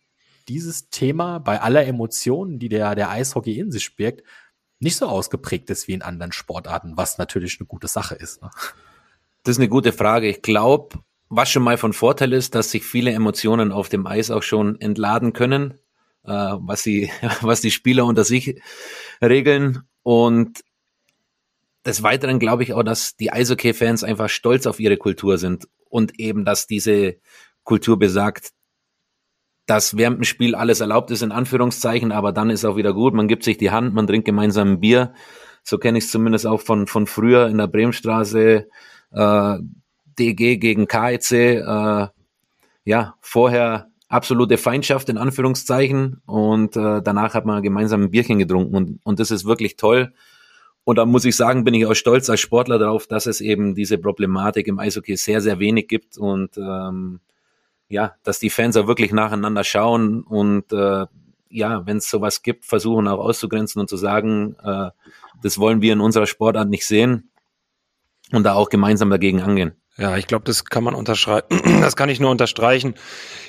dieses 0.48 0.90
Thema 0.90 1.40
bei 1.40 1.62
aller 1.62 1.86
Emotionen, 1.86 2.60
die 2.60 2.70
der, 2.70 2.96
der 2.96 3.10
Eishockey 3.10 3.58
in 3.58 3.72
sich 3.72 3.96
birgt, 3.96 4.24
nicht 4.84 4.98
so 4.98 5.08
ausgeprägt 5.08 5.70
ist 5.70 5.88
wie 5.88 5.94
in 5.94 6.02
anderen 6.02 6.32
Sportarten, 6.32 6.98
was 6.98 7.18
natürlich 7.18 7.60
eine 7.60 7.68
gute 7.68 7.88
Sache 7.88 8.16
ist. 8.16 8.42
Ne? 8.42 8.50
Das 9.44 9.56
ist 9.56 9.60
eine 9.60 9.70
gute 9.70 9.92
Frage. 9.92 10.30
Ich 10.30 10.42
glaube, 10.42 11.00
was 11.30 11.50
schon 11.50 11.64
mal 11.64 11.78
von 11.78 11.94
Vorteil 11.94 12.34
ist, 12.34 12.56
dass 12.56 12.72
sich 12.72 12.84
viele 12.84 13.12
Emotionen 13.12 13.72
auf 13.72 13.90
dem 13.90 14.06
Eis 14.06 14.32
auch 14.32 14.44
schon 14.44 14.80
entladen 14.80 15.34
können, 15.34 15.80
äh, 16.24 16.30
was, 16.30 16.84
sie, 16.84 17.12
was 17.42 17.62
die 17.62 17.72
Spieler 17.72 18.06
unter 18.06 18.24
sich 18.24 18.62
regeln. 19.22 19.84
Und 20.04 20.64
des 21.86 22.04
Weiteren 22.04 22.40
glaube 22.40 22.64
ich 22.64 22.74
auch, 22.74 22.84
dass 22.84 23.16
die 23.16 23.32
Eishockey-Fans 23.32 24.04
einfach 24.04 24.30
stolz 24.30 24.66
auf 24.68 24.80
ihre 24.80 24.98
Kultur 24.98 25.38
sind 25.38 25.68
und 25.90 26.20
eben, 26.20 26.46
dass 26.46 26.68
diese 26.68 27.18
Kultur 27.64 28.00
besagt, 28.00 28.52
dass 29.66 29.98
während 29.98 30.18
dem 30.18 30.24
Spiel 30.24 30.56
alles 30.56 30.82
erlaubt 30.82 31.12
ist, 31.12 31.22
in 31.22 31.32
Anführungszeichen, 31.32 32.12
aber 32.12 32.32
dann 32.34 32.50
ist 32.50 32.66
auch 32.66 32.76
wieder 32.76 32.94
gut. 32.94 33.14
Man 33.14 33.28
gibt 33.28 33.44
sich 33.44 33.58
die 33.58 33.72
Hand, 33.72 33.94
man 33.94 34.08
trinkt 34.08 34.26
gemeinsam 34.26 34.74
ein 34.74 34.80
Bier. 34.80 35.14
So 35.64 35.78
kenne 35.78 35.98
ich 35.98 36.06
es 36.06 36.12
zumindest 36.12 36.46
auch 36.46 36.62
von, 36.62 36.88
von 36.88 37.08
früher 37.08 37.48
in 37.48 37.58
der 37.58 37.68
Bremenstraße, 37.68 38.68
äh, 39.12 39.58
DG 40.20 40.58
gegen 40.58 40.88
KEC. 40.88 41.32
Äh, 41.32 42.08
ja, 42.86 43.16
vorher 43.22 43.90
absolute 44.10 44.58
Feindschaft 44.58 45.10
in 45.10 45.18
Anführungszeichen 45.18 46.22
und 46.26 46.76
äh, 46.76 47.02
danach 47.02 47.34
hat 47.34 47.46
man 47.46 47.64
gemeinsam 47.64 48.04
ein 48.04 48.12
Bierchen 48.12 48.38
getrunken 48.38 48.76
und, 48.76 49.00
und 49.04 49.20
das 49.20 49.32
ist 49.32 49.46
wirklich 49.46 49.76
toll. 49.76 50.14
Und 50.84 50.98
da 50.98 51.06
muss 51.06 51.24
ich 51.24 51.36
sagen, 51.36 51.64
bin 51.64 51.74
ich 51.74 51.86
auch 51.86 51.94
stolz 51.94 52.30
als 52.30 52.42
Sportler 52.42 52.78
darauf, 52.78 53.08
dass 53.08 53.26
es 53.26 53.40
eben 53.40 53.74
diese 53.74 53.98
Problematik 53.98 54.68
im 54.68 54.80
Eishockey 54.80 55.16
sehr, 55.16 55.40
sehr 55.40 55.60
wenig 55.60 55.88
gibt 55.88 56.18
und 56.18 56.58
ähm, 56.58 57.22
ja, 57.94 58.16
dass 58.24 58.40
die 58.40 58.50
Fans 58.50 58.76
auch 58.76 58.88
wirklich 58.88 59.14
nacheinander 59.14 59.64
schauen 59.64 60.24
und 60.24 60.74
äh, 60.74 61.06
ja, 61.50 61.86
wenn 61.86 61.98
es 61.98 62.10
sowas 62.10 62.42
gibt, 62.42 62.66
versuchen 62.66 63.08
auch 63.08 63.20
auszugrenzen 63.20 63.80
und 63.80 63.88
zu 63.88 63.96
sagen, 63.96 64.56
äh, 64.64 64.90
das 65.44 65.60
wollen 65.60 65.82
wir 65.82 65.94
in 65.94 66.02
unserer 66.02 66.26
Sportart 66.26 66.68
nicht 66.68 66.88
sehen 66.88 67.30
und 68.32 68.44
da 68.44 68.56
auch 68.56 68.70
gemeinsam 68.70 69.12
dagegen 69.12 69.42
angehen. 69.42 69.74
Ja, 69.96 70.18
ich 70.18 70.26
glaube, 70.26 70.46
das 70.46 70.66
kann 70.66 70.84
man 70.84 70.96
unterschreiben. 70.96 71.48
Das 71.82 71.96
kann 71.96 72.10
ich 72.10 72.20
nur 72.20 72.32
unterstreichen. 72.32 72.96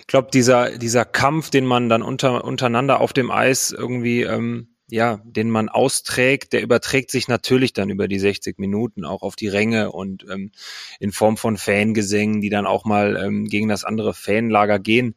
Ich 0.00 0.07
glaube, 0.07 0.28
dieser 0.30 0.76
dieser 0.76 1.07
Kampf, 1.07 1.48
den 1.48 1.64
man 1.64 1.88
dann 1.88 2.02
unter 2.02 2.44
untereinander 2.44 3.00
auf 3.00 3.14
dem 3.14 3.30
Eis 3.30 3.70
irgendwie 3.70 4.22
ähm, 4.22 4.73
ja, 4.90 5.20
den 5.24 5.50
man 5.50 5.68
austrägt, 5.68 6.52
der 6.52 6.62
überträgt 6.62 7.10
sich 7.10 7.28
natürlich 7.28 7.72
dann 7.72 7.90
über 7.90 8.06
die 8.06 8.18
60 8.18 8.58
Minuten 8.58 9.04
auch 9.04 9.22
auf 9.22 9.36
die 9.36 9.48
Ränge 9.48 9.92
und 9.92 10.26
ähm, 10.30 10.52
in 11.00 11.12
Form 11.12 11.36
von 11.36 11.56
Fangesängen, 11.56 12.40
die 12.40 12.50
dann 12.50 12.66
auch 12.66 12.84
mal 12.84 13.16
ähm, 13.16 13.46
gegen 13.46 13.68
das 13.68 13.84
andere 13.84 14.14
Fanlager 14.14 14.78
gehen. 14.78 15.14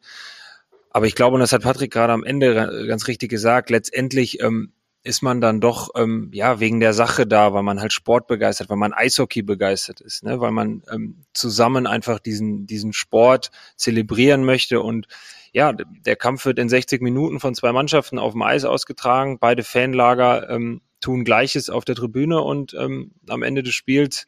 Aber 0.90 1.06
ich 1.06 1.14
glaube, 1.14 1.34
und 1.34 1.40
das 1.40 1.52
hat 1.52 1.62
Patrick 1.62 1.92
gerade 1.92 2.12
am 2.12 2.24
Ende 2.24 2.86
ganz 2.88 3.08
richtig 3.08 3.30
gesagt, 3.30 3.68
letztendlich 3.68 4.40
ähm, 4.40 4.72
ist 5.04 5.22
man 5.22 5.40
dann 5.40 5.60
doch 5.60 5.90
ähm, 5.96 6.30
ja 6.32 6.60
wegen 6.60 6.80
der 6.80 6.92
Sache 6.92 7.26
da, 7.26 7.52
weil 7.52 7.62
man 7.62 7.80
halt 7.80 7.92
Sport 7.92 8.26
begeistert, 8.26 8.68
weil 8.68 8.76
man 8.78 8.92
Eishockey 8.92 9.42
begeistert 9.42 10.00
ist, 10.00 10.24
ne? 10.24 10.40
weil 10.40 10.50
man 10.50 10.82
ähm, 10.90 11.24
zusammen 11.34 11.86
einfach 11.86 12.18
diesen 12.18 12.66
diesen 12.66 12.92
Sport 12.92 13.50
zelebrieren 13.76 14.44
möchte 14.44 14.80
und 14.80 15.06
ja, 15.58 15.72
der 15.72 16.14
Kampf 16.14 16.44
wird 16.44 16.60
in 16.60 16.68
60 16.68 17.02
Minuten 17.02 17.40
von 17.40 17.52
zwei 17.52 17.72
Mannschaften 17.72 18.20
auf 18.20 18.30
dem 18.30 18.42
Eis 18.42 18.64
ausgetragen. 18.64 19.40
Beide 19.40 19.64
Fanlager 19.64 20.48
ähm, 20.48 20.82
tun 21.00 21.24
Gleiches 21.24 21.68
auf 21.68 21.84
der 21.84 21.96
Tribüne 21.96 22.40
und 22.40 22.74
ähm, 22.74 23.10
am 23.28 23.42
Ende 23.42 23.64
des 23.64 23.74
Spiels, 23.74 24.26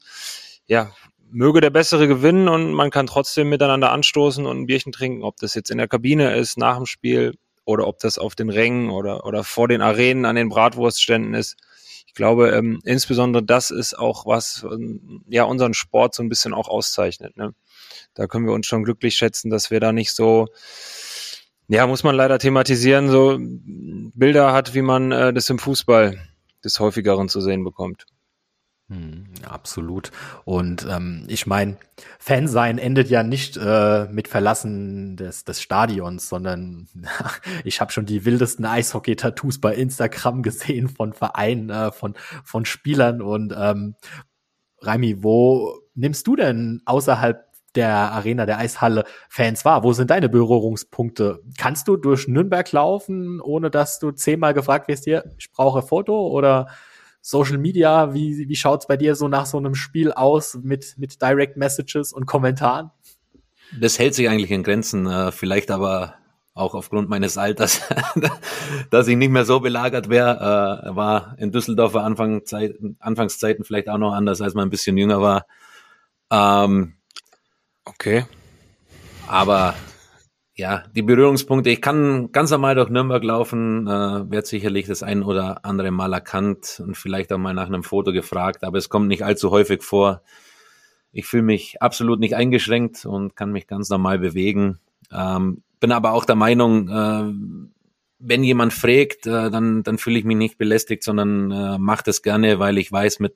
ja, 0.66 0.90
möge 1.30 1.60
der 1.60 1.70
Bessere 1.70 2.08
gewinnen 2.08 2.48
und 2.48 2.72
man 2.72 2.90
kann 2.90 3.06
trotzdem 3.06 3.48
miteinander 3.48 3.92
anstoßen 3.92 4.44
und 4.44 4.58
ein 4.58 4.66
Bierchen 4.66 4.90
trinken, 4.90 5.22
ob 5.22 5.36
das 5.36 5.54
jetzt 5.54 5.70
in 5.70 5.78
der 5.78 5.86
Kabine 5.86 6.34
ist, 6.34 6.58
nach 6.58 6.78
dem 6.78 6.86
Spiel 6.86 7.34
oder 7.64 7.86
ob 7.86 8.00
das 8.00 8.18
auf 8.18 8.34
den 8.34 8.50
Rängen 8.50 8.90
oder, 8.90 9.24
oder 9.24 9.44
vor 9.44 9.68
den 9.68 9.82
Arenen 9.82 10.24
an 10.24 10.34
den 10.34 10.48
Bratwurstständen 10.48 11.34
ist. 11.34 11.56
Ich 12.08 12.14
glaube, 12.14 12.50
ähm, 12.50 12.80
insbesondere 12.82 13.44
das 13.44 13.70
ist 13.70 13.96
auch 13.96 14.26
was, 14.26 14.66
ähm, 14.68 15.22
ja, 15.28 15.44
unseren 15.44 15.74
Sport 15.74 16.16
so 16.16 16.24
ein 16.24 16.28
bisschen 16.28 16.54
auch 16.54 16.66
auszeichnet. 16.66 17.36
Ne? 17.36 17.54
Da 18.14 18.26
können 18.26 18.46
wir 18.46 18.52
uns 18.52 18.66
schon 18.66 18.82
glücklich 18.82 19.14
schätzen, 19.14 19.48
dass 19.48 19.70
wir 19.70 19.78
da 19.78 19.92
nicht 19.92 20.10
so 20.10 20.48
ja, 21.70 21.86
muss 21.86 22.02
man 22.02 22.16
leider 22.16 22.40
thematisieren, 22.40 23.08
so 23.08 23.38
Bilder 23.38 24.52
hat, 24.52 24.74
wie 24.74 24.82
man 24.82 25.12
äh, 25.12 25.32
das 25.32 25.48
im 25.50 25.60
Fußball 25.60 26.18
des 26.64 26.80
häufigeren 26.80 27.28
zu 27.28 27.40
sehen 27.40 27.62
bekommt. 27.62 28.06
Hm, 28.88 29.26
absolut. 29.48 30.10
Und 30.44 30.84
ähm, 30.90 31.24
ich 31.28 31.46
meine, 31.46 31.76
Fan 32.18 32.48
sein 32.48 32.78
endet 32.78 33.08
ja 33.08 33.22
nicht 33.22 33.56
äh, 33.56 34.06
mit 34.10 34.26
Verlassen 34.26 35.16
des, 35.16 35.44
des 35.44 35.62
Stadions, 35.62 36.28
sondern 36.28 36.88
ich 37.64 37.80
habe 37.80 37.92
schon 37.92 38.04
die 38.04 38.24
wildesten 38.24 38.64
Eishockey-Tattoos 38.64 39.60
bei 39.60 39.76
Instagram 39.76 40.42
gesehen 40.42 40.88
von 40.88 41.12
Vereinen, 41.12 41.70
äh, 41.70 41.92
von, 41.92 42.14
von 42.42 42.64
Spielern. 42.64 43.22
Und 43.22 43.54
ähm, 43.56 43.94
Raimi, 44.80 45.22
wo 45.22 45.78
nimmst 45.94 46.26
du 46.26 46.34
denn 46.34 46.82
außerhalb 46.84 47.49
der 47.74 48.12
Arena, 48.12 48.46
der 48.46 48.58
Eishalle 48.58 49.04
Fans 49.28 49.64
war. 49.64 49.84
Wo 49.84 49.92
sind 49.92 50.10
deine 50.10 50.28
Berührungspunkte? 50.28 51.40
Kannst 51.58 51.88
du 51.88 51.96
durch 51.96 52.28
Nürnberg 52.28 52.70
laufen, 52.72 53.40
ohne 53.40 53.70
dass 53.70 53.98
du 53.98 54.10
zehnmal 54.10 54.54
gefragt 54.54 54.88
wirst, 54.88 55.04
hier, 55.04 55.24
ich 55.38 55.50
brauche 55.52 55.82
Foto 55.82 56.28
oder 56.28 56.68
Social 57.20 57.58
Media? 57.58 58.14
Wie, 58.14 58.48
wie 58.48 58.56
schaut's 58.56 58.86
bei 58.86 58.96
dir 58.96 59.14
so 59.14 59.28
nach 59.28 59.46
so 59.46 59.58
einem 59.58 59.74
Spiel 59.74 60.12
aus 60.12 60.58
mit, 60.62 60.94
mit 60.96 61.22
Direct 61.22 61.56
Messages 61.56 62.12
und 62.12 62.26
Kommentaren? 62.26 62.90
Das 63.78 63.98
hält 63.98 64.14
sich 64.14 64.28
eigentlich 64.28 64.50
in 64.50 64.64
Grenzen, 64.64 65.06
äh, 65.06 65.30
vielleicht 65.30 65.70
aber 65.70 66.14
auch 66.54 66.74
aufgrund 66.74 67.08
meines 67.08 67.38
Alters, 67.38 67.80
dass 68.90 69.06
ich 69.06 69.16
nicht 69.16 69.30
mehr 69.30 69.44
so 69.44 69.60
belagert 69.60 70.08
wäre, 70.08 70.90
äh, 70.90 70.96
war 70.96 71.36
in 71.38 71.52
Düsseldorfer 71.52 72.02
Anfangszeiten, 72.02 72.96
Anfangszeiten 72.98 73.64
vielleicht 73.64 73.88
auch 73.88 73.98
noch 73.98 74.12
anders, 74.12 74.40
als 74.40 74.54
man 74.54 74.66
ein 74.66 74.70
bisschen 74.70 74.96
jünger 74.96 75.20
war. 75.20 75.46
Ähm, 76.32 76.96
Okay. 77.84 78.24
Aber 79.26 79.74
ja, 80.54 80.84
die 80.94 81.02
Berührungspunkte, 81.02 81.70
ich 81.70 81.80
kann 81.80 82.32
ganz 82.32 82.50
normal 82.50 82.74
durch 82.74 82.90
Nürnberg 82.90 83.24
laufen, 83.24 83.86
äh, 83.86 84.30
werde 84.30 84.46
sicherlich 84.46 84.86
das 84.86 85.02
ein 85.02 85.22
oder 85.22 85.64
andere 85.64 85.90
Mal 85.90 86.12
erkannt 86.12 86.82
und 86.84 86.96
vielleicht 86.96 87.32
auch 87.32 87.38
mal 87.38 87.54
nach 87.54 87.66
einem 87.66 87.82
Foto 87.82 88.12
gefragt, 88.12 88.62
aber 88.64 88.76
es 88.76 88.88
kommt 88.88 89.08
nicht 89.08 89.24
allzu 89.24 89.50
häufig 89.50 89.82
vor. 89.82 90.22
Ich 91.12 91.26
fühle 91.26 91.44
mich 91.44 91.80
absolut 91.80 92.20
nicht 92.20 92.36
eingeschränkt 92.36 93.06
und 93.06 93.36
kann 93.36 93.52
mich 93.52 93.66
ganz 93.66 93.88
normal 93.88 94.18
bewegen. 94.18 94.78
Ähm, 95.10 95.62
bin 95.80 95.92
aber 95.92 96.12
auch 96.12 96.24
der 96.24 96.36
Meinung, 96.36 96.88
äh, 96.88 97.32
wenn 98.18 98.44
jemand 98.44 98.74
fragt, 98.74 99.26
äh, 99.26 99.50
dann, 99.50 99.82
dann 99.82 99.96
fühle 99.96 100.18
ich 100.18 100.24
mich 100.24 100.36
nicht 100.36 100.58
belästigt, 100.58 101.02
sondern 101.02 101.50
äh, 101.50 101.78
mache 101.78 102.04
das 102.04 102.22
gerne, 102.22 102.58
weil 102.58 102.76
ich 102.76 102.92
weiß, 102.92 103.18
mit 103.18 103.34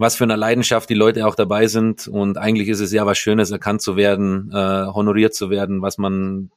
was 0.00 0.16
für 0.16 0.24
einer 0.24 0.38
Leidenschaft 0.38 0.88
die 0.88 0.94
Leute 0.94 1.26
auch 1.26 1.34
dabei 1.34 1.66
sind. 1.66 2.08
Und 2.08 2.38
eigentlich 2.38 2.68
ist 2.68 2.80
es 2.80 2.90
ja 2.90 3.04
was 3.04 3.18
Schönes, 3.18 3.50
erkannt 3.50 3.82
zu 3.82 3.96
werden, 3.96 4.50
äh, 4.50 4.86
honoriert 4.86 5.34
zu 5.34 5.50
werden, 5.50 5.82
was 5.82 5.98
man 5.98 6.50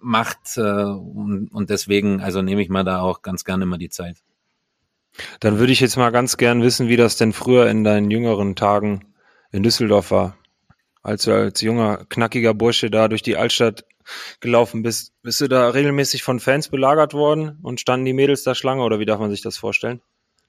macht. 0.00 0.56
Äh, 0.56 0.60
und, 0.60 1.48
und 1.52 1.68
deswegen, 1.68 2.22
also 2.22 2.40
nehme 2.40 2.62
ich 2.62 2.70
mir 2.70 2.82
da 2.82 3.02
auch 3.02 3.20
ganz 3.20 3.44
gerne 3.44 3.66
mal 3.66 3.76
die 3.76 3.90
Zeit. 3.90 4.22
Dann 5.40 5.58
würde 5.58 5.72
ich 5.72 5.80
jetzt 5.80 5.98
mal 5.98 6.10
ganz 6.10 6.38
gern 6.38 6.62
wissen, 6.62 6.88
wie 6.88 6.96
das 6.96 7.18
denn 7.18 7.34
früher 7.34 7.68
in 7.68 7.84
deinen 7.84 8.10
jüngeren 8.10 8.56
Tagen 8.56 9.12
in 9.52 9.62
Düsseldorf 9.62 10.10
war. 10.10 10.38
Als 11.02 11.24
du 11.24 11.32
als 11.32 11.60
junger, 11.60 12.06
knackiger 12.08 12.54
Bursche 12.54 12.90
da 12.90 13.08
durch 13.08 13.22
die 13.22 13.36
Altstadt 13.36 13.84
gelaufen 14.40 14.82
bist, 14.82 15.12
bist 15.22 15.42
du 15.42 15.48
da 15.48 15.68
regelmäßig 15.68 16.22
von 16.22 16.40
Fans 16.40 16.70
belagert 16.70 17.12
worden 17.12 17.58
und 17.62 17.80
standen 17.80 18.06
die 18.06 18.14
Mädels 18.14 18.44
da 18.44 18.54
Schlange 18.54 18.82
oder 18.82 18.98
wie 18.98 19.04
darf 19.04 19.20
man 19.20 19.30
sich 19.30 19.42
das 19.42 19.58
vorstellen? 19.58 20.00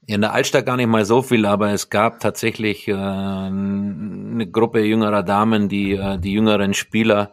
In 0.07 0.21
der 0.21 0.33
Altstadt 0.33 0.65
gar 0.65 0.77
nicht 0.77 0.87
mal 0.87 1.03
so 1.03 1.21
viel, 1.21 1.45
aber 1.45 1.71
es 1.71 1.89
gab 1.89 2.21
tatsächlich 2.21 2.87
äh, 2.87 2.93
eine 2.93 4.47
Gruppe 4.49 4.79
jüngerer 4.79 5.21
Damen, 5.21 5.67
die 5.67 5.95
äh, 5.95 6.17
die 6.17 6.31
jüngeren 6.31 6.73
Spieler 6.73 7.31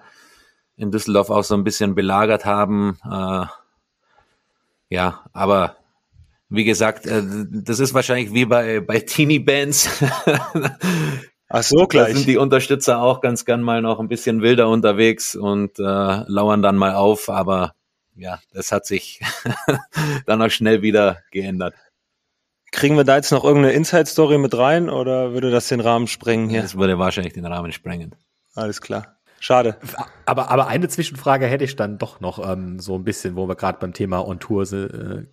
in 0.77 0.91
Düsseldorf 0.91 1.31
auch 1.31 1.45
so 1.45 1.55
ein 1.55 1.63
bisschen 1.63 1.95
belagert 1.95 2.45
haben. 2.45 2.99
Äh, 3.05 3.47
ja, 4.91 5.21
aber 5.33 5.77
wie 6.49 6.65
gesagt, 6.65 7.07
äh, 7.07 7.23
das 7.49 7.79
ist 7.79 7.95
wahrscheinlich 7.95 8.35
wie 8.35 8.45
bei, 8.45 8.81
bei 8.81 8.99
Teenie-Bands. 8.99 10.03
Ach 11.49 11.63
so, 11.63 11.87
gleich. 11.87 12.09
Da 12.09 12.15
sind 12.17 12.27
die 12.27 12.39
Unterstützer 12.39 13.01
auch 13.01 13.21
ganz 13.21 13.45
gern 13.45 13.63
mal 13.63 13.83
noch 13.83 14.01
ein 14.01 14.09
bisschen 14.09 14.43
wilder 14.43 14.69
unterwegs 14.69 15.37
und 15.37 15.79
äh, 15.79 15.83
lauern 15.83 16.63
dann 16.63 16.77
mal 16.77 16.95
auf, 16.95 17.29
aber 17.29 17.75
ja, 18.17 18.41
das 18.53 18.73
hat 18.73 18.87
sich 18.87 19.21
dann 20.27 20.43
auch 20.43 20.51
schnell 20.51 20.83
wieder 20.83 21.19
geändert. 21.31 21.75
Kriegen 22.75 22.97
wir 22.97 23.05
da 23.05 23.15
jetzt 23.15 23.31
noch 23.31 23.45
irgendeine 23.45 23.73
Inside-Story 23.73 24.37
mit 24.37 24.59
rein 24.59 24.91
oder 24.91 25.33
würde 25.33 25.53
das 25.53 25.69
den 25.69 25.79
Rahmen 25.79 26.09
sprengen 26.09 26.49
hier? 26.49 26.61
Das 26.61 26.77
würde 26.77 26.99
wahrscheinlich 26.99 27.33
den 27.33 27.47
Rahmen 27.47 27.71
sprengen. 27.71 28.17
Alles 28.57 28.81
klar. 28.81 29.17
Schade. 29.39 29.77
Aber, 30.27 30.51
aber 30.51 30.67
eine 30.67 30.89
Zwischenfrage 30.89 31.47
hätte 31.47 31.63
ich 31.63 31.77
dann 31.77 31.99
doch 31.99 32.21
noch 32.21 32.45
ähm, 32.45 32.81
so 32.81 32.97
ein 32.97 33.05
bisschen, 33.05 33.37
wo 33.37 33.47
wir 33.47 33.55
gerade 33.55 33.79
beim 33.79 33.93
Thema 33.93 34.27
On 34.27 34.41
Tour, 34.41 34.65
äh, 34.73 35.27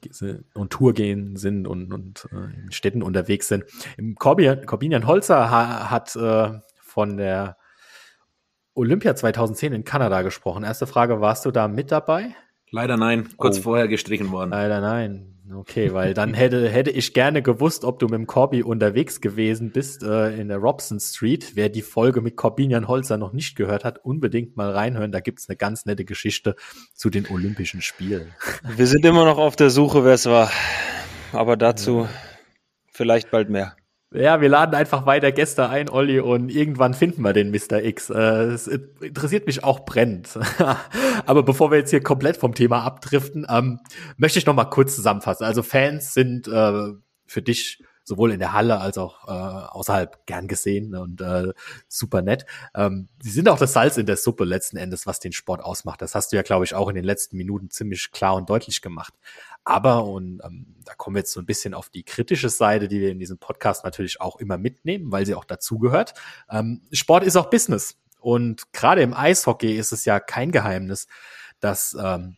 on 0.54 0.70
Tour 0.70 0.94
gehen 0.94 1.36
sind 1.36 1.68
und, 1.68 1.92
und 1.92 2.28
äh, 2.32 2.62
in 2.62 2.72
Städten 2.72 3.02
unterwegs 3.02 3.48
sind. 3.48 3.64
Im 3.98 4.16
Corbinian, 4.16 4.68
Corbinian 4.68 5.08
Holzer 5.08 5.50
ha, 5.50 5.90
hat 5.90 6.16
äh, 6.16 6.60
von 6.80 7.18
der 7.18 7.58
Olympia 8.76 9.16
2010 9.16 9.74
in 9.74 9.84
Kanada 9.84 10.22
gesprochen. 10.22 10.64
Erste 10.64 10.86
Frage, 10.86 11.22
warst 11.22 11.46
du 11.46 11.52
da 11.52 11.68
mit 11.68 11.92
dabei? 11.92 12.36
Leider 12.70 12.98
nein, 12.98 13.30
kurz 13.36 13.58
oh. 13.60 13.62
vorher 13.64 13.88
gestrichen 13.88 14.32
worden. 14.32 14.52
Leider 14.52 14.80
nein. 14.80 15.41
Okay, 15.54 15.94
weil 15.94 16.14
dann 16.14 16.34
hätte, 16.34 16.70
hätte 16.70 16.92
ich 16.92 17.14
gerne 17.14 17.42
gewusst, 17.42 17.84
ob 17.84 18.00
du 18.00 18.06
mit 18.06 18.16
dem 18.16 18.28
Corby 18.28 18.64
unterwegs 18.64 19.22
gewesen 19.22 19.72
bist 19.72 20.04
äh, 20.04 20.36
in 20.40 20.48
der 20.48 20.58
Robson 20.58 21.00
Street. 21.00 21.56
Wer 21.56 21.70
die 21.70 21.82
Folge 21.82 22.22
mit 22.22 22.36
Corbinian 22.38 22.88
Holzer 22.88 23.18
noch 23.18 23.34
nicht 23.34 23.56
gehört 23.56 23.84
hat, 23.84 24.04
unbedingt 24.04 24.56
mal 24.56 24.72
reinhören. 24.72 25.12
Da 25.12 25.20
gibt's 25.20 25.50
eine 25.50 25.58
ganz 25.58 25.86
nette 25.86 26.06
Geschichte 26.06 26.56
zu 26.94 27.10
den 27.10 27.28
Olympischen 27.30 27.82
Spielen. 27.82 28.34
Wir 28.64 28.88
sind 28.88 29.06
immer 29.06 29.26
noch 29.26 29.38
auf 29.38 29.56
der 29.56 29.70
Suche, 29.70 30.06
wer 30.06 30.14
es 30.14 30.26
war. 30.26 30.52
Aber 31.34 31.58
dazu 31.58 32.02
ja. 32.02 32.10
vielleicht 32.92 33.32
bald 33.32 33.50
mehr. 33.50 33.76
Ja, 34.14 34.42
wir 34.42 34.50
laden 34.50 34.76
einfach 34.76 35.06
weiter 35.06 35.32
Gäste 35.32 35.70
ein, 35.70 35.90
Olli, 35.90 36.20
und 36.20 36.50
irgendwann 36.50 36.94
finden 36.94 37.22
wir 37.22 37.32
den 37.32 37.50
Mr. 37.50 37.82
X. 37.82 38.10
Äh, 38.10 38.44
es 38.48 38.68
interessiert 38.68 39.48
mich 39.48 39.64
auch 39.64 39.86
brennend. 39.86 40.38
Aber 41.26 41.44
bevor 41.44 41.72
wir 41.72 41.78
jetzt 41.78 41.92
hier 41.92 42.04
komplett 42.04 42.36
vom 42.36 42.54
Thema 42.54 42.84
abdriften, 42.84 43.48
ähm, 43.50 43.80
möchte 44.18 44.38
ich 44.38 44.46
noch 44.46 44.54
mal 44.54 44.66
kurz 44.66 44.96
zusammenfassen. 44.96 45.46
Also 45.46 45.64
Fans 45.64 46.14
sind 46.14 46.50
äh, 46.50 46.92
für 47.26 47.42
dich 47.42 47.82
sowohl 48.04 48.34
in 48.34 48.40
der 48.40 48.52
Halle 48.52 48.80
als 48.82 48.98
auch 48.98 49.28
äh, 49.28 49.32
außerhalb 49.32 50.26
gern 50.26 50.50
gesehen 50.50 50.96
und 50.96 51.22
äh, 51.22 51.54
super 51.88 52.22
nett. 52.22 52.46
Ähm, 52.76 53.08
sie 53.22 53.30
sind 53.30 53.48
auch 53.48 53.60
das 53.60 53.72
Salz 53.72 53.96
in 53.98 54.08
der 54.08 54.18
Suppe 54.18 54.44
letzten 54.44 54.76
Endes, 54.76 55.08
was 55.08 55.22
den 55.22 55.32
Sport 55.32 55.62
ausmacht. 55.64 56.02
Das 56.02 56.16
hast 56.16 56.32
du 56.32 56.36
ja, 56.36 56.42
glaube 56.42 56.66
ich, 56.66 56.74
auch 56.74 56.90
in 56.90 56.96
den 56.96 57.06
letzten 57.06 57.38
Minuten 57.38 57.70
ziemlich 57.70 58.12
klar 58.12 58.36
und 58.36 58.50
deutlich 58.50 58.82
gemacht. 58.82 59.14
Aber, 59.64 60.06
und 60.06 60.42
ähm, 60.44 60.76
da 60.86 60.94
kommen 60.96 61.16
wir 61.16 61.20
jetzt 61.20 61.34
so 61.34 61.40
ein 61.40 61.46
bisschen 61.46 61.74
auf 61.74 61.90
die 61.90 62.04
kritische 62.04 62.50
Seite, 62.50 62.88
die 62.88 63.00
wir 63.00 63.12
in 63.12 63.20
diesem 63.20 63.38
Podcast 63.38 63.84
natürlich 63.84 64.20
auch 64.20 64.38
immer 64.38 64.58
mitnehmen, 64.58 65.12
weil 65.12 65.26
sie 65.26 65.36
auch 65.36 65.46
dazugehört. 65.46 66.14
Ähm, 66.50 66.82
Sport 66.92 67.24
ist 67.24 67.36
auch 67.36 67.50
Business. 67.50 67.98
Und 68.20 68.74
gerade 68.74 69.02
im 69.02 69.14
Eishockey 69.14 69.76
ist 69.76 69.92
es 69.92 70.06
ja 70.06 70.20
kein 70.20 70.52
Geheimnis, 70.52 71.08
dass 71.60 71.96
ähm, 72.00 72.38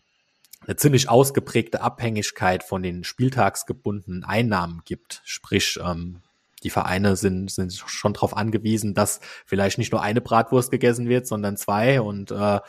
eine 0.66 0.76
ziemlich 0.76 1.10
ausgeprägte 1.10 1.82
Abhängigkeit 1.82 2.64
von 2.64 2.84
den 2.84 3.04
spieltagsgebundenen 3.04 4.24
Einnahmen 4.24 4.82
gibt. 4.86 5.22
Sprich, 5.26 5.80
ähm, 5.84 6.22
die 6.64 6.70
Vereine 6.70 7.16
sind, 7.16 7.52
sind 7.52 7.74
schon 7.74 8.14
darauf 8.14 8.36
angewiesen, 8.36 8.94
dass 8.94 9.20
vielleicht 9.46 9.78
nicht 9.78 9.92
nur 9.92 10.02
eine 10.02 10.22
Bratwurst 10.22 10.72
gegessen 10.72 11.10
wird, 11.10 11.28
sondern 11.28 11.58
zwei 11.58 12.02
und 12.02 12.32
äh, 12.32 12.60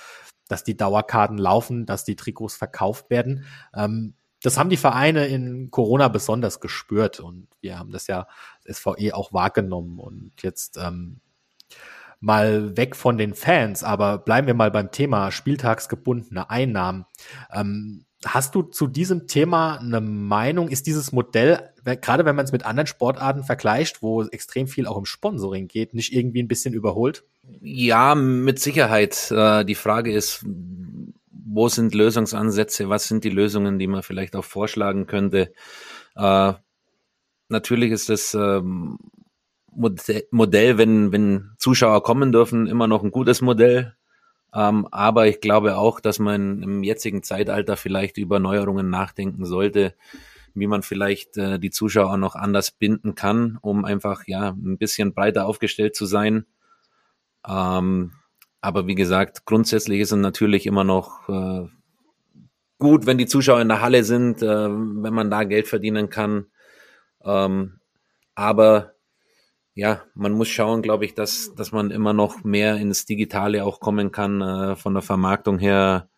dass 0.49 0.65
die 0.65 0.77
Dauerkarten 0.77 1.39
laufen, 1.39 1.87
dass 1.87 2.05
die 2.05 2.17
Trikots 2.17 2.57
verkauft 2.57 3.11
werden. 3.11 3.47
Ähm, 3.75 4.15
das 4.45 4.59
haben 4.59 4.69
die 4.69 4.77
Vereine 4.77 5.27
in 5.27 5.71
Corona 5.71 6.09
besonders 6.09 6.61
gespürt 6.61 7.19
und 7.19 7.49
wir 7.63 7.79
haben 7.79 7.91
das 7.91 8.07
ja 8.09 8.27
SVE 8.71 9.15
auch 9.15 9.33
wahrgenommen 9.33 9.99
und 9.99 10.33
jetzt 10.43 10.77
ähm, 10.77 11.21
mal 12.21 12.77
weg 12.77 12.95
von 12.95 13.17
den 13.17 13.33
Fans, 13.33 13.83
aber 13.83 14.19
bleiben 14.19 14.47
wir 14.47 14.53
mal 14.53 14.71
beim 14.71 14.91
Thema 14.91 15.31
spieltagsgebundene 15.31 16.51
Einnahmen. 16.51 17.07
Ähm, 17.55 18.05
hast 18.23 18.55
du 18.55 18.63
zu 18.63 18.87
diesem 18.87 19.27
Thema 19.29 19.79
eine 19.79 20.03
Meinung? 20.03 20.69
Ist 20.69 20.87
dieses 20.87 21.11
Modell, 21.11 21.71
gerade 21.83 22.27
wenn 22.27 22.37
man 22.37 22.45
es 22.45 22.53
mit 22.53 22.67
anderen 22.67 22.87
Sportarten 22.87 23.45
vergleicht, 23.45 24.03
wo 24.03 24.25
extrem 24.25 24.67
viel 24.67 24.87
auch 24.87 24.99
im 24.99 25.07
Sponsoring 25.07 25.69
geht, 25.69 25.95
nicht 25.95 26.13
irgendwie 26.13 26.43
ein 26.43 26.49
bisschen 26.49 26.75
überholt? 26.75 27.25
Ja, 27.63 28.15
mit 28.15 28.59
Sicherheit. 28.59 29.31
Äh, 29.31 29.65
die 29.65 29.75
Frage 29.75 30.13
ist, 30.13 30.45
wo 31.45 31.69
sind 31.69 31.95
Lösungsansätze, 31.95 32.89
was 32.89 33.07
sind 33.07 33.25
die 33.25 33.31
Lösungen, 33.31 33.79
die 33.79 33.87
man 33.87 34.03
vielleicht 34.03 34.35
auch 34.37 34.45
vorschlagen 34.45 35.07
könnte. 35.07 35.53
Äh, 36.17 36.55
natürlich 37.49 37.93
ist 37.93 38.09
das 38.09 38.35
ähm, 38.35 38.99
Modell, 39.71 40.79
wenn, 40.79 41.13
wenn 41.13 41.51
Zuschauer 41.59 42.03
kommen 42.03 42.33
dürfen, 42.33 42.67
immer 42.67 42.87
noch 42.87 43.03
ein 43.03 43.11
gutes 43.11 43.43
Modell. 43.43 43.95
Ähm, 44.55 44.87
aber 44.91 45.27
ich 45.27 45.41
glaube 45.41 45.77
auch, 45.77 46.01
dass 46.01 46.19
man 46.19 46.63
im 46.63 46.83
jetzigen 46.83 47.23
Zeitalter 47.23 47.77
vielleicht 47.77 48.19
über 48.19 48.39
Neuerungen 48.39 48.89
nachdenken 48.89 49.45
sollte, 49.45 49.95
wie 50.55 50.69
man 50.69 50.83
vielleicht 50.83 51.37
äh, 51.37 51.59
die 51.59 51.71
Zuschauer 51.71 52.17
noch 52.17 52.37
anders 52.37 52.71
binden 52.71 53.17
kann, 53.17 53.59
um 53.61 53.85
einfach 53.85 54.27
ja 54.27 54.51
ein 54.51 54.79
bisschen 54.79 55.13
breiter 55.13 55.47
aufgestellt 55.47 55.97
zu 55.97 56.07
sein. 56.07 56.47
Ähm, 57.47 58.13
aber 58.65 58.87
wie 58.87 58.95
gesagt, 58.95 59.45
grundsätzlich 59.45 60.01
ist 60.01 60.13
es 60.13 60.19
natürlich 60.19 60.65
immer 60.65 60.85
noch 60.85 61.29
äh, 61.29 61.69
gut, 62.79 63.05
wenn 63.05 63.19
die 63.19 63.27
Zuschauer 63.27 63.61
in 63.61 63.69
der 63.69 63.83
Halle 63.83 64.05
sind, 64.05 64.43
äh, 64.43 64.69
wenn 64.69 65.13
man 65.13 65.31
da 65.31 65.45
Geld 65.45 65.69
verdienen 65.69 66.09
kann. 66.09 66.47
Ähm, 67.23 67.79
aber 68.35 68.95
ja, 69.75 70.03
man 70.15 70.33
muss 70.33 70.49
schauen, 70.49 70.81
glaube 70.81 71.05
ich, 71.05 71.15
dass, 71.15 71.55
dass 71.55 71.73
man 71.73 71.91
immer 71.91 72.15
noch 72.15 72.43
mehr 72.43 72.77
ins 72.77 73.05
Digitale 73.05 73.65
auch 73.65 73.81
kommen 73.81 74.13
kann, 74.13 74.41
äh, 74.41 74.77
von 74.77 74.95
der 74.95 75.03
Vermarktung 75.03 75.59
her 75.59 76.09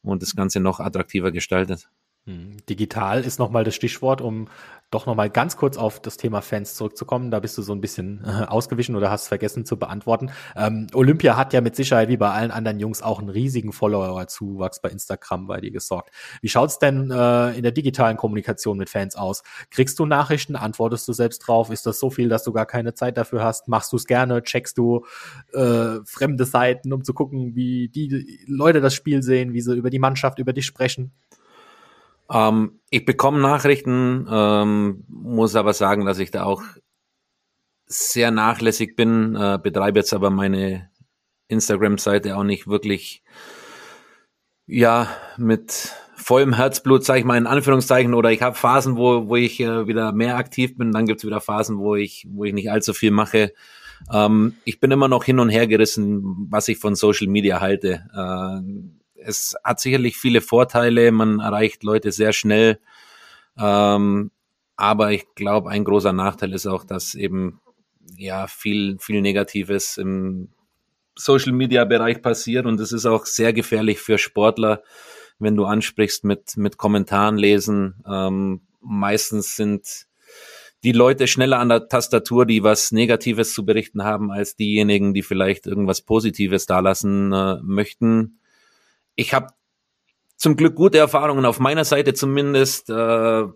und 0.00 0.22
das 0.22 0.36
Ganze 0.36 0.60
noch 0.60 0.78
attraktiver 0.78 1.32
gestaltet. 1.32 1.90
Hm, 2.28 2.58
digital 2.68 3.24
ist 3.24 3.38
nochmal 3.38 3.64
das 3.64 3.74
Stichwort, 3.74 4.20
um 4.20 4.48
doch 4.90 5.06
nochmal 5.06 5.30
ganz 5.30 5.56
kurz 5.56 5.78
auf 5.78 5.98
das 5.98 6.18
Thema 6.18 6.42
Fans 6.42 6.74
zurückzukommen. 6.74 7.30
Da 7.30 7.40
bist 7.40 7.56
du 7.56 7.62
so 7.62 7.72
ein 7.72 7.80
bisschen 7.80 8.22
äh, 8.22 8.44
ausgewichen 8.44 8.96
oder 8.96 9.10
hast 9.10 9.28
vergessen 9.28 9.64
zu 9.64 9.78
beantworten. 9.78 10.30
Ähm, 10.54 10.88
Olympia 10.92 11.38
hat 11.38 11.54
ja 11.54 11.62
mit 11.62 11.74
Sicherheit 11.74 12.10
wie 12.10 12.18
bei 12.18 12.28
allen 12.28 12.50
anderen 12.50 12.80
Jungs 12.80 13.00
auch 13.00 13.18
einen 13.18 13.30
riesigen 13.30 13.72
Follower-Zuwachs 13.72 14.82
bei 14.82 14.90
Instagram 14.90 15.46
bei 15.46 15.62
dir 15.62 15.70
gesorgt. 15.70 16.10
Wie 16.42 16.50
schaut's 16.50 16.78
denn 16.78 17.10
äh, 17.10 17.56
in 17.56 17.62
der 17.62 17.72
digitalen 17.72 18.18
Kommunikation 18.18 18.76
mit 18.76 18.90
Fans 18.90 19.16
aus? 19.16 19.42
Kriegst 19.70 19.98
du 19.98 20.04
Nachrichten? 20.04 20.54
Antwortest 20.54 21.08
du 21.08 21.14
selbst 21.14 21.38
drauf? 21.38 21.70
Ist 21.70 21.86
das 21.86 21.98
so 21.98 22.10
viel, 22.10 22.28
dass 22.28 22.44
du 22.44 22.52
gar 22.52 22.66
keine 22.66 22.92
Zeit 22.92 23.16
dafür 23.16 23.42
hast? 23.42 23.68
Machst 23.68 23.90
du 23.92 23.96
es 23.96 24.04
gerne? 24.04 24.42
Checkst 24.42 24.76
du 24.76 25.06
äh, 25.54 26.00
fremde 26.04 26.44
Seiten, 26.44 26.92
um 26.92 27.04
zu 27.04 27.14
gucken, 27.14 27.54
wie 27.54 27.88
die 27.88 28.44
Leute 28.46 28.82
das 28.82 28.92
Spiel 28.92 29.22
sehen, 29.22 29.54
wie 29.54 29.62
sie 29.62 29.74
über 29.74 29.88
die 29.88 29.98
Mannschaft, 29.98 30.38
über 30.38 30.52
dich 30.52 30.66
sprechen? 30.66 31.14
Ähm, 32.30 32.80
ich 32.90 33.04
bekomme 33.04 33.40
Nachrichten, 33.40 34.26
ähm, 34.30 35.04
muss 35.08 35.56
aber 35.56 35.72
sagen, 35.72 36.04
dass 36.04 36.18
ich 36.18 36.30
da 36.30 36.44
auch 36.44 36.62
sehr 37.86 38.30
nachlässig 38.30 38.96
bin, 38.96 39.34
äh, 39.34 39.58
betreibe 39.62 40.00
jetzt 40.00 40.12
aber 40.12 40.30
meine 40.30 40.90
Instagram-Seite 41.48 42.36
auch 42.36 42.44
nicht 42.44 42.66
wirklich, 42.66 43.22
ja, 44.66 45.08
mit 45.38 45.92
vollem 46.14 46.52
Herzblut, 46.52 47.04
sage 47.04 47.20
ich 47.20 47.24
mal 47.24 47.38
in 47.38 47.46
Anführungszeichen, 47.46 48.12
oder 48.12 48.30
ich 48.30 48.42
habe 48.42 48.54
Phasen, 48.54 48.96
wo, 48.98 49.28
wo 49.28 49.36
ich 49.36 49.60
äh, 49.60 49.86
wieder 49.86 50.12
mehr 50.12 50.36
aktiv 50.36 50.76
bin, 50.76 50.92
dann 50.92 51.06
gibt's 51.06 51.24
wieder 51.24 51.40
Phasen, 51.40 51.78
wo 51.78 51.94
ich, 51.96 52.26
wo 52.30 52.44
ich 52.44 52.52
nicht 52.52 52.70
allzu 52.70 52.92
viel 52.92 53.10
mache. 53.10 53.54
Ähm, 54.12 54.54
ich 54.64 54.80
bin 54.80 54.90
immer 54.90 55.08
noch 55.08 55.24
hin 55.24 55.38
und 55.38 55.48
her 55.48 55.66
gerissen, 55.66 56.46
was 56.50 56.68
ich 56.68 56.78
von 56.78 56.94
Social 56.94 57.28
Media 57.28 57.60
halte. 57.60 58.04
Äh, 58.14 58.97
es 59.22 59.56
hat 59.64 59.80
sicherlich 59.80 60.16
viele 60.16 60.40
Vorteile, 60.40 61.12
man 61.12 61.40
erreicht 61.40 61.82
Leute 61.82 62.12
sehr 62.12 62.32
schnell. 62.32 62.78
Ähm, 63.58 64.30
aber 64.76 65.12
ich 65.12 65.26
glaube, 65.34 65.70
ein 65.70 65.84
großer 65.84 66.12
Nachteil 66.12 66.52
ist 66.52 66.66
auch, 66.66 66.84
dass 66.84 67.14
eben 67.14 67.60
ja 68.16 68.46
viel, 68.46 68.96
viel 68.98 69.20
Negatives 69.20 69.96
im 69.96 70.50
Social 71.16 71.52
Media 71.52 71.84
Bereich 71.84 72.22
passiert 72.22 72.64
und 72.64 72.78
es 72.80 72.92
ist 72.92 73.06
auch 73.06 73.26
sehr 73.26 73.52
gefährlich 73.52 73.98
für 73.98 74.18
Sportler, 74.18 74.82
wenn 75.38 75.56
du 75.56 75.64
ansprichst 75.64 76.24
mit, 76.24 76.56
mit 76.56 76.76
Kommentaren 76.76 77.36
lesen. 77.36 78.02
Ähm, 78.08 78.60
meistens 78.80 79.56
sind 79.56 80.06
die 80.84 80.92
Leute 80.92 81.26
schneller 81.26 81.58
an 81.58 81.70
der 81.70 81.88
Tastatur, 81.88 82.46
die 82.46 82.62
was 82.62 82.92
Negatives 82.92 83.52
zu 83.52 83.64
berichten 83.64 84.04
haben, 84.04 84.30
als 84.30 84.54
diejenigen, 84.54 85.12
die 85.12 85.22
vielleicht 85.22 85.66
irgendwas 85.66 86.02
Positives 86.02 86.66
dalassen 86.66 87.32
äh, 87.32 87.56
möchten. 87.62 88.37
Ich 89.18 89.34
habe 89.34 89.48
zum 90.36 90.54
Glück 90.54 90.76
gute 90.76 90.98
Erfahrungen 90.98 91.44
auf 91.44 91.58
meiner 91.58 91.84
Seite 91.84 92.14
zumindest, 92.14 92.88
äh, 92.88 93.46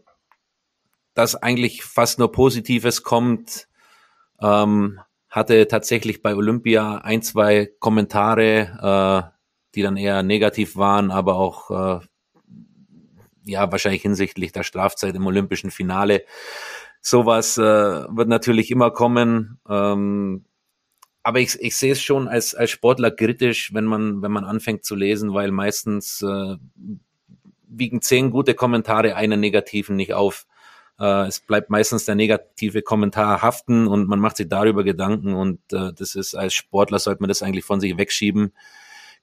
dass 1.14 1.36
eigentlich 1.36 1.84
fast 1.84 2.18
nur 2.18 2.32
Positives 2.32 3.04
kommt. 3.04 3.68
Ähm, 4.40 4.98
hatte 5.28 5.68
tatsächlich 5.68 6.20
bei 6.20 6.34
Olympia 6.34 6.96
ein, 6.96 7.22
zwei 7.22 7.70
Kommentare, 7.78 9.30
äh, 9.30 9.38
die 9.76 9.82
dann 9.82 9.96
eher 9.96 10.24
negativ 10.24 10.74
waren, 10.74 11.12
aber 11.12 11.36
auch 11.36 11.70
äh, 11.70 12.06
ja 13.44 13.70
wahrscheinlich 13.70 14.02
hinsichtlich 14.02 14.50
der 14.50 14.64
Strafzeit 14.64 15.14
im 15.14 15.28
olympischen 15.28 15.70
Finale. 15.70 16.24
Sowas 17.00 17.56
äh, 17.56 17.62
wird 17.62 18.26
natürlich 18.28 18.72
immer 18.72 18.90
kommen. 18.90 19.60
Ähm, 19.68 20.44
aber 21.22 21.40
ich, 21.40 21.60
ich 21.60 21.76
sehe 21.76 21.92
es 21.92 22.02
schon 22.02 22.28
als, 22.28 22.54
als 22.54 22.70
Sportler 22.70 23.10
kritisch, 23.10 23.72
wenn 23.72 23.84
man, 23.84 24.22
wenn 24.22 24.32
man 24.32 24.44
anfängt 24.44 24.84
zu 24.84 24.94
lesen, 24.94 25.34
weil 25.34 25.50
meistens 25.52 26.22
äh, 26.22 26.56
wiegen 27.68 28.02
zehn 28.02 28.30
gute 28.30 28.54
Kommentare 28.54 29.14
einen 29.16 29.40
negativen 29.40 29.96
nicht 29.96 30.14
auf. 30.14 30.46
Äh, 30.98 31.26
es 31.26 31.40
bleibt 31.40 31.70
meistens 31.70 32.04
der 32.04 32.16
negative 32.16 32.82
Kommentar 32.82 33.40
haften 33.42 33.86
und 33.86 34.08
man 34.08 34.18
macht 34.18 34.36
sich 34.36 34.48
darüber 34.48 34.84
Gedanken 34.84 35.34
und 35.34 35.60
äh, 35.72 35.92
das 35.92 36.14
ist 36.16 36.34
als 36.34 36.54
Sportler 36.54 36.98
sollte 36.98 37.22
man 37.22 37.28
das 37.28 37.42
eigentlich 37.42 37.64
von 37.64 37.80
sich 37.80 37.96
wegschieben. 37.96 38.52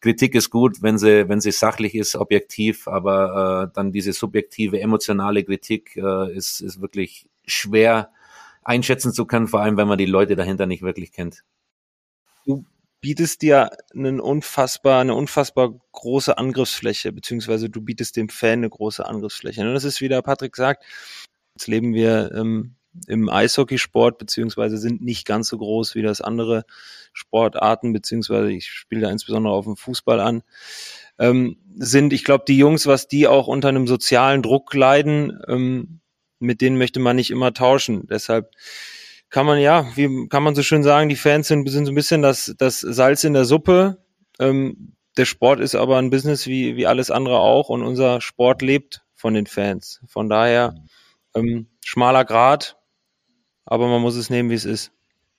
Kritik 0.01 0.33
ist 0.35 0.49
gut, 0.49 0.81
wenn 0.81 0.97
sie, 0.97 1.27
wenn 1.27 1.41
sie 1.41 1.51
sachlich 1.51 1.93
ist, 1.93 2.15
objektiv, 2.15 2.87
aber 2.87 3.67
äh, 3.69 3.75
dann 3.75 3.91
diese 3.91 4.13
subjektive, 4.13 4.79
emotionale 4.79 5.43
Kritik 5.43 5.97
äh, 5.97 6.33
ist, 6.33 6.61
ist 6.61 6.79
wirklich 6.79 7.27
schwer 7.45 8.11
einschätzen 8.63 9.11
zu 9.11 9.25
können, 9.25 9.47
vor 9.47 9.59
allem 9.59 9.75
wenn 9.75 9.89
man 9.89 9.97
die 9.97 10.05
Leute 10.05 10.37
dahinter 10.37 10.67
nicht 10.67 10.83
wirklich 10.83 11.11
kennt. 11.11 11.43
Du 12.45 12.65
bietest 13.01 13.41
dir 13.41 13.69
einen 13.93 14.19
unfassbar, 14.19 15.01
eine 15.01 15.15
unfassbar 15.15 15.73
große 15.91 16.37
Angriffsfläche, 16.37 17.11
beziehungsweise 17.11 17.69
du 17.69 17.81
bietest 17.81 18.15
dem 18.17 18.29
Fan 18.29 18.59
eine 18.59 18.69
große 18.69 19.05
Angriffsfläche. 19.05 19.61
Und 19.61 19.73
das 19.73 19.83
ist, 19.83 20.01
wie 20.01 20.09
der 20.09 20.21
Patrick 20.21 20.55
sagt, 20.55 20.83
jetzt 21.55 21.67
leben 21.67 21.93
wir 21.93 22.31
ähm, 22.33 22.75
im 23.07 23.29
Eishockeysport, 23.29 24.17
beziehungsweise 24.17 24.77
sind 24.77 25.01
nicht 25.01 25.25
ganz 25.25 25.47
so 25.47 25.57
groß 25.57 25.95
wie 25.95 26.01
das 26.01 26.21
andere 26.21 26.65
Sportarten, 27.13 27.93
beziehungsweise 27.93 28.51
ich 28.51 28.67
spiele 28.67 29.01
da 29.01 29.11
insbesondere 29.11 29.53
auf 29.53 29.65
dem 29.65 29.75
Fußball 29.75 30.19
an, 30.19 30.43
ähm, 31.17 31.57
sind, 31.75 32.13
ich 32.13 32.23
glaube, 32.23 32.45
die 32.47 32.57
Jungs, 32.57 32.87
was 32.87 33.07
die 33.07 33.27
auch 33.27 33.47
unter 33.47 33.69
einem 33.69 33.87
sozialen 33.87 34.41
Druck 34.41 34.73
leiden, 34.73 35.39
ähm, 35.47 35.99
mit 36.39 36.61
denen 36.61 36.77
möchte 36.77 36.99
man 36.99 37.15
nicht 37.15 37.31
immer 37.31 37.53
tauschen. 37.53 38.07
Deshalb 38.07 38.51
kann 39.29 39.45
man 39.45 39.59
ja, 39.59 39.85
wie 39.95 40.27
kann 40.27 40.43
man 40.43 40.55
so 40.55 40.63
schön 40.63 40.83
sagen, 40.83 41.09
die 41.09 41.15
Fans 41.15 41.47
sind, 41.47 41.69
sind 41.69 41.85
so 41.85 41.91
ein 41.91 41.95
bisschen 41.95 42.21
das, 42.21 42.55
das 42.57 42.79
Salz 42.79 43.23
in 43.23 43.33
der 43.33 43.45
Suppe. 43.45 44.03
Ähm, 44.39 44.95
der 45.17 45.25
Sport 45.25 45.59
ist 45.59 45.75
aber 45.75 45.97
ein 45.97 46.09
Business 46.09 46.47
wie, 46.47 46.75
wie 46.75 46.87
alles 46.87 47.11
andere 47.11 47.39
auch 47.39 47.69
und 47.69 47.83
unser 47.83 48.21
Sport 48.21 48.61
lebt 48.61 49.01
von 49.13 49.33
den 49.33 49.47
Fans. 49.47 50.01
Von 50.07 50.29
daher 50.29 50.75
ähm, 51.35 51.67
schmaler 51.83 52.25
Grad, 52.25 52.77
aber 53.65 53.87
man 53.87 54.01
muss 54.01 54.15
es 54.15 54.29
nehmen, 54.29 54.49
wie 54.49 54.55
es 54.55 54.65
ist. 54.65 54.91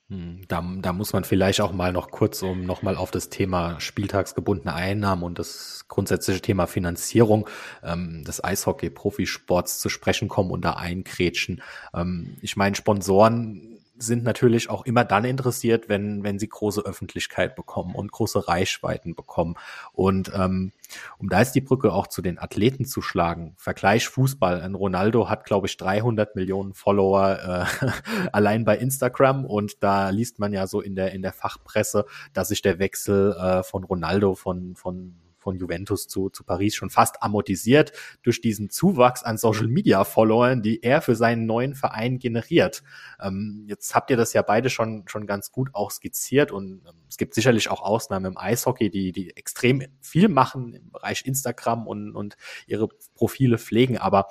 Hm, 0.08 0.42
da, 0.48 0.62
da 0.80 0.92
muss 0.92 1.12
man 1.12 1.24
vielleicht 1.24 1.60
auch 1.60 1.72
mal 1.72 1.92
noch 1.92 2.10
kurz 2.10 2.42
um 2.42 2.66
nochmal 2.66 2.96
auf 2.96 3.10
das 3.10 3.28
Thema 3.28 3.80
spieltagsgebundene 3.80 4.74
Einnahmen 4.74 5.22
und 5.22 5.38
das 5.38 5.86
grundsätzliche 5.88 6.40
Thema 6.40 6.66
Finanzierung 6.66 7.48
ähm, 7.82 8.24
des 8.24 8.42
Eishockey-Profisports 8.42 9.78
zu 9.78 9.88
sprechen 9.88 10.28
kommen 10.28 10.50
und 10.50 10.64
da 10.64 10.72
einkrätschen. 10.72 11.62
Ähm, 11.94 12.36
ich 12.42 12.56
meine, 12.56 12.74
Sponsoren 12.76 13.79
sind 14.02 14.24
natürlich 14.24 14.70
auch 14.70 14.86
immer 14.86 15.04
dann 15.04 15.24
interessiert, 15.24 15.88
wenn, 15.88 16.22
wenn 16.24 16.38
sie 16.38 16.48
große 16.48 16.80
Öffentlichkeit 16.82 17.54
bekommen 17.54 17.94
und 17.94 18.10
große 18.10 18.48
Reichweiten 18.48 19.14
bekommen. 19.14 19.56
Und 19.92 20.32
ähm, 20.34 20.72
um 21.18 21.28
da 21.28 21.40
ist 21.40 21.52
die 21.52 21.60
Brücke 21.60 21.92
auch 21.92 22.06
zu 22.06 22.22
den 22.22 22.38
Athleten 22.38 22.84
zu 22.84 23.02
schlagen. 23.02 23.54
Vergleich 23.56 24.08
Fußball. 24.08 24.60
Ein 24.62 24.74
Ronaldo 24.74 25.28
hat, 25.28 25.44
glaube 25.44 25.66
ich, 25.66 25.76
300 25.76 26.34
Millionen 26.34 26.74
Follower 26.74 27.66
äh, 27.82 27.88
allein 28.32 28.64
bei 28.64 28.76
Instagram 28.78 29.44
und 29.44 29.82
da 29.82 30.10
liest 30.10 30.38
man 30.38 30.52
ja 30.52 30.66
so 30.66 30.80
in 30.80 30.94
der 30.94 31.12
in 31.12 31.22
der 31.22 31.32
Fachpresse, 31.32 32.06
dass 32.32 32.48
sich 32.48 32.62
der 32.62 32.78
Wechsel 32.78 33.32
äh, 33.32 33.62
von 33.62 33.84
Ronaldo 33.84 34.34
von 34.34 34.74
von 34.76 35.14
von 35.40 35.56
Juventus 35.56 36.06
zu, 36.06 36.30
zu 36.30 36.44
Paris 36.44 36.74
schon 36.74 36.90
fast 36.90 37.22
amortisiert 37.22 37.92
durch 38.22 38.40
diesen 38.40 38.70
Zuwachs 38.70 39.22
an 39.22 39.38
Social 39.38 39.66
Media 39.66 40.04
Followern, 40.04 40.62
die 40.62 40.82
er 40.82 41.02
für 41.02 41.16
seinen 41.16 41.46
neuen 41.46 41.74
Verein 41.74 42.18
generiert. 42.18 42.82
Ähm, 43.20 43.64
jetzt 43.66 43.94
habt 43.94 44.10
ihr 44.10 44.16
das 44.16 44.32
ja 44.32 44.42
beide 44.42 44.70
schon, 44.70 45.04
schon 45.06 45.26
ganz 45.26 45.50
gut 45.50 45.70
auch 45.74 45.90
skizziert 45.90 46.52
und 46.52 46.82
ähm, 46.86 46.94
es 47.08 47.16
gibt 47.16 47.34
sicherlich 47.34 47.70
auch 47.70 47.82
Ausnahmen 47.82 48.26
im 48.26 48.38
Eishockey, 48.38 48.90
die, 48.90 49.12
die 49.12 49.36
extrem 49.36 49.82
viel 50.00 50.28
machen 50.28 50.74
im 50.74 50.90
Bereich 50.90 51.24
Instagram 51.24 51.86
und, 51.86 52.14
und 52.14 52.36
ihre 52.66 52.88
Profile 53.14 53.58
pflegen. 53.58 53.98
Aber 53.98 54.28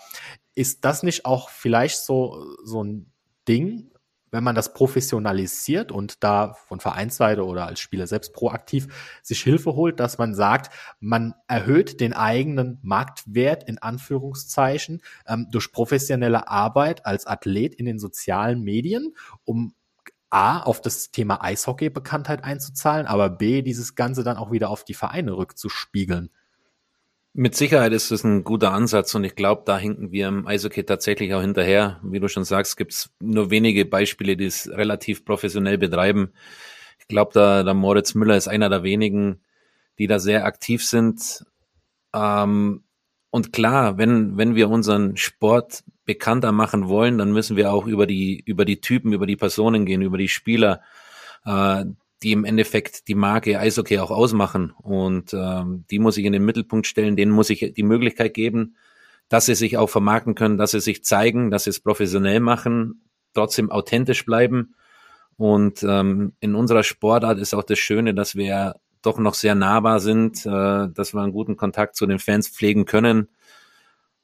ist 0.56 0.86
das 0.86 1.04
nicht 1.04 1.26
auch 1.26 1.50
vielleicht 1.50 2.00
so, 2.00 2.56
so 2.64 2.84
ein 2.84 3.12
Ding, 3.48 3.92
wenn 4.32 4.44
man 4.44 4.56
das 4.56 4.74
professionalisiert 4.74 5.92
und 5.92 6.24
da 6.24 6.54
von 6.68 6.80
Vereinsseite 6.80 7.46
oder 7.46 7.68
als 7.68 7.80
Spieler 7.80 8.08
selbst 8.08 8.34
proaktiv 8.34 8.88
sich 9.22 9.42
Hilfe 9.42 9.76
holt, 9.76 10.00
dass 10.00 10.18
man 10.18 10.36
sagt, 10.36 10.74
man 11.00 11.34
erhöht 11.48 12.00
den 12.00 12.14
eigenen 12.14 12.80
Marktwert 12.82 13.64
in 13.64 13.78
Anführungszeichen 13.78 15.02
ähm, 15.28 15.48
durch 15.52 15.72
professionelle 15.72 16.48
Arbeit 16.48 17.06
als 17.06 17.26
Athlet 17.28 17.76
in 17.76 17.86
den 17.86 18.00
sozialen 18.00 18.62
Medien, 18.64 19.14
um 19.44 19.74
A, 20.32 20.60
auf 20.60 20.80
das 20.82 21.10
Thema 21.10 21.44
Eishockey 21.44 21.90
Bekanntheit 21.90 22.44
einzuzahlen, 22.44 23.08
aber 23.08 23.30
B, 23.32 23.64
dieses 23.64 23.96
Ganze 23.96 24.24
dann 24.24 24.38
auch 24.38 24.52
wieder 24.52 24.70
auf 24.70 24.84
die 24.84 24.94
Vereine 24.94 25.36
rückzuspiegeln. 25.36 26.30
Mit 27.40 27.56
Sicherheit 27.56 27.94
ist 27.94 28.12
es 28.12 28.26
ein 28.26 28.44
guter 28.44 28.74
Ansatz 28.74 29.16
und 29.16 29.24
ich 29.24 29.34
glaube, 29.34 29.62
da 29.66 29.78
hinken 29.78 30.12
wir 30.12 30.28
im 30.28 30.46
Eishockey 30.46 30.84
tatsächlich 30.84 31.34
auch 31.34 31.40
hinterher. 31.40 32.02
Wie 32.04 32.20
du 32.20 32.28
schon 32.28 32.44
sagst, 32.44 32.76
gibt 32.76 32.92
es 32.92 33.12
nur 33.22 33.50
wenige 33.50 33.86
Beispiele, 33.86 34.36
die 34.36 34.44
es 34.44 34.70
relativ 34.70 35.24
professionell 35.24 35.78
betreiben. 35.78 36.34
Ich 37.00 37.08
glaube, 37.08 37.32
da 37.34 37.64
der 37.64 37.74
Moritz 37.74 38.14
Müller 38.14 38.36
ist 38.36 38.50
einer 38.50 38.68
der 38.68 38.84
wenigen, 38.84 39.40
die 40.00 40.08
da 40.08 40.20
sehr 40.20 40.44
aktiv 40.44 40.84
sind. 40.84 41.46
Ähm, 42.14 42.84
und 43.30 43.54
klar, 43.54 43.98
wenn, 43.98 44.36
wenn 44.36 44.56
wir 44.56 44.70
unseren 44.70 45.16
Sport 45.16 45.86
bekannter 46.04 46.52
machen 46.52 46.90
wollen, 46.90 47.18
dann 47.18 47.32
müssen 47.32 47.56
wir 47.56 47.72
auch 47.72 47.88
über 47.88 48.06
die, 48.06 48.44
über 48.46 48.66
die 48.66 48.82
Typen, 48.82 49.14
über 49.14 49.28
die 49.28 49.38
Personen 49.38 49.86
gehen, 49.86 50.02
über 50.02 50.18
die 50.18 50.28
Spieler. 50.28 50.82
Äh, 51.46 51.86
die 52.24 52.32
im 52.34 52.44
Endeffekt 52.44 53.08
die 53.08 53.16
Marke 53.16 53.60
Eishockey 53.60 54.00
auch 54.00 54.12
ausmachen. 54.12 54.74
Und 54.82 55.34
ähm, 55.34 55.86
die 55.90 56.00
muss 56.00 56.18
ich 56.18 56.26
in 56.26 56.34
den 56.34 56.46
Mittelpunkt 56.46 56.88
stellen, 56.88 57.16
denen 57.16 57.32
muss 57.32 57.50
ich 57.50 57.74
die 57.74 57.84
Möglichkeit 57.84 58.34
geben, 58.34 58.76
dass 59.30 59.46
sie 59.46 59.56
sich 59.56 59.78
auch 59.78 59.90
vermarkten 59.90 60.36
können, 60.36 60.58
dass 60.58 60.72
sie 60.72 60.82
sich 60.82 61.04
zeigen, 61.04 61.52
dass 61.52 61.66
sie 61.66 61.70
es 61.70 61.80
professionell 61.80 62.40
machen, 62.40 63.04
trotzdem 63.34 63.72
authentisch 63.72 64.26
bleiben. 64.26 64.76
Und 65.38 65.84
ähm, 65.84 66.34
in 66.42 66.56
unserer 66.56 66.84
Sportart 66.84 67.40
ist 67.40 67.54
auch 67.54 67.64
das 67.64 67.80
Schöne, 67.80 68.14
dass 68.14 68.36
wir 68.36 68.76
doch 69.02 69.20
noch 69.20 69.34
sehr 69.34 69.56
nahbar 69.56 70.02
sind, 70.02 70.46
äh, 70.46 70.90
dass 70.90 71.14
wir 71.14 71.22
einen 71.22 71.32
guten 71.32 71.56
Kontakt 71.56 71.96
zu 71.96 72.06
den 72.06 72.20
Fans 72.20 72.50
pflegen 72.50 72.86
können. 72.86 73.30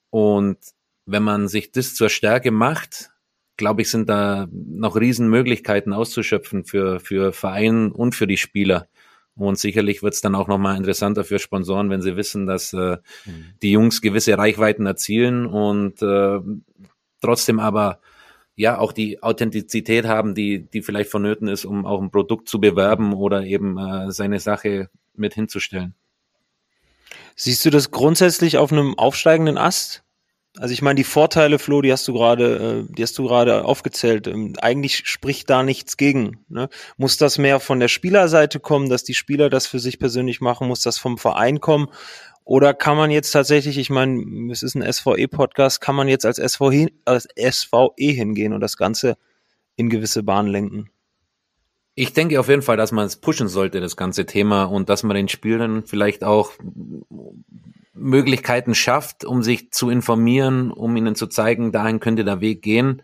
Und 0.10 0.58
wenn 1.06 1.24
man 1.24 1.48
sich 1.48 1.72
das 1.72 1.96
zur 1.96 2.10
Stärke 2.10 2.52
macht, 2.52 3.12
glaube 3.58 3.82
ich, 3.82 3.90
sind 3.90 4.10
da 4.10 4.48
noch 4.52 4.96
Riesenmöglichkeiten 4.96 5.94
auszuschöpfen 5.94 6.66
für, 6.66 7.00
für 7.00 7.34
Verein 7.34 7.92
und 7.92 8.16
für 8.16 8.28
die 8.28 8.38
Spieler. 8.38 8.88
Und 9.36 9.60
sicherlich 9.60 10.02
wird 10.02 10.14
es 10.14 10.22
dann 10.22 10.36
auch 10.36 10.48
nochmal 10.48 10.78
interessanter 10.78 11.26
für 11.26 11.40
Sponsoren, 11.40 11.90
wenn 11.90 12.02
sie 12.02 12.16
wissen, 12.16 12.46
dass 12.46 12.72
äh, 12.74 12.98
mhm. 13.26 13.46
die 13.62 13.72
Jungs 13.72 14.02
gewisse 14.02 14.38
Reichweiten 14.38 14.86
erzielen 14.86 15.46
und 15.46 16.02
äh, 16.02 16.40
trotzdem 17.22 17.60
aber 17.60 18.00
ja 18.56 18.78
auch 18.78 18.94
die 18.94 19.22
Authentizität 19.22 20.06
haben, 20.06 20.36
die, 20.36 20.62
die 20.62 20.82
vielleicht 20.82 21.10
vonnöten 21.10 21.50
ist, 21.50 21.66
um 21.66 21.86
auch 21.86 22.02
ein 22.02 22.12
Produkt 22.12 22.48
zu 22.48 22.62
bewerben 22.62 23.14
oder 23.14 23.44
eben 23.44 23.78
äh, 23.78 24.12
seine 24.12 24.40
Sache 24.40 24.90
mit 25.14 25.34
hinzustellen. 25.34 25.94
Siehst 27.36 27.66
du 27.66 27.70
das 27.70 27.92
grundsätzlich 27.92 28.58
auf 28.58 28.72
einem 28.72 28.98
aufsteigenden 28.98 29.58
Ast? 29.58 30.05
Also 30.58 30.74
ich 30.74 30.82
meine, 30.82 30.96
die 30.96 31.04
Vorteile, 31.04 31.60
Flo, 31.60 31.82
die 31.82 31.92
hast 31.92 32.08
du 32.08 32.14
gerade, 32.14 32.86
äh, 32.88 32.94
die 32.94 33.04
hast 33.04 33.18
du 33.18 33.24
gerade 33.24 33.66
aufgezählt. 33.66 34.28
Ähm, 34.28 34.54
eigentlich 34.62 35.08
spricht 35.08 35.50
da 35.50 35.64
nichts 35.64 35.98
gegen. 35.98 36.46
Ne? 36.48 36.70
Muss 36.98 37.18
das 37.18 37.38
mehr 37.38 37.60
von 37.60 37.80
der 37.80 37.90
Spielerseite 37.90 38.60
kommen, 38.60 38.90
dass 38.90 39.04
die 39.04 39.16
Spieler 39.16 39.50
das 39.50 39.68
für 39.68 39.80
sich 39.80 40.00
persönlich 40.00 40.40
machen? 40.42 40.68
Muss 40.68 40.82
das 40.82 40.98
vom 40.98 41.18
Verein 41.18 41.60
kommen? 41.60 41.88
Oder 42.46 42.74
kann 42.74 42.96
man 42.96 43.12
jetzt 43.12 43.32
tatsächlich, 43.32 43.78
ich 43.78 43.90
meine, 43.90 44.52
es 44.52 44.62
ist 44.62 44.76
ein 44.76 44.94
SVE-Podcast, 44.94 45.82
kann 45.82 45.96
man 45.96 46.08
jetzt 46.08 46.26
als 46.26 46.38
SVE, 46.38 46.90
als 47.04 47.28
SVE 47.36 47.94
hingehen 47.98 48.54
und 48.54 48.62
das 48.62 48.78
Ganze 48.78 49.18
in 49.76 49.90
gewisse 49.90 50.24
Bahnen 50.24 50.50
lenken? 50.50 50.90
Ich 51.98 52.12
denke 52.12 52.40
auf 52.40 52.50
jeden 52.50 52.62
Fall, 52.62 52.76
dass 52.76 52.92
man 52.92 53.06
es 53.06 53.16
pushen 53.16 53.48
sollte, 53.48 53.80
das 53.80 53.96
ganze 53.96 54.26
Thema, 54.26 54.66
und 54.66 54.90
dass 54.90 55.04
man 55.04 55.16
den 55.16 55.30
Spielern 55.30 55.84
vielleicht 55.86 56.26
auch 56.26 56.52
Möglichkeiten 57.94 58.76
schafft, 58.76 59.24
um 59.24 59.42
sich 59.42 59.72
zu 59.72 59.90
informieren, 59.90 60.72
um 60.72 60.96
ihnen 60.98 61.16
zu 61.16 61.28
zeigen, 61.28 61.72
dahin 61.72 62.02
könnte 62.02 62.26
der 62.26 62.42
Weg 62.42 62.62
gehen. 62.62 63.02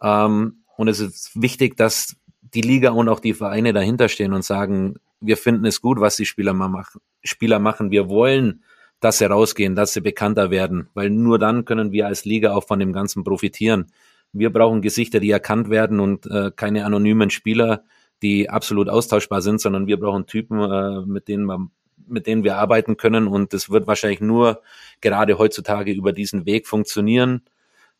Ähm, 0.00 0.62
und 0.76 0.88
es 0.88 1.00
ist 1.00 1.32
wichtig, 1.34 1.76
dass 1.76 2.16
die 2.54 2.60
Liga 2.60 2.90
und 2.90 3.08
auch 3.08 3.18
die 3.18 3.34
Vereine 3.34 3.72
dahinter 3.72 4.08
stehen 4.08 4.32
und 4.32 4.44
sagen, 4.44 4.96
wir 5.20 5.36
finden 5.36 5.66
es 5.66 5.80
gut, 5.80 6.00
was 6.00 6.16
die 6.16 6.26
Spieler, 6.26 6.52
machen, 6.52 7.00
Spieler 7.24 7.58
machen. 7.58 7.90
Wir 7.90 8.08
wollen, 8.08 8.62
dass 9.00 9.18
sie 9.18 9.24
rausgehen, 9.24 9.74
dass 9.74 9.94
sie 9.94 10.00
bekannter 10.00 10.50
werden, 10.50 10.88
weil 10.94 11.10
nur 11.10 11.40
dann 11.40 11.64
können 11.64 11.90
wir 11.90 12.06
als 12.06 12.24
Liga 12.24 12.54
auch 12.54 12.66
von 12.66 12.78
dem 12.78 12.92
Ganzen 12.92 13.24
profitieren. 13.24 13.86
Wir 14.32 14.52
brauchen 14.52 14.80
Gesichter, 14.80 15.18
die 15.18 15.30
erkannt 15.30 15.70
werden 15.70 15.98
und 15.98 16.26
äh, 16.26 16.52
keine 16.54 16.84
anonymen 16.84 17.30
Spieler, 17.30 17.82
die 18.22 18.48
absolut 18.48 18.88
austauschbar 18.88 19.42
sind, 19.42 19.60
sondern 19.60 19.86
wir 19.86 19.98
brauchen 19.98 20.26
Typen, 20.26 20.60
äh, 20.60 21.04
mit 21.06 21.28
denen 21.28 21.44
man 21.44 21.70
mit 22.06 22.26
denen 22.26 22.44
wir 22.44 22.56
arbeiten 22.56 22.96
können. 22.96 23.28
Und 23.28 23.52
das 23.52 23.70
wird 23.70 23.86
wahrscheinlich 23.86 24.20
nur 24.20 24.60
gerade 25.00 25.38
heutzutage 25.38 25.92
über 25.92 26.12
diesen 26.12 26.46
Weg 26.46 26.66
funktionieren, 26.66 27.42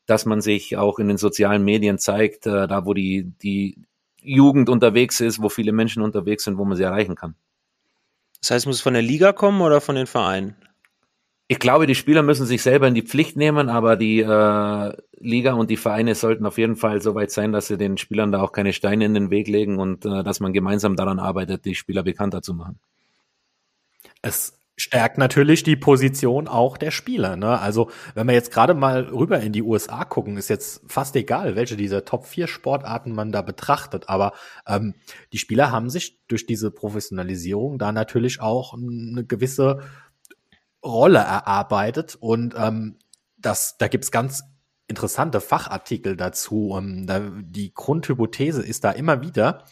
dass 0.06 0.26
man 0.26 0.40
sich 0.40 0.76
auch 0.76 0.98
in 0.98 1.08
den 1.08 1.18
sozialen 1.18 1.64
Medien 1.64 1.98
zeigt, 1.98 2.46
äh, 2.46 2.66
da 2.66 2.84
wo 2.84 2.94
die, 2.94 3.32
die 3.42 3.78
Jugend 4.20 4.68
unterwegs 4.68 5.20
ist, 5.20 5.40
wo 5.40 5.48
viele 5.48 5.72
Menschen 5.72 6.02
unterwegs 6.02 6.44
sind, 6.44 6.58
wo 6.58 6.64
man 6.64 6.76
sie 6.76 6.82
erreichen 6.82 7.14
kann. 7.14 7.34
Das 8.40 8.50
heißt, 8.50 8.66
muss 8.66 8.76
es 8.76 8.82
von 8.82 8.94
der 8.94 9.02
Liga 9.02 9.32
kommen 9.32 9.60
oder 9.60 9.80
von 9.80 9.94
den 9.94 10.06
Vereinen? 10.06 10.56
Ich 11.52 11.58
glaube, 11.58 11.86
die 11.86 11.94
Spieler 11.94 12.22
müssen 12.22 12.46
sich 12.46 12.62
selber 12.62 12.88
in 12.88 12.94
die 12.94 13.02
Pflicht 13.02 13.36
nehmen, 13.36 13.68
aber 13.68 13.96
die 13.96 14.20
äh, 14.20 14.96
Liga 15.18 15.52
und 15.52 15.68
die 15.68 15.76
Vereine 15.76 16.14
sollten 16.14 16.46
auf 16.46 16.56
jeden 16.56 16.76
Fall 16.76 17.02
so 17.02 17.14
weit 17.14 17.30
sein, 17.30 17.52
dass 17.52 17.66
sie 17.66 17.76
den 17.76 17.98
Spielern 17.98 18.32
da 18.32 18.40
auch 18.40 18.52
keine 18.52 18.72
Steine 18.72 19.04
in 19.04 19.12
den 19.12 19.28
Weg 19.28 19.48
legen 19.48 19.78
und 19.78 20.06
äh, 20.06 20.22
dass 20.22 20.40
man 20.40 20.54
gemeinsam 20.54 20.96
daran 20.96 21.18
arbeitet, 21.18 21.66
die 21.66 21.74
Spieler 21.74 22.04
bekannter 22.04 22.40
zu 22.40 22.54
machen. 22.54 22.78
Es 24.22 24.62
stärkt 24.78 25.18
natürlich 25.18 25.62
die 25.62 25.76
Position 25.76 26.48
auch 26.48 26.78
der 26.78 26.90
Spieler. 26.90 27.36
Ne? 27.36 27.60
Also 27.60 27.90
wenn 28.14 28.28
wir 28.28 28.34
jetzt 28.34 28.50
gerade 28.50 28.72
mal 28.72 29.02
rüber 29.02 29.38
in 29.40 29.52
die 29.52 29.62
USA 29.62 30.06
gucken, 30.06 30.38
ist 30.38 30.48
jetzt 30.48 30.80
fast 30.86 31.14
egal, 31.16 31.54
welche 31.54 31.76
dieser 31.76 32.06
Top 32.06 32.24
4 32.24 32.46
Sportarten 32.46 33.14
man 33.14 33.30
da 33.30 33.42
betrachtet. 33.42 34.08
Aber 34.08 34.32
ähm, 34.66 34.94
die 35.34 35.38
Spieler 35.38 35.70
haben 35.70 35.90
sich 35.90 36.18
durch 36.28 36.46
diese 36.46 36.70
Professionalisierung 36.70 37.78
da 37.78 37.92
natürlich 37.92 38.40
auch 38.40 38.72
eine 38.72 39.26
gewisse 39.26 39.80
Rolle 40.84 41.18
erarbeitet. 41.18 42.16
Und 42.16 42.54
ähm, 42.56 42.98
das, 43.36 43.76
da 43.78 43.88
gibt's 43.88 44.10
ganz 44.10 44.42
interessante 44.88 45.40
Fachartikel 45.40 46.16
dazu. 46.16 46.74
Ähm, 46.76 47.06
da, 47.06 47.20
die 47.20 47.72
Grundhypothese 47.72 48.62
ist 48.62 48.84
da 48.84 48.90
immer 48.90 49.22
wieder, 49.22 49.64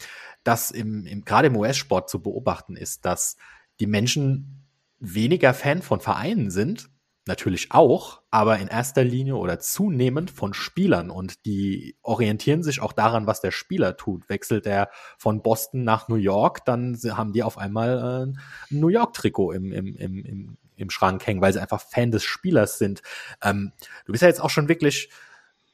dass 0.43 0.71
im, 0.71 1.05
im 1.05 1.23
gerade 1.23 1.47
im 1.47 1.55
US-Sport 1.55 2.09
zu 2.09 2.21
beobachten 2.21 2.75
ist, 2.75 3.05
dass 3.05 3.37
die 3.79 3.87
Menschen 3.87 4.67
weniger 4.99 5.53
Fan 5.53 5.81
von 5.81 5.99
Vereinen 5.99 6.51
sind, 6.51 6.89
natürlich 7.27 7.71
auch, 7.71 8.21
aber 8.31 8.57
in 8.57 8.67
erster 8.67 9.03
Linie 9.03 9.35
oder 9.35 9.59
zunehmend 9.59 10.31
von 10.31 10.53
Spielern 10.53 11.11
und 11.11 11.45
die 11.45 11.95
orientieren 12.01 12.63
sich 12.63 12.81
auch 12.81 12.93
daran, 12.93 13.27
was 13.27 13.41
der 13.41 13.51
Spieler 13.51 13.95
tut. 13.95 14.27
Wechselt 14.27 14.65
er 14.65 14.89
von 15.17 15.43
Boston 15.43 15.83
nach 15.83 16.07
New 16.07 16.15
York, 16.15 16.65
dann 16.65 16.97
haben 17.15 17.31
die 17.31 17.43
auf 17.43 17.57
einmal 17.57 17.99
äh, 17.99 18.73
ein 18.73 18.79
New 18.79 18.87
York-Trikot 18.87 19.51
im, 19.51 19.71
im, 19.71 19.95
im, 19.95 20.25
im, 20.25 20.57
im 20.81 20.89
Schrank 20.89 21.25
hängen, 21.25 21.41
weil 21.41 21.53
sie 21.53 21.61
einfach 21.61 21.81
Fan 21.81 22.11
des 22.11 22.23
Spielers 22.23 22.77
sind. 22.77 23.01
Ähm, 23.43 23.71
du 24.05 24.11
bist 24.11 24.21
ja 24.21 24.27
jetzt 24.27 24.41
auch 24.41 24.49
schon 24.49 24.67
wirklich 24.67 25.09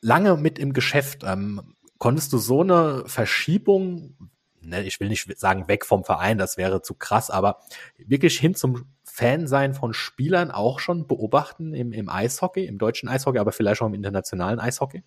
lange 0.02 0.38
mit 0.38 0.60
im 0.60 0.74
Geschäft. 0.74 1.24
Ähm, 1.24 1.76
konntest 1.98 2.34
du 2.34 2.38
so 2.38 2.62
eine 2.62 3.04
Verschiebung 3.08 4.16
ne, 4.68 4.84
ich 4.84 5.00
will 5.00 5.10
nicht 5.10 5.40
sagen 5.40 5.68
weg 5.68 5.86
vom 5.86 6.04
Verein, 6.04 6.38
das 6.38 6.58
wäre 6.58 6.82
zu 6.82 6.94
krass, 6.94 7.30
aber 7.30 7.60
wirklich 7.98 8.40
hin 8.40 8.54
zum 8.54 8.86
Fansein 9.04 9.74
von 9.74 9.94
Spielern 9.94 10.52
auch 10.52 10.80
schon 10.80 11.08
beobachten 11.08 11.74
im, 11.74 11.92
im 11.92 12.10
Eishockey, 12.10 12.66
im 12.66 12.78
deutschen 12.78 13.10
Eishockey, 13.10 13.40
aber 13.40 13.52
vielleicht 13.52 13.82
auch 13.82 13.88
im 13.88 13.94
internationalen 13.94 14.60
Eishockey? 14.60 15.04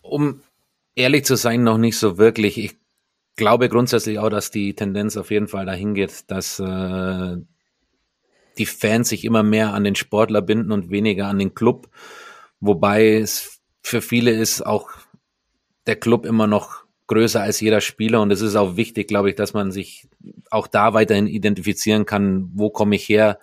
Um 0.00 0.40
ehrlich 0.94 1.24
zu 1.24 1.36
sein, 1.36 1.62
noch 1.62 1.78
nicht 1.78 1.98
so 1.98 2.16
wirklich. 2.16 2.56
Ich 2.58 2.76
glaube 3.34 3.68
grundsätzlich 3.68 4.18
auch, 4.18 4.30
dass 4.30 4.50
die 4.50 4.74
Tendenz 4.74 5.16
auf 5.16 5.30
jeden 5.30 5.48
Fall 5.48 5.66
dahin 5.66 5.94
geht, 5.94 6.30
dass 6.30 6.58
äh, 6.58 7.36
die 8.58 8.66
Fans 8.66 9.08
sich 9.08 9.24
immer 9.24 9.42
mehr 9.42 9.74
an 9.74 9.84
den 9.84 9.94
Sportler 9.94 10.42
binden 10.42 10.72
und 10.72 10.90
weniger 10.90 11.28
an 11.28 11.38
den 11.38 11.54
Club. 11.54 11.88
Wobei 12.60 13.14
es 13.16 13.60
für 13.82 14.00
viele 14.02 14.32
ist 14.32 14.64
auch 14.64 14.90
der 15.86 15.96
Club 15.96 16.26
immer 16.26 16.46
noch 16.46 16.84
größer 17.06 17.40
als 17.40 17.60
jeder 17.60 17.80
Spieler 17.80 18.20
und 18.20 18.32
es 18.32 18.40
ist 18.40 18.56
auch 18.56 18.76
wichtig, 18.76 19.06
glaube 19.06 19.30
ich, 19.30 19.36
dass 19.36 19.54
man 19.54 19.70
sich 19.70 20.08
auch 20.50 20.66
da 20.66 20.92
weiterhin 20.92 21.28
identifizieren 21.28 22.04
kann, 22.04 22.50
wo 22.54 22.70
komme 22.70 22.96
ich 22.96 23.08
her, 23.08 23.38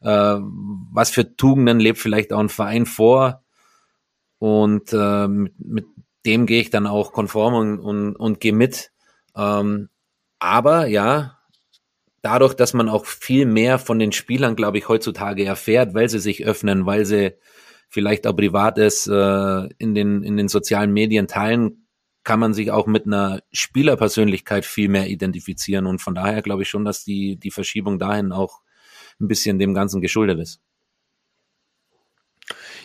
äh, 0.00 0.36
was 0.40 1.10
für 1.10 1.36
Tugenden 1.36 1.78
lebt 1.78 1.98
vielleicht 1.98 2.32
auch 2.32 2.38
ein 2.38 2.48
Verein 2.48 2.86
vor 2.86 3.42
und 4.38 4.92
äh, 4.92 5.28
mit, 5.28 5.54
mit 5.58 5.86
dem 6.24 6.46
gehe 6.46 6.60
ich 6.60 6.70
dann 6.70 6.86
auch 6.86 7.12
konform 7.12 7.54
und, 7.54 7.78
und, 7.80 8.16
und 8.16 8.40
gehe 8.40 8.52
mit. 8.52 8.90
Ähm, 9.36 9.90
aber 10.38 10.86
ja, 10.86 11.35
dadurch, 12.26 12.54
dass 12.54 12.74
man 12.74 12.88
auch 12.88 13.06
viel 13.06 13.46
mehr 13.46 13.78
von 13.78 14.00
den 14.00 14.10
Spielern, 14.10 14.56
glaube 14.56 14.78
ich, 14.78 14.88
heutzutage 14.88 15.44
erfährt, 15.44 15.94
weil 15.94 16.08
sie 16.08 16.18
sich 16.18 16.44
öffnen, 16.44 16.84
weil 16.84 17.04
sie 17.04 17.34
vielleicht 17.88 18.26
auch 18.26 18.36
Privates 18.36 19.06
äh, 19.06 19.68
in, 19.78 19.94
den, 19.94 20.24
in 20.24 20.36
den 20.36 20.48
sozialen 20.48 20.92
Medien 20.92 21.28
teilen 21.28 21.86
kann 22.24 22.40
man 22.40 22.54
sich 22.54 22.72
auch 22.72 22.88
mit 22.88 23.06
einer 23.06 23.40
Spielerpersönlichkeit 23.52 24.64
viel 24.64 24.88
mehr 24.88 25.06
identifizieren. 25.06 25.86
Und 25.86 26.00
von 26.00 26.16
daher 26.16 26.42
glaube 26.42 26.62
ich 26.62 26.68
schon, 26.68 26.84
dass 26.84 27.04
die, 27.04 27.36
die 27.36 27.52
Verschiebung 27.52 28.00
dahin 28.00 28.32
auch 28.32 28.62
ein 29.20 29.28
bisschen 29.28 29.60
dem 29.60 29.74
Ganzen 29.74 30.00
geschuldet 30.00 30.40
ist. 30.40 30.60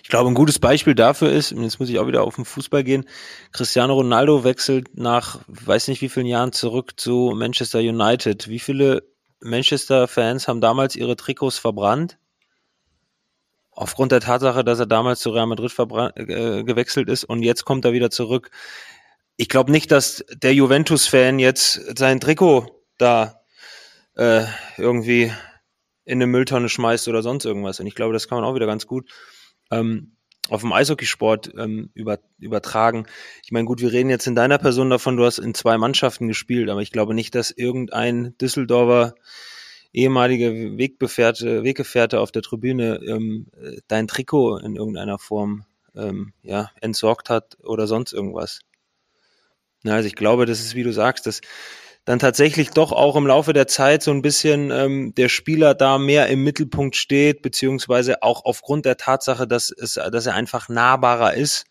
Ich 0.04 0.10
glaube, 0.10 0.30
ein 0.30 0.36
gutes 0.36 0.60
Beispiel 0.60 0.94
dafür 0.94 1.32
ist, 1.32 1.52
jetzt 1.52 1.80
muss 1.80 1.90
ich 1.90 1.98
auch 1.98 2.06
wieder 2.06 2.22
auf 2.22 2.36
den 2.36 2.46
Fußball 2.46 2.84
gehen, 2.84 3.06
Cristiano 3.52 3.96
Ronaldo 3.96 4.44
wechselt 4.44 4.96
nach, 4.96 5.40
weiß 5.48 5.88
nicht 5.88 6.04
wie 6.04 6.10
vielen 6.10 6.28
Jahren 6.28 6.52
zurück 6.52 7.00
zu 7.00 7.34
Manchester 7.36 7.80
United. 7.80 8.48
Wie 8.48 8.60
viele 8.60 9.11
Manchester-Fans 9.42 10.48
haben 10.48 10.62
damals 10.62 10.96
ihre 10.96 11.16
Trikots 11.16 11.58
verbrannt? 11.58 12.18
Aufgrund 13.72 14.12
der 14.12 14.20
Tatsache, 14.20 14.64
dass 14.64 14.80
er 14.80 14.86
damals 14.86 15.22
zu 15.22 15.30
Real 15.32 15.48
Madrid 15.48 15.72
äh, 15.80 16.64
gewechselt 16.64 17.10
ist 17.10 17.24
und 17.24 17.42
jetzt 17.42 17.66
kommt 17.66 17.86
er 17.86 17.94
wieder 17.94 18.10
zurück 18.10 18.52
ich 19.42 19.50
glaube 19.50 19.72
nicht, 19.72 19.90
dass 19.92 20.24
der 20.32 20.54
Juventus-Fan 20.54 21.40
jetzt 21.40 21.98
sein 21.98 22.20
Trikot 22.20 22.86
da 23.00 23.42
äh, 24.16 24.44
irgendwie 24.78 25.32
in 26.06 26.18
eine 26.20 26.28
Mülltonne 26.28 26.70
schmeißt 26.70 27.08
oder 27.08 27.24
sonst 27.24 27.46
irgendwas. 27.46 27.80
Und 27.80 27.88
ich 27.88 27.96
glaube, 27.96 28.14
das 28.14 28.28
kann 28.28 28.40
man 28.40 28.46
auch 28.46 28.54
wieder 28.54 28.68
ganz 28.68 28.86
gut 28.86 29.10
ähm, 29.72 30.16
auf 30.52 30.62
dem 30.62 30.74
Eishockeysport 30.74 31.54
ähm, 31.58 31.90
über, 31.94 32.20
übertragen. 32.38 33.06
Ich 33.42 33.54
meine, 33.54 33.66
gut, 33.66 33.80
wir 33.80 33.94
reden 33.94 34.10
jetzt 34.10 34.28
in 34.28 34.36
deiner 34.36 34.58
Person 34.58 34.90
davon, 34.90 35.16
du 35.16 35.24
hast 35.24 35.38
in 35.40 35.54
zwei 35.54 35.78
Mannschaften 35.78 36.28
gespielt, 36.28 36.70
aber 36.70 36.82
ich 36.82 36.92
glaube 36.92 37.14
nicht, 37.14 37.36
dass 37.36 37.52
irgendein 37.52 38.38
Düsseldorfer 38.38 39.16
ehemalige 39.94 40.78
Weggefährte, 40.78 41.64
Weggefährte 41.64 42.20
auf 42.20 42.34
der 42.34 42.42
Tribüne 42.42 43.00
ähm, 43.08 43.48
dein 43.88 44.10
Trikot 44.10 44.58
in 44.58 44.76
irgendeiner 44.76 45.20
Form 45.20 45.64
ähm, 45.96 46.34
ja, 46.42 46.70
entsorgt 46.82 47.30
hat 47.30 47.58
oder 47.64 47.88
sonst 47.88 48.12
irgendwas. 48.12 48.60
Ja, 49.84 49.94
also 49.94 50.08
ich 50.08 50.16
glaube, 50.16 50.46
das 50.46 50.60
ist, 50.60 50.76
wie 50.76 50.84
du 50.84 50.92
sagst, 50.92 51.28
dass 51.28 51.40
dann 52.06 52.20
tatsächlich 52.20 52.72
doch 52.72 52.92
auch 52.92 53.16
im 53.16 53.28
Laufe 53.28 53.54
der 53.54 53.68
Zeit 53.68 54.02
so 54.02 54.12
ein 54.12 54.22
bisschen 54.22 54.72
ähm, 54.72 55.14
der 55.16 55.30
Spieler 55.30 55.76
da 55.76 55.98
mehr 55.98 56.28
im 56.28 56.44
Mittelpunkt 56.44 56.96
steht, 56.96 57.42
beziehungsweise 57.42 58.24
auch 58.24 58.44
aufgrund 58.46 58.86
der 58.86 58.98
Tatsache, 58.98 59.48
dass, 59.48 59.70
es, 59.72 59.94
dass 59.94 60.26
er 60.26 60.34
einfach 60.34 60.68
nahbarer 60.68 61.36
ist, 61.36 61.66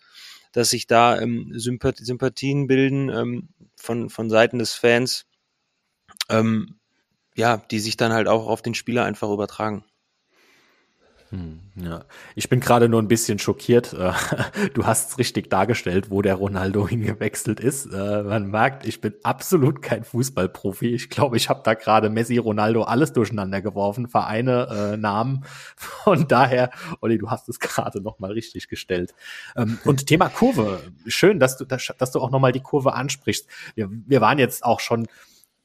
dass 0.53 0.71
sich 0.71 0.87
da 0.87 1.21
ähm, 1.21 1.53
Sympath 1.55 1.99
Sympathien 1.99 2.69
bilden 2.69 3.09
ähm, 3.09 3.49
von, 3.77 4.09
von 4.09 4.31
Seiten 4.31 4.59
des 4.59 4.75
Fans, 4.75 5.27
ähm, 6.29 6.79
ja, 7.35 7.57
die 7.57 7.81
sich 7.81 7.97
dann 7.97 8.13
halt 8.13 8.29
auch 8.29 8.47
auf 8.47 8.63
den 8.63 8.75
Spieler 8.75 9.05
einfach 9.05 9.31
übertragen. 9.31 9.85
Hm, 11.31 11.61
ja. 11.77 12.05
Ich 12.35 12.49
bin 12.49 12.59
gerade 12.59 12.89
nur 12.89 13.01
ein 13.01 13.07
bisschen 13.07 13.39
schockiert. 13.39 13.93
Äh, 13.93 14.13
du 14.75 14.85
hast 14.85 15.11
es 15.11 15.19
richtig 15.19 15.49
dargestellt, 15.49 16.11
wo 16.11 16.23
der 16.23 16.35
Ronaldo 16.35 16.89
hingewechselt 16.89 17.61
ist. 17.61 17.87
Äh, 17.87 18.25
man 18.25 18.51
merkt, 18.51 18.85
ich 18.85 19.01
bin 19.01 19.15
absolut 19.23 19.81
kein 19.81 20.03
Fußballprofi. 20.03 20.89
Ich 20.89 21.09
glaube, 21.09 21.37
ich 21.37 21.49
habe 21.49 21.63
da 21.63 21.75
gerade 21.75 22.11
Messi, 22.11 22.39
Ronaldo 22.39 22.83
alles 22.83 23.13
durcheinander 23.13 23.63
geworfen, 23.63 24.09
Vereine, 24.09 24.93
äh, 24.95 24.97
Namen. 24.97 25.45
Von 25.77 26.27
daher, 26.27 26.71
Olli, 27.01 27.17
du 27.17 27.31
hast 27.31 27.49
es 27.49 27.61
gerade 27.61 28.01
noch 28.01 28.19
mal 28.19 28.33
richtig 28.33 28.67
gestellt. 28.67 29.15
Ähm, 29.57 29.79
und 29.85 30.09
Thema 30.09 30.31
Kurve. 30.31 30.81
Schön, 31.07 31.39
dass 31.39 31.57
du, 31.57 31.65
dass, 31.65 32.11
du 32.11 32.21
auch 32.21 32.31
noch 32.33 32.41
mal 32.41 32.53
die 32.53 32.63
Kurve 32.63 32.95
ansprichst. 32.95 33.47
Wir, 33.77 33.89
wir 33.89 34.21
waren 34.21 34.41
jetzt 34.41 34.65
auch 34.65 34.81
schon 34.81 35.07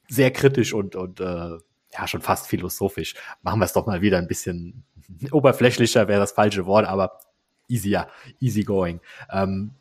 sehr 0.09 0.30
kritisch 0.30 0.74
und, 0.74 0.95
und 0.95 1.20
äh, 1.22 1.57
ja, 1.97 2.07
schon 2.07 2.22
fast 2.22 2.45
philosophisch. 2.45 3.16
Machen 3.41 3.59
wir 3.59 3.66
es 3.66 3.74
doch 3.74 3.88
mal 3.88 4.01
wieder 4.01 4.20
ein 4.20 4.28
bisschen 4.28 4.84
oberflächlicher 5.32 6.08
wäre 6.08 6.20
das 6.20 6.32
falsche 6.32 6.66
Wort, 6.66 6.86
aber 6.86 7.20
easier, 7.68 8.08
easy 8.39 8.64
going. 8.64 8.99
Ähm, 9.32 9.72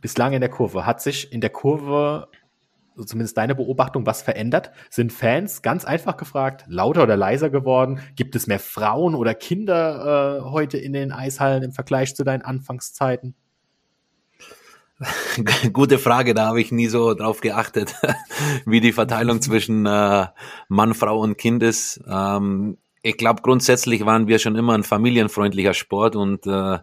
bislang 0.00 0.32
in 0.32 0.40
der 0.40 0.50
Kurve. 0.50 0.86
Hat 0.86 1.00
sich 1.00 1.32
in 1.32 1.40
der 1.40 1.50
Kurve, 1.50 2.28
so 2.96 3.04
zumindest 3.04 3.36
deine 3.36 3.54
Beobachtung, 3.54 4.06
was 4.06 4.22
verändert? 4.22 4.72
Sind 4.90 5.12
Fans 5.12 5.62
ganz 5.62 5.84
einfach 5.84 6.16
gefragt, 6.16 6.64
lauter 6.68 7.02
oder 7.02 7.16
leiser 7.16 7.50
geworden? 7.50 8.00
Gibt 8.16 8.34
es 8.36 8.46
mehr 8.46 8.58
Frauen 8.58 9.14
oder 9.14 9.34
Kinder 9.34 10.38
äh, 10.38 10.44
heute 10.44 10.78
in 10.78 10.92
den 10.92 11.12
Eishallen 11.12 11.62
im 11.62 11.72
Vergleich 11.72 12.14
zu 12.14 12.24
deinen 12.24 12.42
Anfangszeiten? 12.42 13.34
Gute 15.72 15.98
Frage, 15.98 16.34
da 16.34 16.46
habe 16.46 16.60
ich 16.60 16.72
nie 16.72 16.88
so 16.88 17.14
drauf 17.14 17.40
geachtet, 17.40 17.94
wie 18.66 18.80
die 18.80 18.92
Verteilung 18.92 19.40
zwischen 19.42 19.86
äh, 19.86 20.26
Mann, 20.68 20.94
Frau 20.94 21.20
und 21.20 21.38
Kind 21.38 21.62
ist. 21.62 22.00
Ähm, 22.06 22.78
ich 23.02 23.16
glaube, 23.16 23.42
grundsätzlich 23.42 24.04
waren 24.04 24.26
wir 24.26 24.38
schon 24.38 24.56
immer 24.56 24.74
ein 24.74 24.84
familienfreundlicher 24.84 25.74
Sport 25.74 26.16
und 26.16 26.46
äh, 26.46 26.78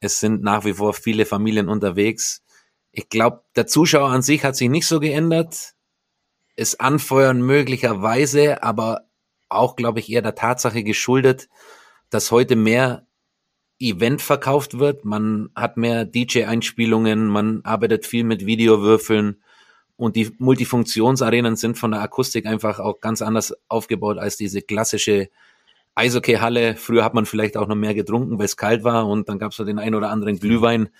es 0.00 0.20
sind 0.20 0.42
nach 0.42 0.64
wie 0.64 0.74
vor 0.74 0.92
viele 0.92 1.26
Familien 1.26 1.68
unterwegs. 1.68 2.42
Ich 2.92 3.08
glaube, 3.08 3.44
der 3.54 3.66
Zuschauer 3.66 4.10
an 4.10 4.22
sich 4.22 4.44
hat 4.44 4.56
sich 4.56 4.68
nicht 4.68 4.86
so 4.86 5.00
geändert. 5.00 5.74
Es 6.56 6.80
anfeuern 6.80 7.42
möglicherweise, 7.42 8.62
aber 8.62 9.02
auch, 9.48 9.76
glaube 9.76 10.00
ich, 10.00 10.10
eher 10.10 10.22
der 10.22 10.34
Tatsache 10.34 10.82
geschuldet, 10.82 11.48
dass 12.10 12.30
heute 12.30 12.56
mehr 12.56 13.06
Event 13.78 14.22
verkauft 14.22 14.78
wird. 14.78 15.04
Man 15.04 15.50
hat 15.54 15.76
mehr 15.76 16.04
DJ-Einspielungen, 16.04 17.26
man 17.26 17.60
arbeitet 17.64 18.06
viel 18.06 18.24
mit 18.24 18.46
Videowürfeln 18.46 19.42
und 19.96 20.16
die 20.16 20.30
Multifunktionsarenen 20.38 21.56
sind 21.56 21.78
von 21.78 21.90
der 21.90 22.00
Akustik 22.02 22.46
einfach 22.46 22.78
auch 22.78 23.00
ganz 23.00 23.22
anders 23.22 23.54
aufgebaut 23.68 24.18
als 24.18 24.36
diese 24.36 24.62
klassische 24.62 25.28
Eishockey-Halle. 25.94 26.76
Früher 26.76 27.04
hat 27.04 27.14
man 27.14 27.26
vielleicht 27.26 27.56
auch 27.56 27.66
noch 27.66 27.74
mehr 27.74 27.94
getrunken, 27.94 28.38
weil 28.38 28.44
es 28.44 28.56
kalt 28.56 28.84
war 28.84 29.06
und 29.08 29.28
dann 29.28 29.38
gab 29.38 29.52
es 29.52 29.56
den 29.56 29.78
einen 29.78 29.94
oder 29.94 30.10
anderen 30.10 30.38
Glühwein, 30.38 30.90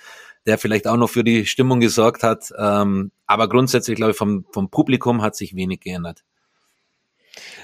der 0.46 0.58
vielleicht 0.58 0.88
auch 0.88 0.96
noch 0.96 1.10
für 1.10 1.24
die 1.24 1.44
Stimmung 1.44 1.80
gesorgt 1.80 2.22
hat. 2.22 2.52
Ähm, 2.58 3.10
aber 3.26 3.48
grundsätzlich, 3.48 3.96
glaube 3.96 4.12
ich, 4.12 4.16
vom, 4.16 4.46
vom 4.50 4.70
Publikum 4.70 5.20
hat 5.22 5.36
sich 5.36 5.54
wenig 5.54 5.80
geändert. 5.80 6.24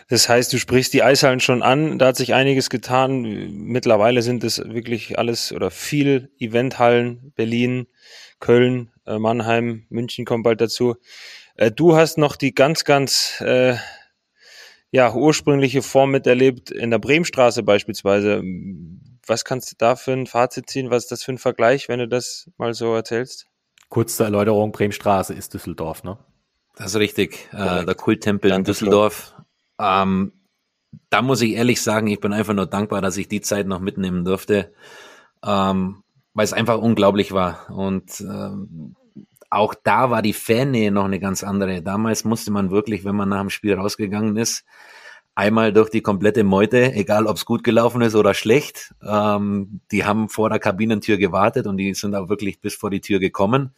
Das 0.09 0.29
heißt, 0.29 0.53
du 0.53 0.59
sprichst 0.59 0.93
die 0.93 1.03
Eishallen 1.03 1.41
schon 1.41 1.63
an, 1.63 1.99
da 1.99 2.09
hat 2.09 2.17
sich 2.17 2.35
einiges 2.35 2.69
getan. 2.69 3.23
Mittlerweile 3.23 4.21
sind 4.21 4.45
es 4.45 4.59
wirklich 4.59 5.19
alles 5.19 5.53
oder 5.53 5.71
viel 5.71 6.31
Eventhallen, 6.39 7.33
Berlin, 7.35 7.87
Köln, 8.39 8.92
Mannheim, 9.07 9.87
München 9.89 10.25
kommt 10.25 10.45
bald 10.45 10.61
dazu. 10.61 10.97
Äh, 11.57 11.71
du 11.71 11.97
hast 11.97 12.19
noch 12.19 12.37
die 12.37 12.55
ganz, 12.55 12.85
ganz 12.85 13.41
äh, 13.41 13.77
ja, 14.91 15.13
ursprüngliche 15.15 15.83
Form 15.83 16.11
miterlebt 16.11 16.71
in 16.71 16.91
der 16.91 16.99
Bremenstraße 16.99 17.63
beispielsweise. 17.63 18.43
Was 19.27 19.45
kannst 19.45 19.73
du 19.73 19.77
da 19.79 19.97
für 19.97 20.13
ein 20.13 20.27
Fazit 20.27 20.69
ziehen? 20.69 20.91
Was 20.91 21.05
ist 21.05 21.13
das 21.13 21.23
für 21.23 21.33
ein 21.33 21.39
Vergleich, 21.39 21.89
wenn 21.89 21.99
du 21.99 22.09
das 22.09 22.51
mal 22.59 22.75
so 22.75 22.95
erzählst? 22.95 23.47
Kurze 23.89 24.25
Erläuterung, 24.25 24.73
Bremenstraße 24.73 25.35
ist 25.35 25.55
Düsseldorf, 25.55 26.03
ne? 26.05 26.19
Das 26.77 26.89
ist 26.89 26.97
richtig. 26.97 27.49
Äh, 27.53 27.85
der 27.85 27.95
Kulttempel 27.95 28.51
in 28.51 28.65
Düsseldorf. 28.65 29.35
Ähm, 29.79 30.33
da 31.11 31.23
muss 31.23 31.41
ich 31.43 31.53
ehrlich 31.53 31.81
sagen, 31.83 32.07
ich 32.07 32.21
bin 32.21 32.33
einfach 32.33 32.55
nur 32.55 32.67
dankbar, 32.67 33.01
dass 33.01 33.17
ich 33.17 33.29
die 33.29 33.41
Zeit 33.41 33.67
noch 33.67 33.81
mitnehmen 33.81 34.25
durfte, 34.25 34.73
ähm, 35.45 36.02
weil 36.35 36.45
es 36.45 36.53
einfach 36.53 36.79
unglaublich 36.79 37.33
war. 37.33 37.71
Und 37.71 38.21
ähm, 38.21 38.97
auch 39.51 39.75
da 39.75 40.11
war 40.11 40.23
die 40.23 40.33
Fannähe 40.33 40.91
noch 40.91 41.05
eine 41.05 41.21
ganz 41.21 41.45
andere. 41.45 41.83
Damals 41.83 42.25
musste 42.25 42.51
man 42.51 42.71
wirklich, 42.71 43.05
wenn 43.05 43.17
man 43.17 43.29
nach 43.29 43.41
dem 43.41 43.51
Spiel 43.51 43.75
rausgegangen 43.75 44.37
ist, 44.37 44.65
einmal 45.35 45.73
durch 45.73 45.91
die 45.91 46.03
komplette 46.03 46.45
Meute, 46.45 46.93
egal 46.93 47.27
ob 47.27 47.37
es 47.37 47.45
gut 47.45 47.65
gelaufen 47.65 48.03
ist 48.03 48.15
oder 48.15 48.35
schlecht. 48.35 48.95
Ähm, 49.03 49.81
die 49.91 50.05
haben 50.05 50.29
vor 50.29 50.49
der 50.49 50.59
Kabinentür 50.59 51.17
gewartet 51.17 51.67
und 51.67 51.77
die 51.77 51.95
sind 51.95 52.15
auch 52.15 52.29
wirklich 52.29 52.61
bis 52.61 52.75
vor 52.75 52.91
die 52.91 53.01
Tür 53.01 53.19
gekommen. 53.19 53.75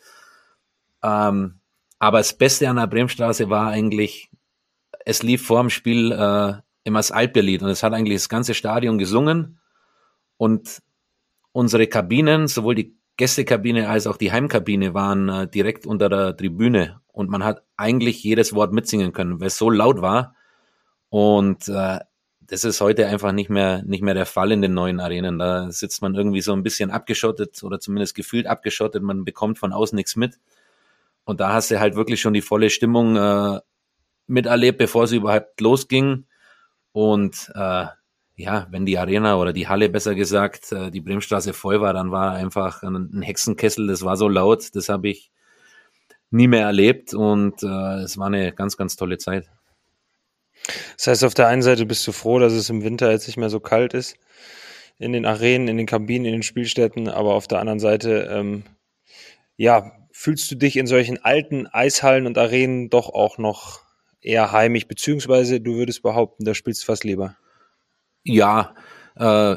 Ähm, 1.02 1.60
aber 1.98 2.18
das 2.18 2.36
Beste 2.36 2.68
an 2.68 2.76
der 2.76 2.86
Bremstraße 2.86 3.50
war 3.50 3.68
eigentlich, 3.68 4.30
es 5.04 5.22
lief 5.22 5.44
vor 5.46 5.60
dem 5.60 5.70
Spiel 5.70 6.12
äh, 6.12 6.54
immer 6.84 6.98
das 6.98 7.12
Alperlied 7.12 7.62
und 7.62 7.68
es 7.68 7.82
hat 7.82 7.92
eigentlich 7.92 8.18
das 8.18 8.28
ganze 8.28 8.54
Stadion 8.54 8.98
gesungen 8.98 9.58
und 10.36 10.82
unsere 11.54 11.86
Kabinen, 11.86 12.48
sowohl 12.48 12.74
die 12.74 12.96
Gästekabine 13.16 13.88
als 13.88 14.08
auch 14.08 14.16
die 14.16 14.32
Heimkabine 14.32 14.92
waren 14.92 15.28
äh, 15.28 15.46
direkt 15.48 15.86
unter 15.86 16.08
der 16.08 16.36
Tribüne 16.36 17.00
und 17.12 17.30
man 17.30 17.44
hat 17.44 17.62
eigentlich 17.76 18.24
jedes 18.24 18.54
Wort 18.54 18.72
mitsingen 18.72 19.12
können, 19.12 19.38
weil 19.38 19.46
es 19.46 19.56
so 19.56 19.70
laut 19.70 20.02
war. 20.02 20.34
Und 21.10 21.68
äh, 21.68 22.00
das 22.40 22.64
ist 22.64 22.80
heute 22.80 23.06
einfach 23.06 23.30
nicht 23.30 23.50
mehr, 23.50 23.84
nicht 23.84 24.02
mehr 24.02 24.14
der 24.14 24.26
Fall 24.26 24.50
in 24.50 24.62
den 24.62 24.74
neuen 24.74 24.98
Arenen. 24.98 25.38
Da 25.38 25.70
sitzt 25.70 26.02
man 26.02 26.16
irgendwie 26.16 26.40
so 26.40 26.52
ein 26.52 26.64
bisschen 26.64 26.90
abgeschottet 26.90 27.62
oder 27.62 27.78
zumindest 27.78 28.16
gefühlt 28.16 28.48
abgeschottet. 28.48 29.04
Man 29.04 29.24
bekommt 29.24 29.60
von 29.60 29.72
außen 29.72 29.94
nichts 29.94 30.16
mit. 30.16 30.40
Und 31.24 31.38
da 31.38 31.52
hast 31.52 31.70
du 31.70 31.78
halt 31.78 31.94
wirklich 31.94 32.20
schon 32.20 32.34
die 32.34 32.42
volle 32.42 32.68
Stimmung 32.68 33.16
äh, 33.16 33.60
miterlebt, 34.26 34.78
bevor 34.78 35.06
sie 35.06 35.16
überhaupt 35.18 35.60
losging. 35.60 36.26
Und 36.90 37.52
äh, 37.54 37.86
ja, 38.36 38.66
wenn 38.70 38.84
die 38.84 38.98
Arena 38.98 39.36
oder 39.36 39.52
die 39.52 39.68
Halle 39.68 39.88
besser 39.88 40.14
gesagt, 40.14 40.72
äh, 40.72 40.90
die 40.90 41.00
Bremstraße 41.00 41.52
voll 41.52 41.80
war, 41.80 41.92
dann 41.92 42.10
war 42.10 42.32
einfach 42.32 42.82
ein 42.82 43.22
Hexenkessel, 43.22 43.86
das 43.86 44.02
war 44.02 44.16
so 44.16 44.28
laut, 44.28 44.74
das 44.74 44.88
habe 44.88 45.08
ich 45.08 45.30
nie 46.30 46.48
mehr 46.48 46.66
erlebt 46.66 47.14
und 47.14 47.62
äh, 47.62 48.02
es 48.02 48.18
war 48.18 48.26
eine 48.26 48.52
ganz, 48.52 48.76
ganz 48.76 48.96
tolle 48.96 49.18
Zeit. 49.18 49.48
Das 50.96 51.06
heißt, 51.06 51.24
auf 51.24 51.34
der 51.34 51.48
einen 51.48 51.62
Seite 51.62 51.86
bist 51.86 52.06
du 52.06 52.12
froh, 52.12 52.38
dass 52.38 52.52
es 52.52 52.70
im 52.70 52.82
Winter 52.82 53.10
jetzt 53.10 53.26
nicht 53.26 53.36
mehr 53.36 53.50
so 53.50 53.60
kalt 53.60 53.94
ist 53.94 54.16
in 54.98 55.12
den 55.12 55.26
Arenen, 55.26 55.68
in 55.68 55.76
den 55.76 55.86
Kabinen, 55.86 56.24
in 56.24 56.32
den 56.32 56.42
Spielstätten, 56.42 57.08
aber 57.08 57.34
auf 57.34 57.48
der 57.48 57.58
anderen 57.58 57.80
Seite, 57.80 58.28
ähm, 58.30 58.64
ja, 59.56 59.92
fühlst 60.12 60.50
du 60.50 60.54
dich 60.54 60.76
in 60.76 60.86
solchen 60.86 61.22
alten 61.22 61.66
Eishallen 61.66 62.26
und 62.26 62.38
Arenen 62.38 62.90
doch 62.90 63.08
auch 63.10 63.38
noch 63.38 63.82
eher 64.20 64.52
heimisch, 64.52 64.86
beziehungsweise 64.86 65.60
du 65.60 65.74
würdest 65.74 66.02
behaupten, 66.02 66.44
da 66.44 66.54
spielst 66.54 66.82
du 66.82 66.86
fast 66.86 67.04
lieber? 67.04 67.36
Ja, 68.24 68.74
äh, 69.16 69.56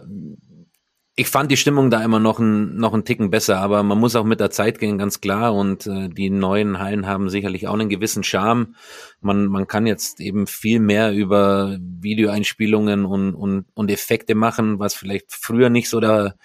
ich 1.20 1.30
fand 1.30 1.50
die 1.50 1.58
Stimmung 1.58 1.90
da 1.90 2.04
immer 2.04 2.20
noch 2.20 2.38
ein, 2.38 2.76
noch 2.76 2.94
ein 2.94 3.04
Ticken 3.04 3.32
besser, 3.32 3.58
aber 3.58 3.82
man 3.82 3.98
muss 3.98 4.16
auch 4.16 4.24
mit 4.24 4.40
der 4.40 4.52
Zeit 4.52 4.78
gehen, 4.78 5.00
ganz 5.00 5.20
klar. 5.20 5.56
Und 5.56 5.88
äh, 5.88 6.10
die 6.10 6.30
neuen 6.30 6.78
Hallen 6.78 7.08
haben 7.08 7.30
sicherlich 7.30 7.68
auch 7.68 7.74
einen 7.74 7.90
gewissen 7.90 8.24
Charme. 8.24 8.76
Man, 9.20 9.48
man 9.48 9.66
kann 9.66 9.88
jetzt 9.88 10.20
eben 10.20 10.46
viel 10.46 10.80
mehr 10.80 11.12
über 11.14 11.78
Videoeinspielungen 11.80 13.06
und, 13.06 13.34
und, 13.34 13.66
und 13.74 13.90
Effekte 13.90 14.36
machen, 14.36 14.78
was 14.78 14.94
vielleicht 14.94 15.32
früher 15.32 15.72
nicht 15.72 15.90
so 15.90 16.00
da 16.00 16.36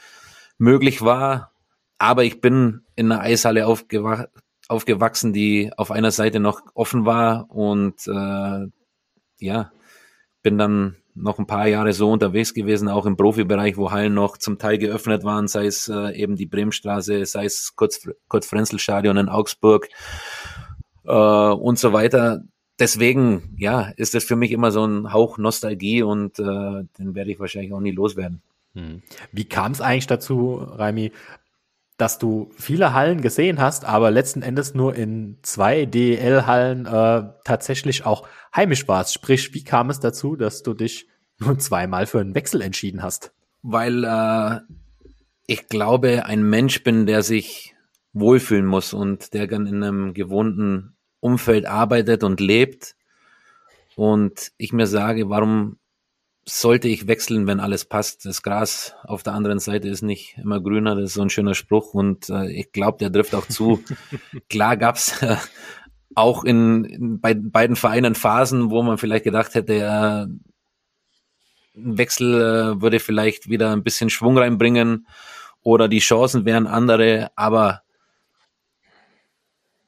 möglich 0.56 1.02
war. 1.02 1.52
Aber 1.98 2.24
ich 2.24 2.40
bin 2.40 2.80
in 2.96 3.12
einer 3.12 3.20
Eishalle 3.20 3.66
aufgewacht, 3.66 4.28
aufgewachsen, 4.68 5.34
die 5.34 5.70
auf 5.76 5.90
einer 5.90 6.12
Seite 6.12 6.40
noch 6.40 6.62
offen 6.74 7.04
war 7.04 7.50
und 7.50 8.06
äh, 8.06 8.66
ja, 9.38 9.72
bin 10.42 10.56
dann 10.56 10.96
noch 11.14 11.38
ein 11.38 11.46
paar 11.46 11.66
Jahre 11.68 11.92
so 11.92 12.10
unterwegs 12.10 12.54
gewesen, 12.54 12.88
auch 12.88 13.06
im 13.06 13.16
Profibereich, 13.16 13.76
wo 13.76 13.90
Hallen 13.90 14.14
noch 14.14 14.38
zum 14.38 14.58
Teil 14.58 14.78
geöffnet 14.78 15.24
waren, 15.24 15.48
sei 15.48 15.66
es 15.66 15.88
äh, 15.88 16.16
eben 16.16 16.36
die 16.36 16.46
Bremstraße, 16.46 17.24
sei 17.26 17.44
es 17.44 17.74
Kurt-Frenzel-Stadion 17.76 19.16
in 19.16 19.28
Augsburg 19.28 19.88
äh, 21.04 21.12
und 21.12 21.78
so 21.78 21.92
weiter. 21.92 22.42
Deswegen, 22.78 23.54
ja, 23.58 23.92
ist 23.96 24.14
das 24.14 24.24
für 24.24 24.36
mich 24.36 24.50
immer 24.50 24.72
so 24.72 24.84
ein 24.84 25.12
Hauch 25.12 25.38
Nostalgie 25.38 26.02
und 26.02 26.38
äh, 26.38 26.42
den 26.98 27.14
werde 27.14 27.30
ich 27.30 27.38
wahrscheinlich 27.38 27.72
auch 27.72 27.80
nie 27.80 27.92
loswerden. 27.92 28.40
Hm. 28.74 29.02
Wie 29.32 29.44
kam 29.44 29.72
es 29.72 29.82
eigentlich 29.82 30.06
dazu, 30.06 30.66
Raimi, 30.66 31.12
dass 31.96 32.18
du 32.18 32.50
viele 32.56 32.94
Hallen 32.94 33.20
gesehen 33.20 33.60
hast, 33.60 33.84
aber 33.84 34.10
letzten 34.10 34.42
Endes 34.42 34.74
nur 34.74 34.94
in 34.94 35.38
zwei 35.42 35.86
DEL-Hallen 35.86 36.86
äh, 36.86 37.24
tatsächlich 37.44 38.06
auch 38.06 38.26
heimisch 38.54 38.88
warst. 38.88 39.14
Sprich, 39.14 39.54
wie 39.54 39.64
kam 39.64 39.90
es 39.90 40.00
dazu, 40.00 40.36
dass 40.36 40.62
du 40.62 40.74
dich 40.74 41.06
nur 41.38 41.58
zweimal 41.58 42.06
für 42.06 42.20
einen 42.20 42.34
Wechsel 42.34 42.62
entschieden 42.62 43.02
hast? 43.02 43.32
Weil 43.62 44.04
äh, 44.04 44.60
ich 45.46 45.68
glaube, 45.68 46.26
ein 46.26 46.42
Mensch 46.48 46.82
bin, 46.82 47.06
der 47.06 47.22
sich 47.22 47.74
wohlfühlen 48.12 48.66
muss 48.66 48.92
und 48.92 49.34
der 49.34 49.46
dann 49.46 49.66
in 49.66 49.82
einem 49.82 50.14
gewohnten 50.14 50.96
Umfeld 51.20 51.66
arbeitet 51.66 52.24
und 52.24 52.40
lebt. 52.40 52.94
Und 53.96 54.52
ich 54.56 54.72
mir 54.72 54.86
sage, 54.86 55.28
warum 55.28 55.78
sollte 56.44 56.88
ich 56.88 57.06
wechseln, 57.06 57.46
wenn 57.46 57.60
alles 57.60 57.84
passt. 57.84 58.24
Das 58.24 58.42
Gras 58.42 58.94
auf 59.04 59.22
der 59.22 59.34
anderen 59.34 59.58
Seite 59.58 59.88
ist 59.88 60.02
nicht 60.02 60.36
immer 60.38 60.60
grüner, 60.60 60.96
das 60.96 61.10
ist 61.10 61.14
so 61.14 61.22
ein 61.22 61.30
schöner 61.30 61.54
Spruch 61.54 61.94
und 61.94 62.28
äh, 62.30 62.50
ich 62.50 62.72
glaube, 62.72 62.98
der 62.98 63.12
trifft 63.12 63.34
auch 63.34 63.46
zu. 63.46 63.82
Klar 64.48 64.76
gab's 64.76 65.22
äh, 65.22 65.36
auch 66.14 66.44
in, 66.44 66.84
in 66.84 67.20
bei 67.20 67.34
beiden 67.34 67.76
Vereinen 67.76 68.14
Phasen, 68.14 68.70
wo 68.70 68.82
man 68.82 68.98
vielleicht 68.98 69.24
gedacht 69.24 69.54
hätte, 69.54 69.74
ja, 69.74 70.22
ein 71.74 71.98
Wechsel 71.98 72.34
äh, 72.34 72.82
würde 72.82 73.00
vielleicht 73.00 73.48
wieder 73.48 73.72
ein 73.72 73.82
bisschen 73.82 74.10
Schwung 74.10 74.36
reinbringen 74.36 75.06
oder 75.62 75.88
die 75.88 76.00
Chancen 76.00 76.44
wären 76.44 76.66
andere, 76.66 77.30
aber 77.36 77.82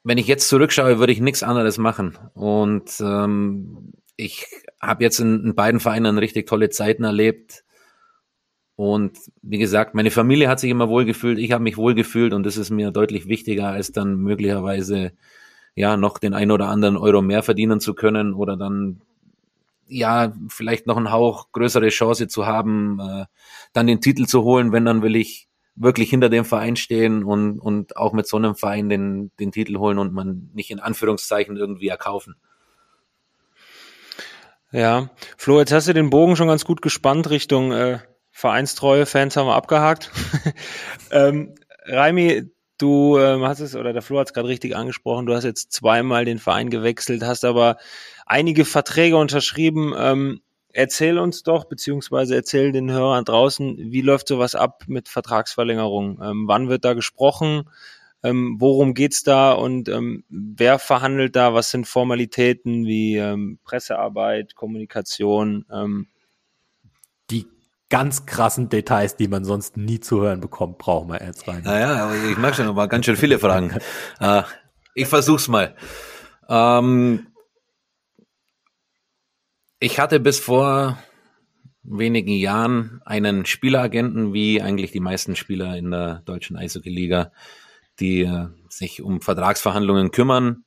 wenn 0.05 0.19
ich 0.19 0.27
jetzt 0.27 0.49
zurückschaue, 0.49 0.99
würde 0.99 1.13
ich 1.13 1.21
nichts 1.21 1.43
anderes 1.43 1.79
machen. 1.79 2.19
Und 2.35 2.91
ähm, 3.01 3.93
ich 4.17 4.47
habe 4.81 5.05
jetzt 5.05 5.19
in, 5.19 5.45
in 5.45 5.55
beiden 5.55 5.81
Vereinen 5.81 6.19
richtig 6.19 6.47
tolle 6.47 6.71
Zeiten 6.71 7.05
erlebt. 7.05 7.65
Und 8.77 9.19
wie 9.43 9.59
gesagt, 9.59 9.95
meine 9.95 10.11
Familie 10.11 10.49
hat 10.49 10.59
sich 10.61 10.71
immer 10.71 10.89
wohlgefühlt, 10.89 11.39
ich 11.39 11.53
habe 11.53 11.63
mich 11.63 11.77
wohlgefühlt 11.77 12.33
und 12.33 12.45
das 12.45 12.57
ist 12.57 12.71
mir 12.71 12.91
deutlich 12.91 13.29
wichtiger, 13.29 13.69
als 13.69 13.93
dann 13.93 14.17
möglicherweise 14.17 15.13
ja 15.77 15.97
noch 15.97 16.19
den 16.19 16.35
ein 16.35 16.51
oder 16.51 16.69
anderen 16.69 16.97
Euro 16.97 17.23
mehr 17.23 17.43
verdienen 17.43 17.81
zu 17.81 17.95
können 17.95 18.35
oder 18.35 18.57
dann 18.57 19.01
ja 19.87 20.33
vielleicht 20.49 20.87
noch 20.87 20.97
einen 20.97 21.13
Hauch 21.13 21.53
größere 21.53 21.89
Chance 21.89 22.27
zu 22.27 22.47
haben, 22.47 22.99
äh, 23.01 23.27
dann 23.73 23.87
den 23.87 24.01
Titel 24.01 24.27
zu 24.27 24.43
holen, 24.43 24.73
wenn 24.73 24.85
dann 24.85 25.03
will 25.03 25.15
ich 25.15 25.49
wirklich 25.77 26.11
hinter 26.11 26.29
dem 26.29 26.45
Verein 26.45 26.77
stehen 26.77 27.25
und, 27.25 27.59
und 27.59 27.97
auch 27.97 28.13
mit 28.13 28.27
so 28.27 28.37
einem 28.37 28.55
Verein 28.55 28.89
den, 28.89 29.31
den 29.39 29.53
Titel 29.53 29.79
holen 29.79 29.99
und 29.99 30.13
man 30.13 30.51
nicht 30.55 30.71
in 30.71 30.81
Anführungszeichen 30.81 31.57
irgendwie 31.57 31.89
erkaufen. 31.89 32.37
Ja, 34.75 35.09
Flo, 35.37 35.61
jetzt 35.61 35.73
hast 35.73 35.87
du 35.87 35.93
den 35.93 36.11
Bogen 36.11 36.35
schon 36.35 36.49
ganz 36.49 36.65
gut 36.65 36.83
gespannt 36.83 37.31
Richtung 37.31 37.71
äh, 37.71 38.01
Vereinstreue, 38.33 39.07
Fans 39.07 39.37
haben 39.37 39.47
wir 39.47 39.55
abgehakt. 39.55 40.11
ähm, 41.13 41.55
Raimi, 41.87 42.51
du 42.79 43.17
ähm, 43.21 43.45
hast 43.45 43.61
es, 43.61 43.77
oder 43.77 43.93
der 43.93 44.03
Flo 44.03 44.19
hat 44.19 44.27
es 44.27 44.33
gerade 44.33 44.49
richtig 44.49 44.75
angesprochen, 44.75 45.27
du 45.27 45.35
hast 45.37 45.45
jetzt 45.45 45.71
zweimal 45.71 46.25
den 46.25 46.41
Verein 46.41 46.71
gewechselt, 46.71 47.23
hast 47.23 47.45
aber 47.45 47.77
einige 48.27 48.65
Verträge 48.65 49.17
unterschrieben. 49.17 49.95
Ähm, 49.97 50.41
erzähl 50.73 51.21
uns 51.21 51.45
doch, 51.45 51.67
beziehungsweise 51.67 52.35
erzähl 52.35 52.73
den 52.73 52.91
Hörern 52.91 53.25
draußen, 53.25 53.77
wie 53.79 54.01
läuft 54.01 54.27
sowas 54.27 54.57
ab 54.57 54.83
mit 54.89 55.09
Vertragsverlängerung? 55.09 56.21
Ähm, 56.21 56.49
wann 56.49 56.69
wird 56.69 56.85
da 56.85 56.95
gesprochen? 56.95 57.71
Ähm, 58.25 58.57
worum 58.59 58.95
geht's 58.95 59.23
da 59.23 59.53
und 59.53 59.91
ähm, 59.91 60.25
wer 60.31 60.79
verhandelt 60.79 61.37
da? 61.37 61.53
Was 61.53 61.71
sind 61.71 61.87
Formalitäten 61.87 62.87
wie 62.87 63.19
ähm, 63.19 63.59
Pressearbeit, 63.65 64.55
Kommunikation? 64.55 65.67
Ähm? 65.71 66.09
Die 67.31 67.47
ganz 67.91 68.25
krassen 68.25 68.71
Details, 68.71 69.17
die 69.17 69.29
man 69.29 69.45
sonst 69.45 69.77
nie 69.77 70.01
zu 70.01 70.23
hören 70.23 70.41
bekommt, 70.41 70.79
brauchen 70.79 71.11
wir 71.11 71.23
jetzt 71.23 71.47
rein. 71.47 71.65
Naja, 71.65 72.11
ich 72.31 72.39
mag 72.39 72.55
schon, 72.55 72.67
aber 72.67 72.89
ganz 72.89 73.05
schön 73.05 73.17
viele 73.17 73.39
Fragen. 73.39 73.77
äh, 74.21 74.43
ich 74.95 75.07
versuch's 75.07 75.49
mal. 75.49 75.77
Ähm, 76.49 77.27
ich 79.81 80.01
hatte 80.01 80.19
bis 80.19 80.39
vor 80.39 80.99
wenigen 81.83 82.33
Jahren 82.33 83.03
einen 83.05 83.45
Spieleragenten, 83.45 84.33
wie 84.33 84.63
eigentlich 84.63 84.93
die 84.93 85.01
meisten 85.01 85.37
Spieler 85.37 85.77
in 85.77 85.91
der 85.91 86.23
deutschen 86.25 86.57
Eishockey-Liga 86.57 87.31
die 88.01 88.23
äh, 88.23 88.49
sich 88.69 89.03
um 89.03 89.21
Vertragsverhandlungen 89.21 90.11
kümmern, 90.11 90.65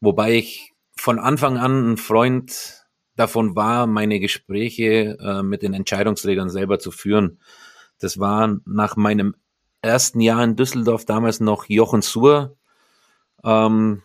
wobei 0.00 0.34
ich 0.34 0.72
von 0.96 1.18
Anfang 1.18 1.58
an 1.58 1.92
ein 1.92 1.96
Freund 1.96 2.86
davon 3.16 3.56
war, 3.56 3.86
meine 3.86 4.20
Gespräche 4.20 5.18
äh, 5.20 5.42
mit 5.42 5.62
den 5.62 5.74
Entscheidungsträgern 5.74 6.50
selber 6.50 6.78
zu 6.78 6.90
führen. 6.90 7.40
Das 7.98 8.18
war 8.18 8.56
nach 8.64 8.96
meinem 8.96 9.34
ersten 9.82 10.20
Jahr 10.20 10.42
in 10.44 10.56
Düsseldorf 10.56 11.04
damals 11.04 11.40
noch 11.40 11.66
Jochen 11.68 12.02
Suhr, 12.02 12.56
ähm, 13.44 14.02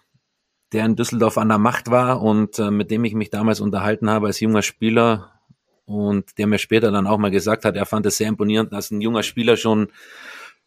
der 0.72 0.86
in 0.86 0.95
Düsseldorf 0.95 1.38
an 1.38 1.49
der 1.49 1.57
Macht 1.57 1.91
war 1.91 2.22
und 2.22 2.59
äh, 2.59 2.72
mit 2.72 2.91
dem 2.91 3.05
ich 3.05 3.13
mich 3.13 3.30
damals 3.30 3.59
unterhalten 3.61 4.09
habe 4.09 4.28
als 4.28 4.39
junger 4.39 4.61
Spieler 4.61 5.32
und 5.86 6.38
der 6.38 6.47
mir 6.47 6.57
später 6.57 6.91
dann 6.91 7.07
auch 7.07 7.18
mal 7.18 7.32
gesagt 7.32 7.66
hat, 7.66 7.76
er 7.76 7.86
fand 7.86 8.05
es 8.05 8.18
sehr 8.18 8.28
imponierend, 8.28 8.74
dass 8.74 8.91
ein 8.91 9.01
junger 9.01 9.24
Spieler 9.24 9.55
schon 9.55 9.91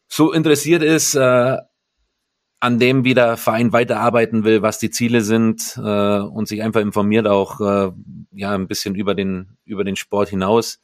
so 0.07 0.33
interessiert 0.33 0.83
ist, 0.83 1.15
äh, 1.15 1.59
an 2.61 2.79
dem 2.79 3.05
wie 3.05 3.15
der 3.15 3.37
Verein 3.37 3.73
weiterarbeiten 3.73 4.45
will, 4.45 4.63
was 4.63 4.79
die 4.79 4.91
Ziele 4.91 5.21
sind 5.21 5.77
äh, 5.77 6.19
und 6.19 6.49
sich 6.49 6.63
einfach 6.63 6.81
informiert 6.81 7.27
auch 7.27 7.61
äh, 7.61 7.93
ja 8.33 8.55
ein 8.55 8.67
bisschen 8.67 8.95
über 8.95 9.15
den 9.15 9.57
über 9.65 9.85
den 9.85 9.97
Sport 9.97 10.31
hinaus. 10.31 10.81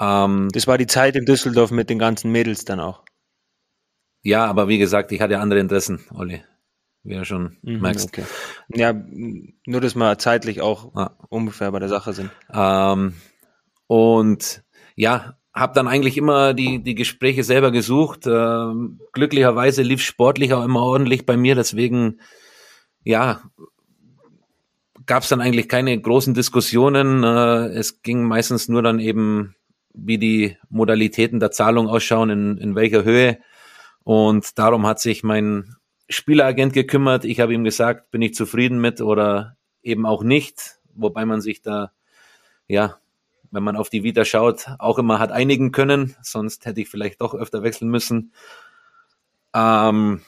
Ähm, 0.00 0.48
das 0.52 0.66
war 0.66 0.78
die 0.78 0.86
Zeit 0.86 1.14
in 1.14 1.26
Düsseldorf 1.26 1.70
mit 1.70 1.90
den 1.90 1.98
ganzen 1.98 2.32
Mädels 2.32 2.64
dann 2.64 2.80
auch. 2.80 3.04
Ja, 4.22 4.46
aber 4.46 4.68
wie 4.68 4.78
gesagt, 4.78 5.12
ich 5.12 5.20
hatte 5.20 5.38
andere 5.38 5.60
Interessen, 5.60 6.00
Olli, 6.12 6.42
wie 7.04 7.14
du 7.14 7.24
schon 7.24 7.56
mhm, 7.62 7.80
merkst. 7.80 8.08
Okay. 8.08 8.24
Ja, 8.68 8.92
nur 8.92 9.80
dass 9.80 9.94
wir 9.94 10.18
zeitlich 10.18 10.60
auch 10.60 10.94
ah. 10.94 11.16
ungefähr 11.28 11.70
bei 11.70 11.78
der 11.78 11.88
Sache 11.88 12.12
sind. 12.12 12.30
Ähm, 12.52 13.14
und 13.86 14.62
ja, 14.96 15.39
habe 15.60 15.74
dann 15.74 15.86
eigentlich 15.86 16.16
immer 16.16 16.54
die, 16.54 16.82
die 16.82 16.94
Gespräche 16.94 17.44
selber 17.44 17.70
gesucht. 17.70 18.26
Äh, 18.26 18.72
glücklicherweise 19.12 19.82
lief 19.82 20.02
sportlich 20.02 20.52
auch 20.54 20.64
immer 20.64 20.82
ordentlich 20.82 21.26
bei 21.26 21.36
mir, 21.36 21.54
deswegen 21.54 22.20
ja 23.04 23.42
gab 25.10 25.24
es 25.24 25.28
dann 25.28 25.40
eigentlich 25.40 25.68
keine 25.68 26.00
großen 26.00 26.34
Diskussionen. 26.34 27.24
Äh, 27.24 27.70
es 27.70 28.02
ging 28.02 28.22
meistens 28.22 28.68
nur 28.68 28.80
dann 28.80 29.00
eben, 29.00 29.56
wie 29.92 30.18
die 30.18 30.56
Modalitäten 30.68 31.40
der 31.40 31.50
Zahlung 31.50 31.88
ausschauen, 31.88 32.30
in, 32.30 32.58
in 32.58 32.76
welcher 32.76 33.02
Höhe. 33.02 33.38
Und 34.04 34.56
darum 34.56 34.86
hat 34.86 35.00
sich 35.00 35.24
mein 35.24 35.74
Spieleragent 36.08 36.74
gekümmert. 36.74 37.24
Ich 37.24 37.40
habe 37.40 37.52
ihm 37.54 37.64
gesagt, 37.64 38.12
bin 38.12 38.22
ich 38.22 38.34
zufrieden 38.34 38.80
mit 38.80 39.00
oder 39.00 39.56
eben 39.82 40.06
auch 40.06 40.22
nicht, 40.22 40.78
wobei 40.94 41.24
man 41.24 41.40
sich 41.40 41.60
da 41.60 41.90
ja 42.68 42.99
wenn 43.50 43.62
man 43.62 43.76
auf 43.76 43.90
die 43.90 44.02
Vita 44.02 44.24
schaut, 44.24 44.66
auch 44.78 44.98
immer 44.98 45.18
hat 45.18 45.32
einigen 45.32 45.72
können. 45.72 46.16
Sonst 46.22 46.66
hätte 46.66 46.80
ich 46.80 46.88
vielleicht 46.88 47.20
doch 47.20 47.34
öfter 47.34 47.62
wechseln 47.62 47.90
müssen. 47.90 48.32
Ähm, 49.54 50.22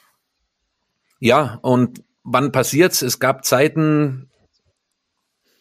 ja, 1.20 1.58
und 1.62 2.02
wann 2.24 2.52
passiert's? 2.52 3.02
Es 3.02 3.20
gab 3.20 3.44
Zeiten, 3.44 4.30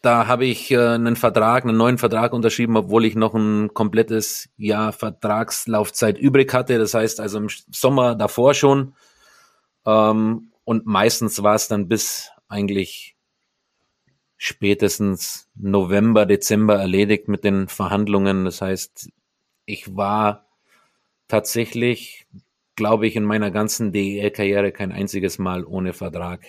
da 0.02 0.26
habe 0.26 0.46
ich 0.46 0.72
äh, 0.72 0.80
einen 0.80 1.16
Vertrag, 1.16 1.64
einen 1.64 1.78
neuen 1.78 2.00
Vertrag 2.00 2.34
unterschrieben, 2.34 2.76
obwohl 2.76 3.06
ich 3.06 3.16
noch 3.16 3.36
ein 3.36 3.74
komplettes 3.74 4.50
Jahr 4.58 4.94
Vertragslaufzeit 4.94 6.18
übrig 6.18 6.52
hatte. 6.54 6.80
Das 6.80 6.96
heißt 6.96 7.20
also 7.20 7.38
im 7.38 7.50
Sommer 7.70 8.16
davor 8.16 8.56
schon. 8.56 8.96
Ähm, 9.86 10.52
und 10.64 10.86
meistens 10.88 11.44
war 11.44 11.56
es 11.56 11.68
dann 11.68 11.88
bis 11.88 12.32
eigentlich 12.48 13.16
spätestens 14.44 15.52
November, 15.54 16.26
Dezember 16.26 16.80
erledigt 16.80 17.28
mit 17.28 17.44
den 17.44 17.68
Verhandlungen. 17.68 18.44
Das 18.44 18.60
heißt, 18.60 19.12
ich 19.68 19.96
war 19.96 20.48
tatsächlich, 21.28 22.26
glaube 22.76 23.06
ich, 23.06 23.16
in 23.16 23.24
meiner 23.24 23.52
ganzen 23.52 23.92
DEL-Karriere 23.92 24.72
kein 24.72 24.92
einziges 24.92 25.38
Mal 25.38 25.64
ohne 25.64 25.94
Vertrag. 25.94 26.44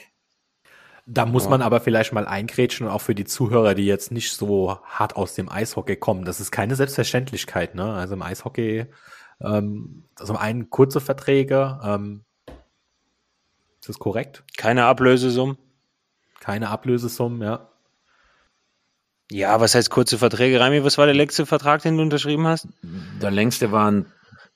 Da 1.05 1.26
muss 1.26 1.51
man 1.51 1.61
aber 1.61 1.80
vielleicht 1.80 2.14
mal 2.14 2.26
eingrätschen, 2.26 2.88
auch 2.88 3.03
für 3.03 3.14
die 3.14 3.26
Zuhörer, 3.26 3.74
die 3.74 3.84
jetzt 3.84 4.11
nicht 4.11 4.32
so 4.32 4.78
hart 4.84 5.16
aus 5.16 5.34
dem 5.34 5.51
Eishockey 5.51 5.97
kommen. 5.97 6.24
Das 6.24 6.40
ist 6.40 6.51
keine 6.51 6.76
Selbstverständlichkeit, 6.76 7.74
ne? 7.74 7.93
Also 7.93 8.14
im 8.14 8.22
Eishockey, 8.22 8.86
ähm, 9.43 10.05
also 10.14 10.34
einen 10.36 10.70
kurze 10.70 11.03
Verträge, 11.03 11.78
ähm, 11.84 12.24
ist 13.80 13.90
das 13.90 13.99
korrekt? 13.99 14.45
Keine 14.57 14.86
Ablösesummen? 14.86 15.59
Keine 16.40 16.70
Ablösesummen, 16.70 17.43
ja. 17.43 17.68
Ja, 19.33 19.61
was 19.61 19.74
heißt 19.74 19.89
kurze 19.89 20.18
Verträge? 20.18 20.61
Rami, 20.61 20.85
was 20.85 20.99
war 20.99 21.07
der 21.07 21.14
längste 21.14 21.47
Vertrag, 21.47 21.80
den 21.83 21.97
du 21.97 22.03
unterschrieben 22.03 22.47
hast? 22.47 22.68
Der 23.22 23.30
längste 23.30 23.72
waren 23.72 24.05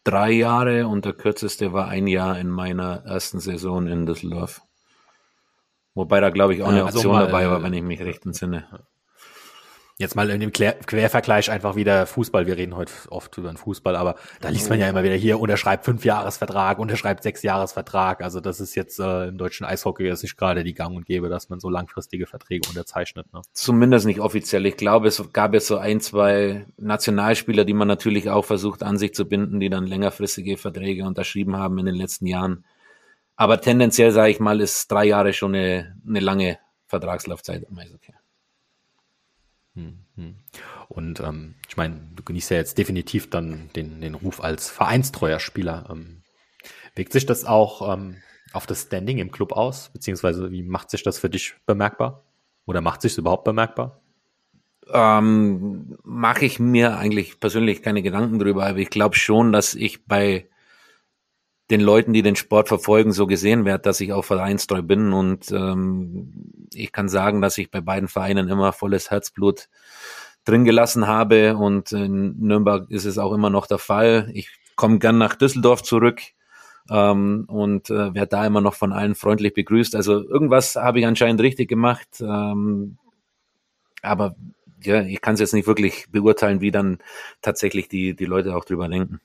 drei 0.04 0.30
Jahre 0.30 0.86
und 0.86 1.06
der 1.06 1.14
kürzeste 1.14 1.72
war 1.72 1.88
ein 1.88 2.06
Jahr 2.06 2.38
in 2.38 2.48
meiner 2.48 3.02
ersten 3.06 3.40
Saison 3.40 3.86
in 3.86 4.04
Düsseldorf. 4.04 4.60
Wobei 5.94 6.20
da, 6.20 6.28
glaube 6.28 6.54
ich, 6.54 6.62
auch 6.62 6.68
eine 6.68 6.84
also 6.84 6.98
Option 6.98 7.14
mal, 7.14 7.24
dabei 7.24 7.48
war, 7.48 7.62
wenn 7.62 7.72
ich 7.72 7.82
mich 7.82 8.00
recht 8.00 8.26
entsinne. 8.26 8.66
Jetzt 9.98 10.14
mal 10.14 10.28
in 10.28 10.40
dem 10.40 10.52
Quervergleich 10.52 11.50
einfach 11.50 11.74
wieder 11.74 12.04
Fußball. 12.04 12.46
Wir 12.46 12.58
reden 12.58 12.76
heute 12.76 12.92
oft 13.08 13.34
über 13.38 13.48
den 13.48 13.56
Fußball, 13.56 13.96
aber 13.96 14.16
da 14.42 14.50
liest 14.50 14.68
man 14.68 14.78
ja 14.78 14.90
immer 14.90 15.02
wieder 15.02 15.14
hier, 15.14 15.40
unterschreibt 15.40 15.86
fünf 15.86 16.04
Jahresvertrag, 16.04 16.78
unterschreibt 16.78 17.22
sechs 17.22 17.42
Jahresvertrag. 17.42 18.22
Also 18.22 18.40
das 18.40 18.60
ist 18.60 18.74
jetzt 18.74 19.00
äh, 19.00 19.28
im 19.28 19.38
deutschen 19.38 19.64
Eishockey 19.64 20.04
jetzt 20.04 20.22
nicht 20.22 20.36
gerade 20.36 20.64
die 20.64 20.74
Gang 20.74 20.94
und 20.94 21.06
Gäbe, 21.06 21.30
dass 21.30 21.48
man 21.48 21.60
so 21.60 21.70
langfristige 21.70 22.26
Verträge 22.26 22.68
unterzeichnet. 22.68 23.32
Ne? 23.32 23.40
Zumindest 23.52 24.04
nicht 24.04 24.20
offiziell. 24.20 24.66
Ich 24.66 24.76
glaube, 24.76 25.08
es 25.08 25.32
gab 25.32 25.54
jetzt 25.54 25.66
so 25.66 25.78
ein, 25.78 26.00
zwei 26.00 26.66
Nationalspieler, 26.76 27.64
die 27.64 27.72
man 27.72 27.88
natürlich 27.88 28.28
auch 28.28 28.44
versucht 28.44 28.82
an 28.82 28.98
sich 28.98 29.14
zu 29.14 29.26
binden, 29.26 29.60
die 29.60 29.70
dann 29.70 29.86
längerfristige 29.86 30.58
Verträge 30.58 31.04
unterschrieben 31.04 31.56
haben 31.56 31.78
in 31.78 31.86
den 31.86 31.94
letzten 31.94 32.26
Jahren. 32.26 32.66
Aber 33.34 33.62
tendenziell, 33.62 34.10
sage 34.10 34.30
ich 34.30 34.40
mal, 34.40 34.60
ist 34.60 34.92
drei 34.92 35.06
Jahre 35.06 35.32
schon 35.32 35.54
eine, 35.54 35.96
eine 36.06 36.20
lange 36.20 36.58
Vertragslaufzeit 36.86 37.64
im 37.66 37.78
Eishockey. 37.78 38.12
Hm, 39.76 39.98
hm. 40.16 40.34
Und 40.88 41.20
ähm, 41.20 41.54
ich 41.68 41.76
meine, 41.76 42.00
du 42.16 42.22
genießt 42.22 42.50
ja 42.50 42.56
jetzt 42.56 42.78
definitiv 42.78 43.28
dann 43.28 43.70
den, 43.76 44.00
den 44.00 44.14
Ruf 44.14 44.42
als 44.42 44.70
vereinstreuer 44.70 45.38
Spieler. 45.38 45.86
Ähm, 45.90 46.22
wirkt 46.94 47.12
sich 47.12 47.26
das 47.26 47.44
auch 47.44 47.92
ähm, 47.92 48.16
auf 48.52 48.66
das 48.66 48.82
Standing 48.82 49.18
im 49.18 49.30
Club 49.30 49.52
aus? 49.52 49.90
Beziehungsweise 49.92 50.50
wie 50.50 50.62
macht 50.62 50.90
sich 50.90 51.02
das 51.02 51.18
für 51.18 51.28
dich 51.28 51.54
bemerkbar? 51.66 52.24
Oder 52.64 52.80
macht 52.80 53.02
sich 53.02 53.16
überhaupt 53.18 53.44
bemerkbar? 53.44 54.00
Ähm, 54.88 55.98
Mache 56.02 56.46
ich 56.46 56.58
mir 56.58 56.96
eigentlich 56.96 57.38
persönlich 57.38 57.82
keine 57.82 58.02
Gedanken 58.02 58.38
drüber, 58.38 58.66
aber 58.66 58.78
ich 58.78 58.90
glaube 58.90 59.14
schon, 59.14 59.52
dass 59.52 59.74
ich 59.74 60.06
bei 60.06 60.48
den 61.70 61.80
Leuten, 61.80 62.12
die 62.12 62.22
den 62.22 62.36
Sport 62.36 62.68
verfolgen, 62.68 63.12
so 63.12 63.26
gesehen 63.26 63.64
werde, 63.64 63.82
dass 63.82 64.00
ich 64.00 64.12
auch 64.12 64.24
vereinstreu 64.24 64.82
bin. 64.82 65.12
Und 65.12 65.50
ähm, 65.50 66.32
ich 66.72 66.92
kann 66.92 67.08
sagen, 67.08 67.40
dass 67.40 67.58
ich 67.58 67.70
bei 67.70 67.80
beiden 67.80 68.08
Vereinen 68.08 68.48
immer 68.48 68.72
volles 68.72 69.10
Herzblut 69.10 69.68
drin 70.44 70.64
gelassen 70.64 71.06
habe. 71.06 71.56
Und 71.56 71.92
in 71.92 72.38
Nürnberg 72.38 72.90
ist 72.90 73.04
es 73.04 73.18
auch 73.18 73.32
immer 73.32 73.50
noch 73.50 73.66
der 73.66 73.78
Fall. 73.78 74.30
Ich 74.32 74.48
komme 74.76 74.98
gern 74.98 75.18
nach 75.18 75.34
Düsseldorf 75.34 75.82
zurück 75.82 76.20
ähm, 76.88 77.44
und 77.48 77.90
äh, 77.90 78.14
werde 78.14 78.28
da 78.28 78.46
immer 78.46 78.60
noch 78.60 78.74
von 78.74 78.92
allen 78.92 79.14
freundlich 79.14 79.54
begrüßt. 79.54 79.96
Also 79.96 80.22
irgendwas 80.22 80.76
habe 80.76 81.00
ich 81.00 81.06
anscheinend 81.06 81.40
richtig 81.40 81.68
gemacht. 81.68 82.08
Ähm, 82.20 82.98
aber 84.02 84.36
ja, 84.82 85.02
ich 85.02 85.20
kann 85.20 85.34
es 85.34 85.40
jetzt 85.40 85.54
nicht 85.54 85.66
wirklich 85.66 86.06
beurteilen, 86.12 86.60
wie 86.60 86.70
dann 86.70 86.98
tatsächlich 87.42 87.88
die, 87.88 88.14
die 88.14 88.24
Leute 88.24 88.54
auch 88.54 88.64
drüber 88.64 88.88
denken. 88.88 89.20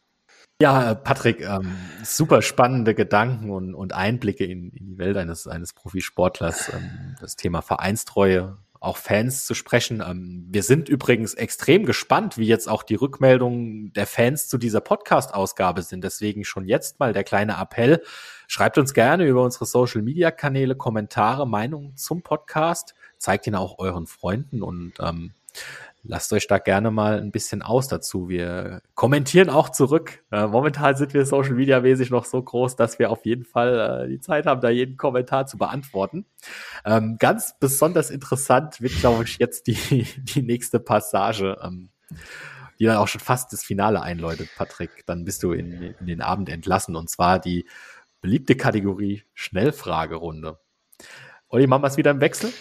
Ja, 0.61 0.93
Patrick, 0.93 1.41
ähm, 1.41 1.75
super 2.03 2.43
spannende 2.43 2.93
Gedanken 2.93 3.49
und, 3.49 3.73
und 3.73 3.93
Einblicke 3.93 4.45
in, 4.45 4.69
in 4.69 4.85
die 4.85 4.97
Welt 4.99 5.17
eines, 5.17 5.47
eines 5.47 5.73
Profisportlers. 5.73 6.69
Ähm, 6.69 7.15
das 7.19 7.35
Thema 7.35 7.63
Vereinstreue, 7.63 8.59
auch 8.79 8.97
Fans 8.97 9.47
zu 9.47 9.55
sprechen. 9.55 10.03
Ähm, 10.07 10.45
wir 10.51 10.61
sind 10.61 10.87
übrigens 10.87 11.33
extrem 11.33 11.83
gespannt, 11.83 12.37
wie 12.37 12.45
jetzt 12.45 12.69
auch 12.69 12.83
die 12.83 12.93
Rückmeldungen 12.93 13.91
der 13.93 14.05
Fans 14.05 14.49
zu 14.49 14.59
dieser 14.59 14.81
Podcast-Ausgabe 14.81 15.81
sind. 15.81 16.03
Deswegen 16.03 16.45
schon 16.45 16.67
jetzt 16.67 16.99
mal 16.99 17.11
der 17.11 17.23
kleine 17.23 17.59
Appell. 17.59 18.03
Schreibt 18.47 18.77
uns 18.77 18.93
gerne 18.93 19.25
über 19.25 19.41
unsere 19.43 19.65
Social-Media-Kanäle 19.65 20.75
Kommentare, 20.75 21.47
Meinungen 21.47 21.97
zum 21.97 22.21
Podcast. 22.21 22.93
Zeigt 23.17 23.47
ihn 23.47 23.55
auch 23.55 23.79
euren 23.79 24.05
Freunden 24.05 24.61
und 24.61 24.93
ähm, 24.99 25.33
lasst 26.03 26.33
euch 26.33 26.47
da 26.47 26.57
gerne 26.57 26.91
mal 26.91 27.19
ein 27.19 27.31
bisschen 27.31 27.61
aus 27.61 27.87
dazu. 27.87 28.29
Wir 28.29 28.81
kommentieren 28.95 29.49
auch 29.49 29.69
zurück. 29.69 30.23
Äh, 30.31 30.47
momentan 30.47 30.95
sind 30.95 31.13
wir 31.13 31.25
Social 31.25 31.53
Media 31.53 31.79
mäßig 31.79 32.09
noch 32.09 32.25
so 32.25 32.41
groß, 32.41 32.75
dass 32.75 32.99
wir 32.99 33.11
auf 33.11 33.25
jeden 33.25 33.45
Fall 33.45 34.05
äh, 34.05 34.09
die 34.09 34.19
Zeit 34.19 34.45
haben, 34.45 34.61
da 34.61 34.69
jeden 34.69 34.97
Kommentar 34.97 35.45
zu 35.45 35.57
beantworten. 35.57 36.25
Ähm, 36.85 37.17
ganz 37.19 37.55
besonders 37.59 38.09
interessant 38.09 38.81
wird, 38.81 38.93
glaube 38.93 39.23
ich, 39.25 39.37
jetzt 39.39 39.67
die, 39.67 40.03
die 40.17 40.41
nächste 40.41 40.79
Passage, 40.79 41.57
ähm, 41.63 41.89
die 42.79 42.85
dann 42.85 42.97
auch 42.97 43.07
schon 43.07 43.21
fast 43.21 43.53
das 43.53 43.63
Finale 43.63 44.01
einläutet, 44.01 44.49
Patrick. 44.57 45.05
Dann 45.05 45.23
bist 45.23 45.43
du 45.43 45.51
in, 45.51 45.95
in 45.99 46.05
den 46.07 46.21
Abend 46.21 46.49
entlassen 46.49 46.95
und 46.95 47.09
zwar 47.09 47.39
die 47.39 47.67
beliebte 48.21 48.55
Kategorie 48.55 49.23
Schnellfragerunde. 49.33 50.59
Olli, 51.47 51.67
machen 51.67 51.83
wir 51.83 51.87
es 51.87 51.97
wieder 51.97 52.11
im 52.11 52.21
Wechsel? 52.21 52.51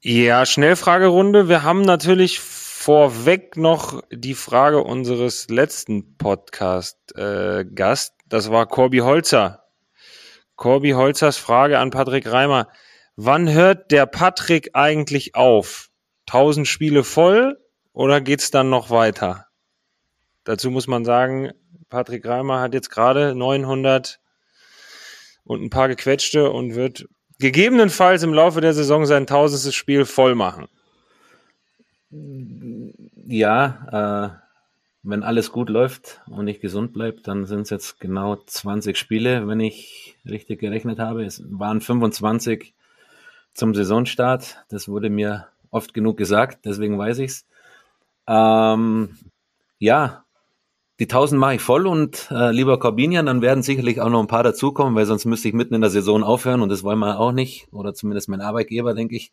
Ja, 0.00 0.46
Schnellfragerunde. 0.46 1.48
Wir 1.48 1.64
haben 1.64 1.82
natürlich 1.82 2.38
vorweg 2.38 3.56
noch 3.56 4.00
die 4.12 4.34
Frage 4.34 4.84
unseres 4.84 5.48
letzten 5.48 6.16
Podcast-Gast. 6.16 8.12
Äh, 8.12 8.24
das 8.28 8.50
war 8.52 8.66
Corby 8.66 8.98
Holzer. 8.98 9.64
Corby 10.54 10.92
Holzers 10.92 11.36
Frage 11.36 11.80
an 11.80 11.90
Patrick 11.90 12.30
Reimer. 12.30 12.68
Wann 13.16 13.50
hört 13.50 13.90
der 13.90 14.06
Patrick 14.06 14.70
eigentlich 14.74 15.34
auf? 15.34 15.90
1000 16.28 16.68
Spiele 16.68 17.02
voll 17.02 17.58
oder 17.92 18.20
geht's 18.20 18.52
dann 18.52 18.70
noch 18.70 18.90
weiter? 18.90 19.48
Dazu 20.44 20.70
muss 20.70 20.86
man 20.86 21.04
sagen, 21.04 21.50
Patrick 21.88 22.24
Reimer 22.24 22.60
hat 22.60 22.72
jetzt 22.72 22.90
gerade 22.90 23.34
900 23.34 24.20
und 25.42 25.60
ein 25.60 25.70
paar 25.70 25.88
gequetschte 25.88 26.52
und 26.52 26.76
wird 26.76 27.08
gegebenenfalls 27.38 28.22
im 28.22 28.34
Laufe 28.34 28.60
der 28.60 28.74
Saison 28.74 29.06
sein 29.06 29.26
tausendstes 29.26 29.74
Spiel 29.74 30.04
voll 30.04 30.34
machen. 30.34 30.66
Ja, 33.26 34.34
äh, 34.34 34.48
wenn 35.02 35.22
alles 35.22 35.52
gut 35.52 35.68
läuft 35.68 36.20
und 36.26 36.48
ich 36.48 36.60
gesund 36.60 36.92
bleibe, 36.92 37.20
dann 37.20 37.46
sind 37.46 37.62
es 37.62 37.70
jetzt 37.70 38.00
genau 38.00 38.36
20 38.36 38.96
Spiele, 38.96 39.46
wenn 39.46 39.60
ich 39.60 40.16
richtig 40.26 40.60
gerechnet 40.60 40.98
habe. 40.98 41.24
Es 41.24 41.42
waren 41.48 41.80
25 41.80 42.74
zum 43.54 43.74
Saisonstart. 43.74 44.64
Das 44.68 44.88
wurde 44.88 45.10
mir 45.10 45.48
oft 45.70 45.94
genug 45.94 46.16
gesagt, 46.16 46.64
deswegen 46.64 46.98
weiß 46.98 47.18
ich's. 47.18 47.46
Ähm, 48.26 49.16
ja, 49.78 50.24
die 50.98 51.04
1000 51.04 51.38
mache 51.38 51.54
ich 51.56 51.60
voll 51.60 51.86
und 51.86 52.28
äh, 52.30 52.50
lieber 52.50 52.78
Corbinian, 52.78 53.26
dann 53.26 53.40
werden 53.40 53.62
sicherlich 53.62 54.00
auch 54.00 54.08
noch 54.08 54.20
ein 54.20 54.26
paar 54.26 54.42
dazukommen, 54.42 54.96
weil 54.96 55.06
sonst 55.06 55.26
müsste 55.26 55.48
ich 55.48 55.54
mitten 55.54 55.74
in 55.74 55.80
der 55.80 55.90
Saison 55.90 56.24
aufhören 56.24 56.60
und 56.60 56.70
das 56.70 56.82
wollen 56.82 56.98
wir 56.98 57.20
auch 57.20 57.32
nicht 57.32 57.68
oder 57.72 57.94
zumindest 57.94 58.28
mein 58.28 58.40
Arbeitgeber, 58.40 58.94
denke 58.94 59.16
ich. 59.16 59.32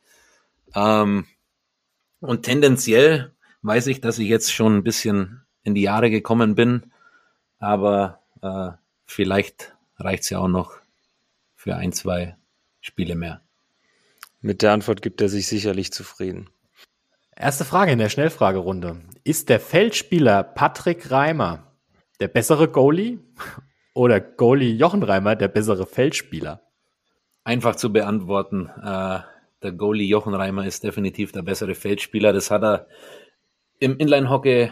Ähm, 0.76 1.26
und 2.20 2.44
tendenziell 2.44 3.34
weiß 3.64 3.88
ich, 3.88 4.00
dass 4.00 4.20
ich 4.20 4.28
jetzt 4.28 4.54
schon 4.54 4.78
ein 4.78 4.84
bisschen 4.84 5.42
in 5.64 5.74
die 5.74 5.82
Jahre 5.82 6.12
gekommen 6.12 6.54
bin, 6.54 6.92
aber 7.58 8.20
äh, 8.42 8.72
vielleicht 9.06 9.76
reicht's 9.98 10.30
ja 10.30 10.40
auch 10.40 10.48
noch 10.48 10.74
für 11.56 11.76
ein, 11.76 11.94
zwei 11.94 12.36
Spiele 12.80 13.16
mehr. 13.16 13.42
Mit 14.42 14.62
der 14.62 14.74
Antwort 14.74 15.02
gibt 15.02 15.22
er 15.22 15.30
sich 15.30 15.48
sicherlich 15.48 15.92
zufrieden. 15.92 16.52
Erste 17.38 17.66
Frage 17.66 17.92
in 17.92 18.00
der 18.00 18.08
Schnellfragerunde. 18.08 19.02
Ist 19.26 19.50
der 19.50 19.60
Feldspieler 19.60 20.42
Patrick 20.42 21.12
Reimer 21.12 21.76
der 22.22 22.30
bessere 22.30 22.70
Goalie 22.70 23.20
oder 23.94 24.22
Goalie 24.22 24.74
Jochen 24.74 25.04
Reimer 25.04 25.36
der 25.36 25.50
bessere 25.50 25.86
Feldspieler? 25.86 26.62
Einfach 27.44 27.76
zu 27.76 27.92
beantworten. 27.92 28.70
Äh, 28.82 29.20
der 29.64 29.72
Goalie 29.74 30.08
Jochen 30.08 30.34
Reimer 30.34 30.66
ist 30.66 30.86
definitiv 30.86 31.34
der 31.34 31.42
bessere 31.42 31.76
Feldspieler. 31.76 32.32
Das 32.32 32.52
hat 32.52 32.64
er 32.64 32.88
im 33.80 33.98
Inline-Hockey 33.98 34.72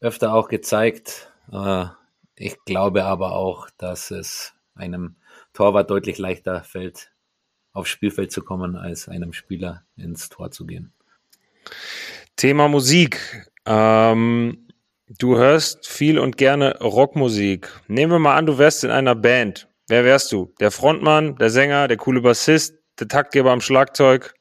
öfter 0.00 0.32
auch 0.32 0.48
gezeigt. 0.48 1.30
Äh, 1.52 1.84
ich 2.36 2.56
glaube 2.64 3.04
aber 3.04 3.32
auch, 3.32 3.68
dass 3.76 4.10
es 4.10 4.54
einem 4.74 5.16
Torwart 5.52 5.90
deutlich 5.90 6.16
leichter 6.16 6.62
fällt, 6.62 7.12
aufs 7.72 7.90
Spielfeld 7.90 8.32
zu 8.32 8.42
kommen, 8.42 8.76
als 8.76 9.10
einem 9.10 9.34
Spieler 9.34 9.84
ins 9.94 10.30
Tor 10.30 10.50
zu 10.50 10.64
gehen. 10.64 10.94
Thema 12.36 12.68
Musik. 12.68 13.48
Ähm, 13.64 14.68
du 15.18 15.36
hörst 15.36 15.86
viel 15.86 16.18
und 16.18 16.36
gerne 16.36 16.78
Rockmusik. 16.80 17.68
Nehmen 17.88 18.12
wir 18.12 18.18
mal 18.18 18.36
an, 18.36 18.46
du 18.46 18.58
wärst 18.58 18.84
in 18.84 18.90
einer 18.90 19.14
Band. 19.14 19.68
Wer 19.88 20.04
wärst 20.04 20.32
du? 20.32 20.52
Der 20.60 20.70
Frontmann, 20.70 21.36
der 21.36 21.50
Sänger, 21.50 21.88
der 21.88 21.96
coole 21.96 22.20
Bassist, 22.20 22.74
der 22.98 23.08
Taktgeber 23.08 23.52
am 23.52 23.60
Schlagzeug? 23.60 24.34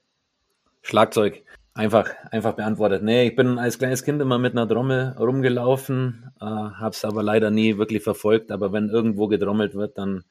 Schlagzeug. 0.82 1.43
Einfach, 1.73 2.09
einfach 2.32 2.53
beantwortet. 2.53 3.03
Nee, 3.03 3.28
ich 3.28 3.36
bin 3.36 3.59
als 3.59 3.78
kleines 3.78 4.03
Kind 4.03 4.21
immer 4.21 4.38
mit 4.38 4.53
einer 4.53 4.67
Trommel 4.67 5.13
rumgelaufen, 5.19 6.32
äh, 6.39 6.45
hab's 6.45 7.03
aber 7.03 7.21
leider 7.21 7.51
nie 7.51 7.78
wirklich 7.78 8.01
verfolgt. 8.01 8.49
Aber 8.49 8.71
wenn 8.71 8.89
irgendwo 8.89 9.28
gedrommelt 9.28 9.76
wird, 9.76 9.97
dann 9.97 10.23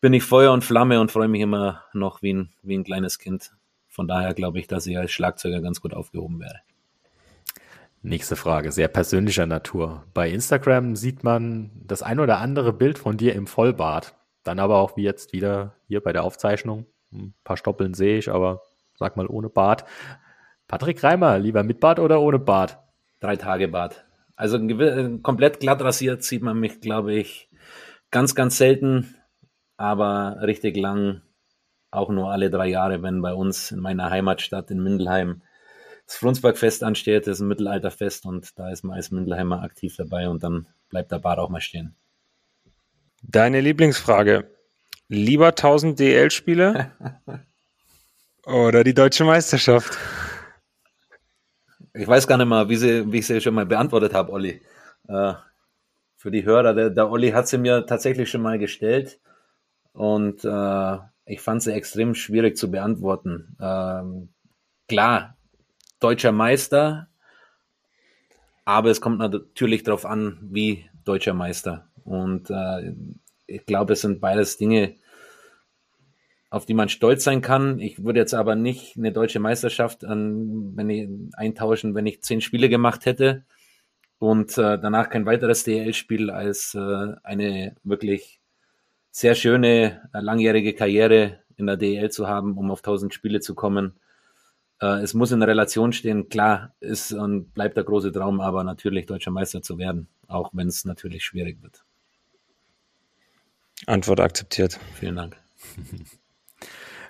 bin 0.00 0.12
ich 0.12 0.22
Feuer 0.22 0.52
und 0.52 0.64
Flamme 0.64 1.00
und 1.00 1.10
freue 1.10 1.26
mich 1.26 1.40
immer 1.40 1.82
noch 1.92 2.22
wie 2.22 2.32
ein, 2.32 2.50
wie 2.62 2.78
ein 2.78 2.84
kleines 2.84 3.18
Kind. 3.18 3.52
Von 3.98 4.06
daher 4.06 4.32
glaube 4.32 4.60
ich, 4.60 4.68
dass 4.68 4.86
ich 4.86 4.96
als 4.96 5.10
Schlagzeuger 5.10 5.60
ganz 5.60 5.80
gut 5.80 5.92
aufgehoben 5.92 6.38
wäre. 6.38 6.60
Nächste 8.00 8.36
Frage, 8.36 8.70
sehr 8.70 8.86
persönlicher 8.86 9.44
Natur. 9.44 10.04
Bei 10.14 10.30
Instagram 10.30 10.94
sieht 10.94 11.24
man 11.24 11.72
das 11.74 12.02
ein 12.02 12.20
oder 12.20 12.38
andere 12.38 12.72
Bild 12.72 12.96
von 12.96 13.16
dir 13.16 13.34
im 13.34 13.48
Vollbart. 13.48 14.14
Dann 14.44 14.60
aber 14.60 14.76
auch 14.76 14.96
wie 14.96 15.02
jetzt 15.02 15.32
wieder 15.32 15.74
hier 15.88 16.00
bei 16.00 16.12
der 16.12 16.22
Aufzeichnung. 16.22 16.86
Ein 17.12 17.34
paar 17.42 17.56
Stoppeln 17.56 17.92
sehe 17.92 18.18
ich, 18.18 18.30
aber 18.30 18.62
sag 18.94 19.16
mal 19.16 19.26
ohne 19.26 19.48
Bart. 19.48 19.84
Patrick 20.68 21.02
Reimer, 21.02 21.40
lieber 21.40 21.64
mit 21.64 21.80
Bart 21.80 21.98
oder 21.98 22.20
ohne 22.20 22.38
Bart? 22.38 22.78
Drei 23.18 23.34
Tage 23.34 23.66
Bart. 23.66 24.04
Also 24.36 24.60
komplett 25.24 25.58
glatt 25.58 25.82
rasiert 25.82 26.22
sieht 26.22 26.44
man 26.44 26.60
mich, 26.60 26.80
glaube 26.80 27.14
ich, 27.14 27.50
ganz, 28.12 28.36
ganz 28.36 28.58
selten, 28.58 29.16
aber 29.76 30.36
richtig 30.42 30.76
lang 30.76 31.22
auch 31.90 32.10
nur 32.10 32.30
alle 32.30 32.50
drei 32.50 32.68
Jahre, 32.68 33.02
wenn 33.02 33.22
bei 33.22 33.32
uns 33.32 33.70
in 33.70 33.80
meiner 33.80 34.10
Heimatstadt 34.10 34.70
in 34.70 34.82
Mindelheim 34.82 35.42
das 36.06 36.16
Frunsbergfest 36.16 36.84
ansteht, 36.84 37.26
das 37.26 37.36
ist 37.36 37.40
ein 37.40 37.48
Mittelalterfest 37.48 38.24
und 38.26 38.58
da 38.58 38.70
ist 38.70 38.82
man 38.82 38.96
als 38.96 39.10
Mindelheimer 39.10 39.62
aktiv 39.62 39.94
dabei 39.96 40.28
und 40.28 40.42
dann 40.42 40.66
bleibt 40.88 41.12
der 41.12 41.18
Bad 41.18 41.38
auch 41.38 41.50
mal 41.50 41.60
stehen. 41.60 41.94
Deine 43.22 43.60
Lieblingsfrage. 43.60 44.50
Lieber 45.08 45.48
1000 45.48 45.98
DL-Spiele 45.98 46.92
oder 48.44 48.84
die 48.84 48.94
deutsche 48.94 49.24
Meisterschaft? 49.24 49.98
Ich 51.94 52.06
weiß 52.06 52.26
gar 52.26 52.36
nicht 52.36 52.46
mal, 52.46 52.68
wie, 52.68 52.76
sie, 52.76 53.10
wie 53.10 53.18
ich 53.18 53.26
sie 53.26 53.40
schon 53.40 53.54
mal 53.54 53.66
beantwortet 53.66 54.14
habe, 54.14 54.32
Olli. 54.32 54.62
Äh, 55.08 55.34
für 56.16 56.30
die 56.30 56.44
Hörer, 56.44 56.74
der, 56.74 56.90
der 56.90 57.10
Olli 57.10 57.30
hat 57.30 57.48
sie 57.48 57.58
mir 57.58 57.86
tatsächlich 57.86 58.30
schon 58.30 58.42
mal 58.42 58.58
gestellt 58.58 59.18
und 59.92 60.44
äh, 60.44 60.98
ich 61.28 61.40
fand 61.40 61.62
sie 61.62 61.72
extrem 61.72 62.14
schwierig 62.14 62.56
zu 62.56 62.70
beantworten. 62.70 63.56
Ähm, 63.60 64.30
klar, 64.88 65.36
deutscher 66.00 66.32
Meister, 66.32 67.08
aber 68.64 68.90
es 68.90 69.00
kommt 69.00 69.18
natürlich 69.18 69.82
darauf 69.82 70.06
an, 70.06 70.38
wie 70.42 70.86
deutscher 71.04 71.34
Meister. 71.34 71.88
Und 72.04 72.50
äh, 72.50 72.94
ich 73.46 73.66
glaube, 73.66 73.92
es 73.92 74.00
sind 74.00 74.20
beides 74.20 74.56
Dinge, 74.56 74.96
auf 76.50 76.64
die 76.64 76.74
man 76.74 76.88
stolz 76.88 77.24
sein 77.24 77.42
kann. 77.42 77.78
Ich 77.78 78.02
würde 78.02 78.20
jetzt 78.20 78.34
aber 78.34 78.56
nicht 78.56 78.96
eine 78.96 79.12
deutsche 79.12 79.40
Meisterschaft 79.40 80.04
an, 80.04 80.76
wenn 80.76 80.88
ich, 80.88 81.08
eintauschen, 81.34 81.94
wenn 81.94 82.06
ich 82.06 82.22
zehn 82.22 82.40
Spiele 82.40 82.70
gemacht 82.70 83.04
hätte 83.04 83.44
und 84.18 84.56
äh, 84.56 84.78
danach 84.78 85.10
kein 85.10 85.26
weiteres 85.26 85.64
DL-Spiel 85.64 86.30
als 86.30 86.74
äh, 86.74 87.14
eine 87.22 87.76
wirklich 87.84 88.37
sehr 89.10 89.34
schöne, 89.34 90.08
äh, 90.12 90.20
langjährige 90.20 90.74
Karriere 90.74 91.40
in 91.56 91.66
der 91.66 91.76
DL 91.76 92.10
zu 92.10 92.28
haben, 92.28 92.56
um 92.56 92.70
auf 92.70 92.82
1000 92.82 93.12
Spiele 93.12 93.40
zu 93.40 93.54
kommen. 93.54 93.98
Äh, 94.80 95.02
es 95.02 95.14
muss 95.14 95.32
in 95.32 95.42
Relation 95.42 95.92
stehen. 95.92 96.28
Klar 96.28 96.74
ist 96.80 97.12
und 97.12 97.52
bleibt 97.54 97.76
der 97.76 97.84
große 97.84 98.12
Traum, 98.12 98.40
aber 98.40 98.64
natürlich 98.64 99.06
deutscher 99.06 99.30
Meister 99.30 99.62
zu 99.62 99.78
werden, 99.78 100.08
auch 100.26 100.50
wenn 100.52 100.68
es 100.68 100.84
natürlich 100.84 101.24
schwierig 101.24 101.62
wird. 101.62 101.84
Antwort 103.86 104.20
akzeptiert. 104.20 104.78
Vielen 104.94 105.16
Dank. 105.16 105.36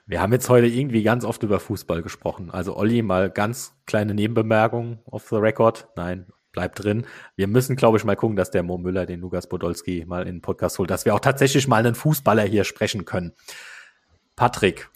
Wir 0.06 0.22
haben 0.22 0.32
jetzt 0.32 0.48
heute 0.48 0.66
irgendwie 0.66 1.02
ganz 1.02 1.22
oft 1.22 1.42
über 1.42 1.60
Fußball 1.60 2.02
gesprochen. 2.02 2.50
Also 2.50 2.74
Olli, 2.76 3.02
mal 3.02 3.28
ganz 3.30 3.74
kleine 3.84 4.14
Nebenbemerkung 4.14 5.00
off 5.04 5.28
the 5.28 5.36
record. 5.36 5.86
Nein, 5.96 6.26
bleibt 6.58 6.82
drin. 6.82 7.06
Wir 7.36 7.46
müssen, 7.46 7.76
glaube 7.76 7.98
ich, 7.98 8.04
mal 8.04 8.16
gucken, 8.16 8.36
dass 8.36 8.50
der 8.50 8.64
Mo 8.64 8.78
Müller 8.78 9.06
den 9.06 9.20
Lukas 9.20 9.48
Podolski 9.48 10.04
mal 10.08 10.22
in 10.22 10.36
den 10.36 10.42
Podcast 10.42 10.76
holt, 10.80 10.90
dass 10.90 11.04
wir 11.04 11.14
auch 11.14 11.20
tatsächlich 11.20 11.68
mal 11.68 11.76
einen 11.76 11.94
Fußballer 11.94 12.42
hier 12.42 12.64
sprechen 12.64 13.04
können. 13.04 13.32
Patrick, 14.34 14.90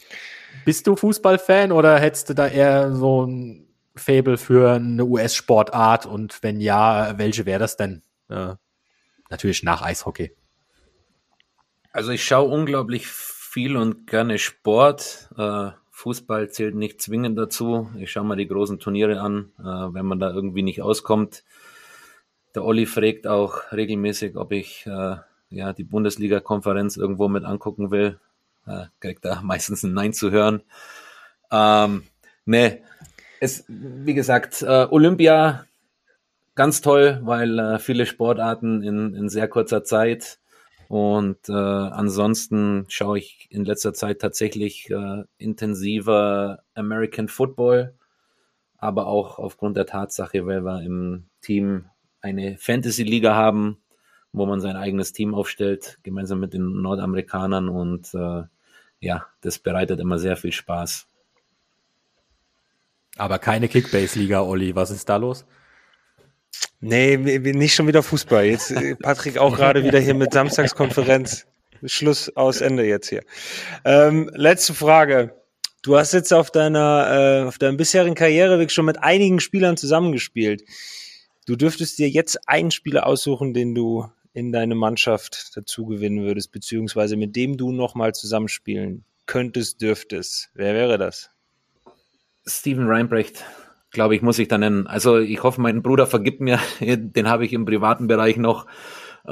bist 0.64 0.88
du 0.88 0.96
Fußballfan 0.96 1.70
oder 1.70 2.00
hättest 2.00 2.30
du 2.30 2.34
da 2.34 2.48
eher 2.48 2.92
so 2.92 3.24
ein 3.24 3.68
Fable 3.94 4.38
für 4.38 4.72
eine 4.72 5.04
US-Sportart? 5.04 6.04
Und 6.04 6.42
wenn 6.42 6.60
ja, 6.60 7.16
welche 7.16 7.46
wäre 7.46 7.60
das 7.60 7.76
denn? 7.76 8.02
Äh, 8.28 8.54
natürlich 9.30 9.62
nach 9.62 9.82
Eishockey. 9.82 10.34
Also 11.92 12.10
ich 12.10 12.24
schaue 12.24 12.50
unglaublich 12.50 13.06
viel 13.06 13.76
und 13.76 14.08
gerne 14.08 14.38
Sport. 14.38 15.28
Äh, 15.38 15.70
Fußball 15.92 16.50
zählt 16.50 16.74
nicht 16.74 17.00
zwingend 17.00 17.38
dazu. 17.38 17.90
Ich 17.98 18.10
schaue 18.10 18.24
mal 18.24 18.36
die 18.36 18.48
großen 18.48 18.80
Turniere 18.80 19.20
an, 19.20 19.52
äh, 19.58 19.62
wenn 19.62 20.06
man 20.06 20.18
da 20.18 20.32
irgendwie 20.32 20.62
nicht 20.62 20.82
auskommt. 20.82 21.44
Der 22.54 22.64
Olli 22.64 22.86
fragt 22.86 23.26
auch 23.26 23.72
regelmäßig, 23.72 24.36
ob 24.36 24.52
ich 24.52 24.86
äh, 24.86 25.16
ja 25.50 25.72
die 25.72 25.84
Bundesliga-Konferenz 25.84 26.96
irgendwo 26.96 27.28
mit 27.28 27.44
angucken 27.44 27.90
will. 27.90 28.18
Äh, 28.66 28.86
kriegt 29.00 29.24
da 29.24 29.40
meistens 29.42 29.82
ein 29.82 29.92
Nein 29.92 30.12
zu 30.12 30.30
hören. 30.30 30.62
Ähm, 31.50 32.04
nee, 32.46 32.82
es, 33.38 33.64
wie 33.68 34.14
gesagt, 34.14 34.62
äh, 34.62 34.86
Olympia 34.90 35.66
ganz 36.54 36.80
toll, 36.80 37.20
weil 37.22 37.58
äh, 37.58 37.78
viele 37.78 38.06
Sportarten 38.06 38.82
in, 38.82 39.14
in 39.14 39.28
sehr 39.28 39.48
kurzer 39.48 39.84
Zeit 39.84 40.38
und 40.92 41.48
äh, 41.48 41.52
ansonsten 41.54 42.84
schaue 42.88 43.16
ich 43.16 43.48
in 43.48 43.64
letzter 43.64 43.94
Zeit 43.94 44.20
tatsächlich 44.20 44.90
äh, 44.90 45.24
intensiver 45.38 46.64
American 46.74 47.28
Football, 47.28 47.94
aber 48.76 49.06
auch 49.06 49.38
aufgrund 49.38 49.78
der 49.78 49.86
Tatsache, 49.86 50.44
weil 50.44 50.66
wir 50.66 50.82
im 50.82 51.30
Team 51.40 51.86
eine 52.20 52.58
Fantasy-Liga 52.58 53.34
haben, 53.34 53.78
wo 54.34 54.44
man 54.44 54.60
sein 54.60 54.76
eigenes 54.76 55.14
Team 55.14 55.34
aufstellt, 55.34 55.98
gemeinsam 56.02 56.40
mit 56.40 56.52
den 56.52 56.82
Nordamerikanern. 56.82 57.70
Und 57.70 58.12
äh, 58.12 58.42
ja, 59.00 59.24
das 59.40 59.60
bereitet 59.60 59.98
immer 59.98 60.18
sehr 60.18 60.36
viel 60.36 60.52
Spaß. 60.52 61.08
Aber 63.16 63.38
keine 63.38 63.68
Kickbase-Liga, 63.68 64.42
Olli. 64.42 64.76
Was 64.76 64.90
ist 64.90 65.08
da 65.08 65.16
los? 65.16 65.46
Nee, 66.80 67.16
nicht 67.16 67.74
schon 67.74 67.86
wieder 67.86 68.02
Fußball. 68.02 68.44
Jetzt 68.44 68.72
äh, 68.72 68.96
Patrick 68.96 69.38
auch 69.38 69.56
gerade 69.56 69.84
wieder 69.84 70.00
hier 70.00 70.14
mit 70.14 70.32
Samstagskonferenz. 70.32 71.46
Schluss 71.84 72.34
aus 72.36 72.60
Ende 72.60 72.84
jetzt 72.84 73.08
hier. 73.08 73.22
Ähm, 73.84 74.30
letzte 74.34 74.74
Frage. 74.74 75.34
Du 75.82 75.96
hast 75.96 76.12
jetzt 76.12 76.32
auf 76.32 76.50
deiner, 76.50 77.42
äh, 77.42 77.48
auf 77.48 77.58
deinem 77.58 77.76
bisherigen 77.76 78.14
Karriereweg 78.14 78.70
schon 78.70 78.84
mit 78.84 79.02
einigen 79.02 79.40
Spielern 79.40 79.76
zusammengespielt. 79.76 80.62
Du 81.46 81.56
dürftest 81.56 81.98
dir 81.98 82.08
jetzt 82.08 82.48
einen 82.48 82.70
Spieler 82.70 83.06
aussuchen, 83.06 83.52
den 83.52 83.74
du 83.74 84.08
in 84.32 84.52
deine 84.52 84.74
Mannschaft 84.74 85.56
dazu 85.56 85.86
gewinnen 85.86 86.22
würdest, 86.22 86.52
beziehungsweise 86.52 87.16
mit 87.16 87.36
dem 87.36 87.56
du 87.56 87.72
nochmal 87.72 88.14
zusammenspielen 88.14 89.04
könntest, 89.26 89.80
dürftest. 89.82 90.50
Wer 90.54 90.74
wäre 90.74 90.98
das? 90.98 91.30
Steven 92.46 92.86
Reinbrecht 92.86 93.44
glaube 93.92 94.16
ich, 94.16 94.22
muss 94.22 94.38
ich 94.38 94.48
da 94.48 94.58
nennen. 94.58 94.86
Also 94.86 95.18
ich 95.18 95.42
hoffe, 95.42 95.60
mein 95.60 95.82
Bruder 95.82 96.06
vergibt 96.06 96.40
mir, 96.40 96.58
den 96.80 97.28
habe 97.28 97.44
ich 97.44 97.52
im 97.52 97.64
privaten 97.64 98.08
Bereich 98.08 98.36
noch. 98.36 98.66
Äh, 99.24 99.30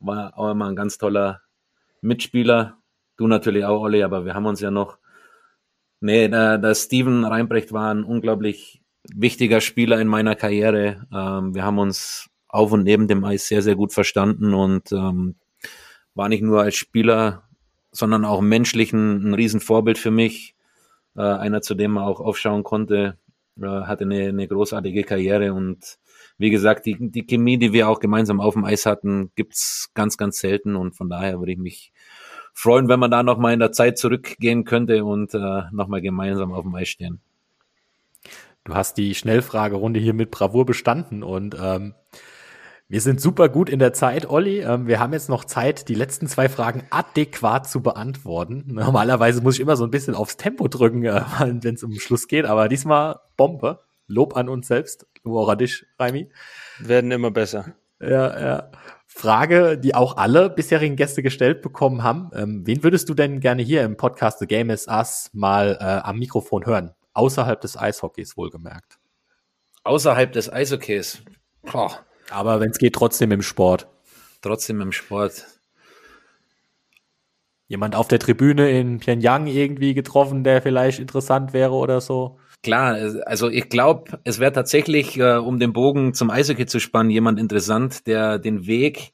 war 0.00 0.38
auch 0.38 0.50
immer 0.50 0.66
ein 0.66 0.76
ganz 0.76 0.98
toller 0.98 1.40
Mitspieler. 2.02 2.76
Du 3.16 3.26
natürlich 3.26 3.64
auch, 3.64 3.80
Olli, 3.80 4.02
aber 4.02 4.24
wir 4.24 4.34
haben 4.34 4.46
uns 4.46 4.60
ja 4.60 4.70
noch. 4.70 4.98
Nee, 6.00 6.28
der, 6.28 6.58
der 6.58 6.74
Steven 6.74 7.24
Reinbrecht 7.24 7.72
war 7.72 7.92
ein 7.92 8.04
unglaublich 8.04 8.82
wichtiger 9.12 9.60
Spieler 9.60 10.00
in 10.00 10.06
meiner 10.06 10.36
Karriere. 10.36 11.06
Ähm, 11.12 11.54
wir 11.54 11.64
haben 11.64 11.78
uns 11.78 12.28
auf 12.46 12.72
und 12.72 12.84
neben 12.84 13.08
dem 13.08 13.24
Eis 13.24 13.48
sehr, 13.48 13.62
sehr 13.62 13.74
gut 13.74 13.92
verstanden 13.92 14.54
und 14.54 14.92
ähm, 14.92 15.34
war 16.14 16.28
nicht 16.28 16.42
nur 16.42 16.62
als 16.62 16.76
Spieler, 16.76 17.48
sondern 17.90 18.24
auch 18.24 18.40
menschlich 18.40 18.92
ein, 18.92 19.30
ein 19.30 19.34
Riesenvorbild 19.34 19.98
für 19.98 20.10
mich. 20.12 20.54
Äh, 21.16 21.22
einer, 21.22 21.62
zu 21.62 21.74
dem 21.74 21.92
man 21.92 22.04
auch 22.04 22.20
aufschauen 22.20 22.62
konnte 22.62 23.18
hatte 23.60 24.04
eine, 24.04 24.28
eine 24.28 24.48
großartige 24.48 25.04
Karriere 25.04 25.52
und 25.52 25.98
wie 26.38 26.50
gesagt, 26.50 26.86
die, 26.86 26.96
die 26.98 27.26
Chemie, 27.26 27.58
die 27.58 27.72
wir 27.72 27.88
auch 27.88 28.00
gemeinsam 28.00 28.40
auf 28.40 28.54
dem 28.54 28.64
Eis 28.64 28.86
hatten, 28.86 29.32
gibt's 29.34 29.90
ganz, 29.94 30.16
ganz 30.16 30.38
selten 30.38 30.76
und 30.76 30.96
von 30.96 31.08
daher 31.08 31.40
würde 31.40 31.52
ich 31.52 31.58
mich 31.58 31.92
freuen, 32.52 32.88
wenn 32.88 33.00
man 33.00 33.10
da 33.10 33.22
nochmal 33.22 33.54
in 33.54 33.60
der 33.60 33.72
Zeit 33.72 33.98
zurückgehen 33.98 34.64
könnte 34.64 35.04
und 35.04 35.34
äh, 35.34 35.62
nochmal 35.72 36.00
gemeinsam 36.00 36.52
auf 36.52 36.62
dem 36.62 36.74
Eis 36.74 36.88
stehen. 36.88 37.20
Du 38.64 38.74
hast 38.74 38.98
die 38.98 39.14
Schnellfragerunde 39.14 39.98
hier 39.98 40.14
mit 40.14 40.30
Bravour 40.30 40.66
bestanden 40.66 41.22
und 41.22 41.56
ähm, 41.60 41.94
wir 42.88 43.02
sind 43.02 43.20
super 43.20 43.50
gut 43.50 43.68
in 43.68 43.78
der 43.78 43.92
Zeit, 43.92 44.28
Olli. 44.30 44.60
Ähm, 44.60 44.86
wir 44.86 44.98
haben 44.98 45.12
jetzt 45.12 45.28
noch 45.28 45.44
Zeit, 45.44 45.88
die 45.88 45.94
letzten 45.94 46.26
zwei 46.26 46.48
Fragen 46.48 46.84
adäquat 46.88 47.68
zu 47.68 47.82
beantworten. 47.82 48.64
Normalerweise 48.66 49.42
muss 49.42 49.56
ich 49.56 49.60
immer 49.60 49.76
so 49.76 49.84
ein 49.84 49.90
bisschen 49.90 50.14
aufs 50.14 50.38
Tempo 50.38 50.68
drücken, 50.68 51.04
äh, 51.04 51.22
wenn 51.38 51.74
es 51.74 51.82
um 51.82 51.92
Schluss 51.92 52.28
geht, 52.28 52.46
aber 52.46 52.68
diesmal 52.68 53.20
Bombe. 53.36 53.80
Lob 54.10 54.38
an 54.38 54.48
uns 54.48 54.66
selbst, 54.66 55.06
nur 55.22 55.42
auch 55.42 55.50
an 55.50 55.58
dich, 55.58 55.84
Raimi. 55.98 56.30
Werden 56.78 57.10
immer 57.10 57.30
besser. 57.30 57.74
Ja, 58.00 58.40
ja. 58.40 58.70
Frage, 59.06 59.76
die 59.76 59.94
auch 59.94 60.16
alle 60.16 60.48
bisherigen 60.48 60.96
Gäste 60.96 61.22
gestellt 61.22 61.60
bekommen 61.60 62.02
haben. 62.02 62.30
Ähm, 62.32 62.66
wen 62.66 62.82
würdest 62.82 63.10
du 63.10 63.14
denn 63.14 63.40
gerne 63.40 63.60
hier 63.60 63.82
im 63.82 63.98
Podcast 63.98 64.38
The 64.38 64.46
Game 64.46 64.70
is 64.70 64.86
Us 64.88 65.28
mal 65.34 65.76
äh, 65.78 65.84
am 65.84 66.18
Mikrofon 66.18 66.64
hören? 66.64 66.94
Außerhalb 67.12 67.60
des 67.60 67.76
Eishockeys 67.76 68.38
wohlgemerkt. 68.38 68.98
Außerhalb 69.84 70.32
des 70.32 70.50
Eishockeys. 70.50 71.22
Boah. 71.70 72.07
Aber 72.30 72.60
wenn 72.60 72.70
es 72.70 72.78
geht, 72.78 72.94
trotzdem 72.94 73.32
im 73.32 73.42
Sport. 73.42 73.88
Trotzdem 74.42 74.80
im 74.80 74.92
Sport. 74.92 75.46
Jemand 77.66 77.94
auf 77.94 78.08
der 78.08 78.18
Tribüne 78.18 78.70
in 78.70 78.98
Pyongyang 78.98 79.46
irgendwie 79.46 79.94
getroffen, 79.94 80.44
der 80.44 80.62
vielleicht 80.62 81.00
interessant 81.00 81.52
wäre 81.52 81.72
oder 81.72 82.00
so? 82.00 82.38
Klar, 82.62 82.96
also 83.26 83.48
ich 83.48 83.68
glaube, 83.68 84.18
es 84.24 84.40
wäre 84.40 84.52
tatsächlich, 84.52 85.18
äh, 85.18 85.36
um 85.36 85.60
den 85.60 85.72
Bogen 85.72 86.14
zum 86.14 86.30
Eishockey 86.30 86.66
zu 86.66 86.80
spannen, 86.80 87.10
jemand 87.10 87.38
interessant, 87.38 88.06
der 88.06 88.38
den 88.38 88.66
Weg 88.66 89.12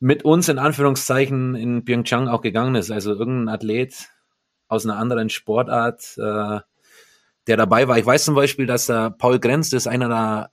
mit 0.00 0.24
uns 0.24 0.48
in 0.48 0.58
Anführungszeichen 0.58 1.54
in 1.54 1.84
Pyeongchang 1.84 2.28
auch 2.28 2.40
gegangen 2.40 2.74
ist. 2.74 2.90
Also 2.90 3.14
irgendein 3.14 3.54
Athlet 3.54 4.08
aus 4.66 4.84
einer 4.84 4.96
anderen 4.96 5.28
Sportart, 5.30 6.16
äh, 6.18 6.60
der 7.46 7.56
dabei 7.56 7.88
war. 7.88 7.98
Ich 7.98 8.06
weiß 8.06 8.24
zum 8.24 8.34
Beispiel, 8.34 8.66
dass 8.66 8.86
der 8.86 9.10
Paul 9.10 9.38
Grenz, 9.38 9.70
das 9.70 9.84
ist 9.84 9.86
einer 9.86 10.08
der 10.08 10.50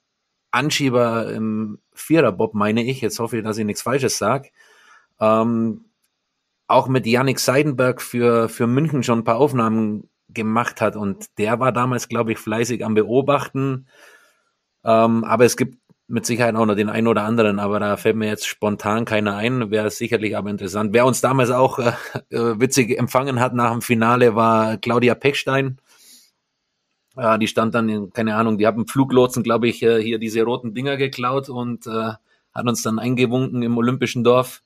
Anschieber 0.55 1.31
im 1.31 1.79
Viererbob, 1.93 2.53
meine 2.53 2.83
ich. 2.83 3.01
Jetzt 3.01 3.19
hoffe 3.19 3.37
ich, 3.37 3.43
dass 3.43 3.57
ich 3.57 3.65
nichts 3.65 3.81
Falsches 3.81 4.17
sage. 4.17 4.49
Ähm, 5.19 5.85
auch 6.67 6.87
mit 6.87 7.05
Yannick 7.05 7.39
Seidenberg 7.39 8.01
für, 8.01 8.49
für 8.49 8.65
München 8.65 9.03
schon 9.03 9.19
ein 9.19 9.23
paar 9.23 9.37
Aufnahmen 9.37 10.09
gemacht 10.29 10.81
hat. 10.81 10.95
Und 10.95 11.37
der 11.37 11.59
war 11.59 11.71
damals, 11.71 12.07
glaube 12.07 12.31
ich, 12.31 12.39
fleißig 12.39 12.83
am 12.83 12.95
Beobachten. 12.95 13.87
Ähm, 14.83 15.23
aber 15.23 15.45
es 15.45 15.57
gibt 15.57 15.77
mit 16.07 16.25
Sicherheit 16.25 16.55
auch 16.55 16.65
noch 16.65 16.75
den 16.75 16.89
einen 16.89 17.07
oder 17.07 17.23
anderen, 17.23 17.59
aber 17.59 17.79
da 17.79 17.97
fällt 17.97 18.15
mir 18.15 18.27
jetzt 18.27 18.47
spontan 18.47 19.05
keiner 19.05 19.35
ein. 19.35 19.71
Wäre 19.71 19.89
sicherlich 19.89 20.37
aber 20.37 20.51
interessant. 20.51 20.93
Wer 20.93 21.05
uns 21.05 21.21
damals 21.21 21.49
auch 21.49 21.79
äh, 21.79 21.93
äh 22.29 22.59
witzig 22.59 22.97
empfangen 22.97 23.39
hat 23.39 23.53
nach 23.53 23.71
dem 23.71 23.81
Finale, 23.81 24.35
war 24.35 24.77
Claudia 24.77 25.15
Pechstein. 25.15 25.79
Äh, 27.15 27.39
die 27.39 27.47
stand 27.47 27.75
dann, 27.75 27.89
in, 27.89 28.11
keine 28.11 28.35
Ahnung, 28.35 28.57
die 28.57 28.67
haben 28.67 28.87
Fluglotsen, 28.87 29.43
glaube 29.43 29.67
ich, 29.67 29.81
äh, 29.83 30.01
hier 30.01 30.19
diese 30.19 30.43
roten 30.43 30.73
Dinger 30.73 30.97
geklaut 30.97 31.49
und 31.49 31.87
äh, 31.87 32.13
hat 32.53 32.67
uns 32.67 32.81
dann 32.81 32.99
eingewunken 32.99 33.61
im 33.61 33.77
Olympischen 33.77 34.23
Dorf. 34.23 34.63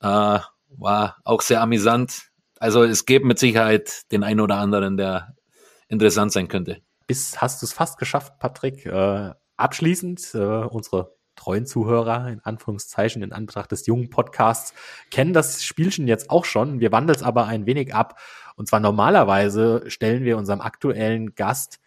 Äh, 0.00 0.38
war 0.78 1.18
auch 1.24 1.42
sehr 1.42 1.60
amüsant. 1.60 2.30
Also 2.58 2.84
es 2.84 3.06
gibt 3.06 3.24
mit 3.24 3.38
Sicherheit 3.38 4.10
den 4.12 4.22
einen 4.22 4.40
oder 4.40 4.56
anderen, 4.56 4.96
der 4.96 5.34
interessant 5.88 6.32
sein 6.32 6.48
könnte. 6.48 6.80
bist, 7.06 7.40
hast 7.42 7.60
du 7.60 7.66
es 7.66 7.72
fast 7.72 7.98
geschafft, 7.98 8.38
Patrick. 8.38 8.86
Äh, 8.86 9.32
abschließend, 9.56 10.34
äh, 10.34 10.38
unsere 10.38 11.14
treuen 11.36 11.66
Zuhörer, 11.66 12.28
in 12.28 12.40
Anführungszeichen, 12.40 13.22
in 13.22 13.32
Anbetracht 13.32 13.72
des 13.72 13.86
jungen 13.86 14.10
Podcasts, 14.10 14.74
kennen 15.10 15.32
das 15.32 15.64
Spielchen 15.64 16.06
jetzt 16.06 16.30
auch 16.30 16.44
schon. 16.44 16.80
Wir 16.80 16.92
wandeln 16.92 17.16
es 17.16 17.22
aber 17.22 17.46
ein 17.46 17.66
wenig 17.66 17.94
ab. 17.94 18.18
Und 18.56 18.68
zwar 18.68 18.80
normalerweise 18.80 19.84
stellen 19.88 20.24
wir 20.24 20.36
unserem 20.36 20.60
aktuellen 20.60 21.34
Gast 21.34 21.80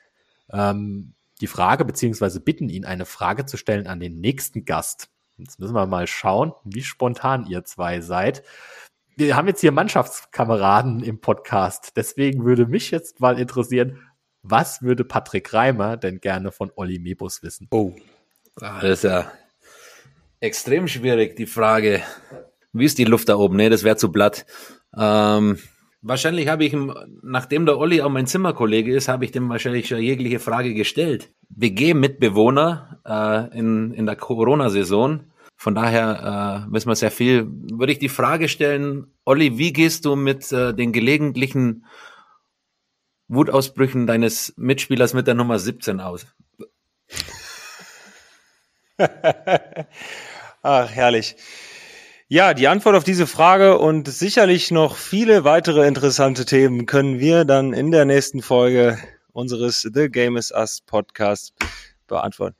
ähm, 0.51 1.13
die 1.41 1.47
Frage, 1.47 1.85
beziehungsweise 1.85 2.39
bitten 2.39 2.69
ihn, 2.69 2.85
eine 2.85 3.05
Frage 3.05 3.45
zu 3.45 3.57
stellen 3.57 3.87
an 3.87 3.99
den 3.99 4.19
nächsten 4.19 4.65
Gast. 4.65 5.09
Jetzt 5.37 5.59
müssen 5.59 5.75
wir 5.75 5.85
mal 5.85 6.07
schauen, 6.07 6.53
wie 6.63 6.83
spontan 6.83 7.45
ihr 7.47 7.65
zwei 7.65 7.99
seid. 7.99 8.43
Wir 9.17 9.35
haben 9.35 9.47
jetzt 9.47 9.61
hier 9.61 9.71
Mannschaftskameraden 9.71 11.03
im 11.03 11.19
Podcast. 11.19 11.93
Deswegen 11.95 12.45
würde 12.45 12.67
mich 12.67 12.91
jetzt 12.91 13.19
mal 13.19 13.39
interessieren, 13.39 13.99
was 14.43 14.81
würde 14.81 15.03
Patrick 15.03 15.53
Reimer 15.53 15.97
denn 15.97 16.19
gerne 16.19 16.51
von 16.51 16.71
Olli 16.75 16.99
Mebus 16.99 17.41
wissen? 17.43 17.67
Oh, 17.71 17.93
ah, 18.61 18.79
das 18.81 18.99
ist 18.99 19.03
ja 19.03 19.31
extrem 20.39 20.87
schwierig, 20.87 21.35
die 21.35 21.47
Frage. 21.47 22.01
Wie 22.71 22.85
ist 22.85 22.97
die 22.97 23.05
Luft 23.05 23.29
da 23.29 23.37
oben? 23.37 23.55
Nee, 23.55 23.69
das 23.69 23.83
wäre 23.83 23.97
zu 23.97 24.11
blatt. 24.11 24.45
Ähm, 24.97 25.59
wahrscheinlich 26.05 26.47
habe 26.47 26.63
ich 26.63 26.73
ihm, 26.73 26.93
nachdem 27.21 27.65
der 27.65 27.77
Olli 27.77 28.01
auch 28.01 28.09
mein 28.09 28.27
Zimmerkollege 28.27 28.95
ist, 28.95 29.07
habe 29.07 29.25
ich 29.25 29.31
dem 29.31 29.49
wahrscheinlich 29.49 29.87
schon 29.87 29.99
jegliche 29.99 30.39
Frage 30.39 30.73
gestellt. 30.73 31.31
WG-Mitbewohner 31.49 33.01
äh, 33.05 33.57
in, 33.57 33.91
in 33.93 34.05
der 34.05 34.15
Corona-Saison. 34.15 35.31
Von 35.57 35.75
daher 35.75 36.67
äh, 36.67 36.73
wissen 36.73 36.89
wir 36.89 36.95
sehr 36.95 37.11
viel. 37.11 37.47
Würde 37.49 37.91
ich 37.91 37.99
die 37.99 38.09
Frage 38.09 38.47
stellen, 38.47 39.07
Olli, 39.25 39.57
wie 39.57 39.73
gehst 39.73 40.05
du 40.05 40.15
mit 40.15 40.51
äh, 40.51 40.73
den 40.73 40.91
gelegentlichen 40.93 41.85
Wutausbrüchen 43.27 44.05
deines 44.05 44.53
Mitspielers 44.57 45.13
mit 45.13 45.27
der 45.27 45.33
Nummer 45.33 45.57
17 45.57 45.99
aus? 45.99 46.27
Ach, 50.61 50.89
herrlich. 50.89 51.35
Ja, 52.27 52.55
die 52.55 52.67
Antwort 52.67 52.95
auf 52.95 53.03
diese 53.03 53.27
Frage 53.27 53.77
und 53.77 54.07
sicherlich 54.07 54.71
noch 54.71 54.95
viele 54.95 55.43
weitere 55.43 55.87
interessante 55.87 56.43
Themen 56.43 56.87
können 56.87 57.19
wir 57.19 57.45
dann 57.45 57.71
in 57.71 57.91
der 57.91 58.05
nächsten 58.05 58.41
Folge 58.41 58.97
unseres 59.31 59.83
The 59.83 60.09
Game 60.09 60.35
is 60.35 60.51
Us 60.51 60.81
Podcast 60.81 61.53
beantworten. 62.07 62.55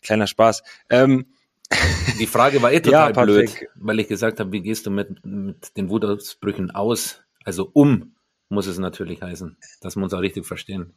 Kleiner 0.00 0.26
Spaß. 0.26 0.62
Ähm, 0.88 1.26
die 2.18 2.26
Frage 2.26 2.62
war 2.62 2.72
eh 2.72 2.80
total 2.80 3.12
ja, 3.14 3.22
blöd, 3.22 3.54
weil 3.74 4.00
ich 4.00 4.08
gesagt 4.08 4.40
habe, 4.40 4.52
wie 4.52 4.62
gehst 4.62 4.86
du 4.86 4.90
mit, 4.90 5.22
mit 5.22 5.76
den 5.76 5.90
Wutausbrüchen 5.90 6.70
aus? 6.70 7.22
Also 7.44 7.68
um 7.74 8.14
muss 8.48 8.66
es 8.66 8.78
natürlich 8.78 9.20
heißen, 9.20 9.58
dass 9.82 9.96
wir 9.96 10.02
uns 10.02 10.14
auch 10.14 10.22
richtig 10.22 10.46
verstehen. 10.46 10.94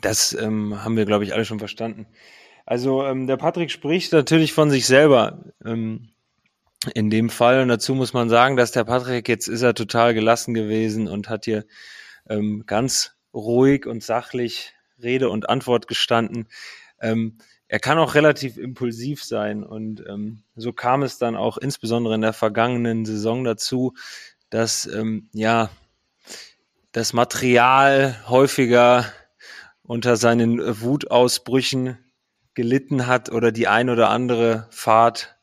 Das 0.00 0.32
ähm, 0.34 0.82
haben 0.82 0.96
wir, 0.96 1.04
glaube 1.04 1.22
ich, 1.22 1.34
alle 1.34 1.44
schon 1.44 1.60
verstanden. 1.60 2.08
Also 2.66 3.04
ähm, 3.04 3.28
der 3.28 3.36
Patrick 3.36 3.70
spricht 3.70 4.12
natürlich 4.12 4.52
von 4.52 4.70
sich 4.70 4.86
selber 4.86 5.44
ähm, 5.64 6.08
in 6.94 7.10
dem 7.10 7.30
Fall. 7.30 7.60
Und 7.60 7.68
dazu 7.68 7.94
muss 7.94 8.12
man 8.12 8.28
sagen, 8.28 8.56
dass 8.56 8.72
der 8.72 8.84
Patrick 8.84 9.28
jetzt 9.28 9.48
ist 9.48 9.62
er 9.62 9.74
total 9.74 10.14
gelassen 10.14 10.54
gewesen 10.54 11.08
und 11.08 11.28
hat 11.28 11.44
hier 11.44 11.64
ähm, 12.28 12.64
ganz 12.66 13.16
ruhig 13.34 13.86
und 13.86 14.02
sachlich 14.02 14.74
Rede 15.02 15.30
und 15.30 15.48
Antwort 15.48 15.88
gestanden. 15.88 16.48
Ähm, 17.00 17.38
er 17.68 17.80
kann 17.80 17.98
auch 17.98 18.14
relativ 18.14 18.56
impulsiv 18.56 19.22
sein 19.22 19.62
und 19.62 20.02
ähm, 20.08 20.42
so 20.56 20.72
kam 20.72 21.02
es 21.02 21.18
dann 21.18 21.36
auch 21.36 21.58
insbesondere 21.58 22.14
in 22.14 22.22
der 22.22 22.32
vergangenen 22.32 23.04
Saison 23.04 23.44
dazu, 23.44 23.94
dass 24.50 24.86
ähm, 24.86 25.28
ja 25.32 25.68
das 26.92 27.12
Material 27.12 28.16
häufiger 28.26 29.04
unter 29.82 30.16
seinen 30.16 30.80
Wutausbrüchen 30.80 31.98
gelitten 32.54 33.06
hat 33.06 33.30
oder 33.30 33.52
die 33.52 33.68
ein 33.68 33.90
oder 33.90 34.08
andere 34.10 34.66
Fahrt 34.70 35.37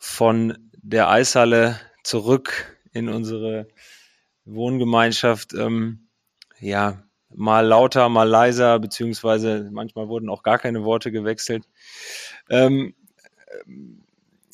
von 0.00 0.58
der 0.82 1.08
Eishalle 1.10 1.78
zurück 2.02 2.76
in 2.92 3.08
unsere 3.08 3.68
Wohngemeinschaft, 4.44 5.54
ähm, 5.54 6.08
ja, 6.58 7.04
mal 7.32 7.64
lauter, 7.64 8.08
mal 8.08 8.28
leiser, 8.28 8.78
beziehungsweise 8.80 9.68
manchmal 9.70 10.08
wurden 10.08 10.28
auch 10.28 10.42
gar 10.42 10.58
keine 10.58 10.82
Worte 10.82 11.12
gewechselt. 11.12 11.68
Ähm, 12.48 12.94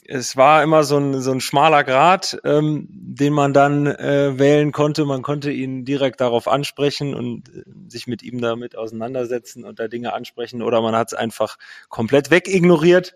es 0.09 0.37
war 0.37 0.63
immer 0.63 0.85
so 0.85 0.99
ein, 0.99 1.21
so 1.21 1.33
ein 1.33 1.41
schmaler 1.41 1.85
Grad, 1.85 2.39
ähm, 2.45 2.87
den 2.91 3.33
man 3.33 3.53
dann 3.53 3.87
äh, 3.87 4.39
wählen 4.39 4.73
konnte. 4.73 5.05
Man 5.05 5.23
konnte 5.23 5.51
ihn 5.51 5.85
direkt 5.85 6.21
darauf 6.21 6.49
ansprechen 6.49 7.15
und 7.15 7.49
äh, 7.49 7.63
sich 7.89 8.07
mit 8.07 8.23
ihm 8.23 8.41
damit 8.41 8.77
auseinandersetzen 8.77 9.65
und 9.65 9.79
da 9.79 9.89
Dinge 9.89 10.13
ansprechen 10.13 10.63
oder 10.63 10.81
man 10.83 10.95
hat 10.95 11.09
es 11.09 11.15
einfach 11.15 11.57
komplett 11.89 12.31
wegignoriert. 12.31 13.15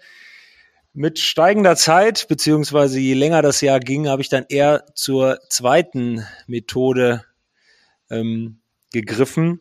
Mit 0.93 1.19
steigender 1.19 1.77
Zeit, 1.77 2.27
beziehungsweise 2.29 2.99
je 2.99 3.15
länger 3.15 3.43
das 3.43 3.61
Jahr 3.61 3.81
ging, 3.81 4.09
habe 4.09 4.23
ich 4.23 4.29
dann 4.29 4.45
eher 4.49 4.85
zur 4.95 5.39
zweiten 5.49 6.27
Methode 6.47 7.25
ähm, 8.11 8.61
gegriffen 8.93 9.61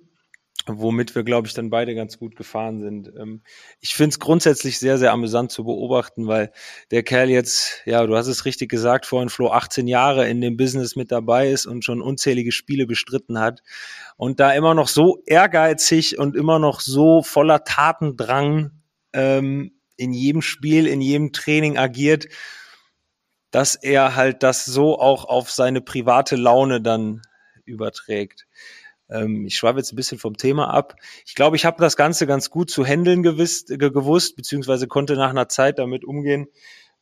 womit 0.78 1.16
wir, 1.16 1.24
glaube 1.24 1.48
ich, 1.48 1.54
dann 1.54 1.70
beide 1.70 1.96
ganz 1.96 2.20
gut 2.20 2.36
gefahren 2.36 2.80
sind. 2.80 3.12
Ähm, 3.18 3.42
ich 3.80 3.94
finde 3.94 4.10
es 4.10 4.20
grundsätzlich 4.20 4.80
sehr, 4.80 4.98
sehr 4.98 5.12
amüsant 5.12 5.52
zu 5.52 5.64
beobachten, 5.64 6.28
weil 6.28 6.52
der 6.92 7.04
Kerl 7.04 7.30
jetzt, 7.30 7.82
ja, 7.86 8.06
du 8.06 8.16
hast 8.16 8.28
es 8.28 8.46
richtig 8.46 8.70
gesagt, 8.70 9.06
vorhin 9.06 9.30
Flo 9.30 9.50
18 9.52 9.88
Jahre 9.88 10.28
in 10.28 10.42
dem 10.42 10.58
Business 10.58 10.96
mit 10.96 11.12
dabei 11.12 11.50
ist 11.50 11.66
und 11.66 11.86
schon 11.86 12.02
unzählige 12.02 12.52
Spiele 12.52 12.86
bestritten 12.86 13.40
hat 13.40 13.62
und 14.18 14.40
da 14.40 14.54
immer 14.54 14.74
noch 14.74 14.88
so 14.88 15.22
ehrgeizig 15.26 16.18
und 16.18 16.36
immer 16.36 16.60
noch 16.60 16.82
so 16.82 17.22
voller 17.24 17.64
Tatendrang 17.64 18.72
ähm, 19.14 19.72
in 20.00 20.14
jedem 20.14 20.42
Spiel, 20.42 20.88
in 20.88 21.02
jedem 21.02 21.34
Training 21.34 21.78
agiert, 21.78 22.28
dass 23.52 23.76
er 23.76 24.16
halt 24.16 24.44
das 24.44 24.66
so 24.66 25.00
auch 25.00 25.26
auf 25.26 25.52
seine 25.52 25.82
private 25.82 26.36
Laune 26.36 26.82
dann 26.82 27.22
überträgt. 27.66 28.48
Ähm, 29.10 29.46
ich 29.46 29.56
schweife 29.56 29.78
jetzt 29.78 29.92
ein 29.92 29.96
bisschen 29.96 30.20
vom 30.20 30.38
Thema 30.38 30.74
ab. 30.74 30.96
Ich 31.26 31.36
glaube, 31.36 31.56
ich 31.56 31.66
habe 31.66 31.82
das 31.82 31.98
Ganze 31.98 32.28
ganz 32.28 32.50
gut 32.50 32.70
zu 32.70 32.86
handeln 32.86 33.24
gewisst, 33.24 33.68
gewusst, 33.68 34.36
beziehungsweise 34.36 34.88
konnte 34.88 35.16
nach 35.16 35.32
einer 35.32 35.50
Zeit 35.50 35.80
damit 35.80 36.06
umgehen. 36.06 36.48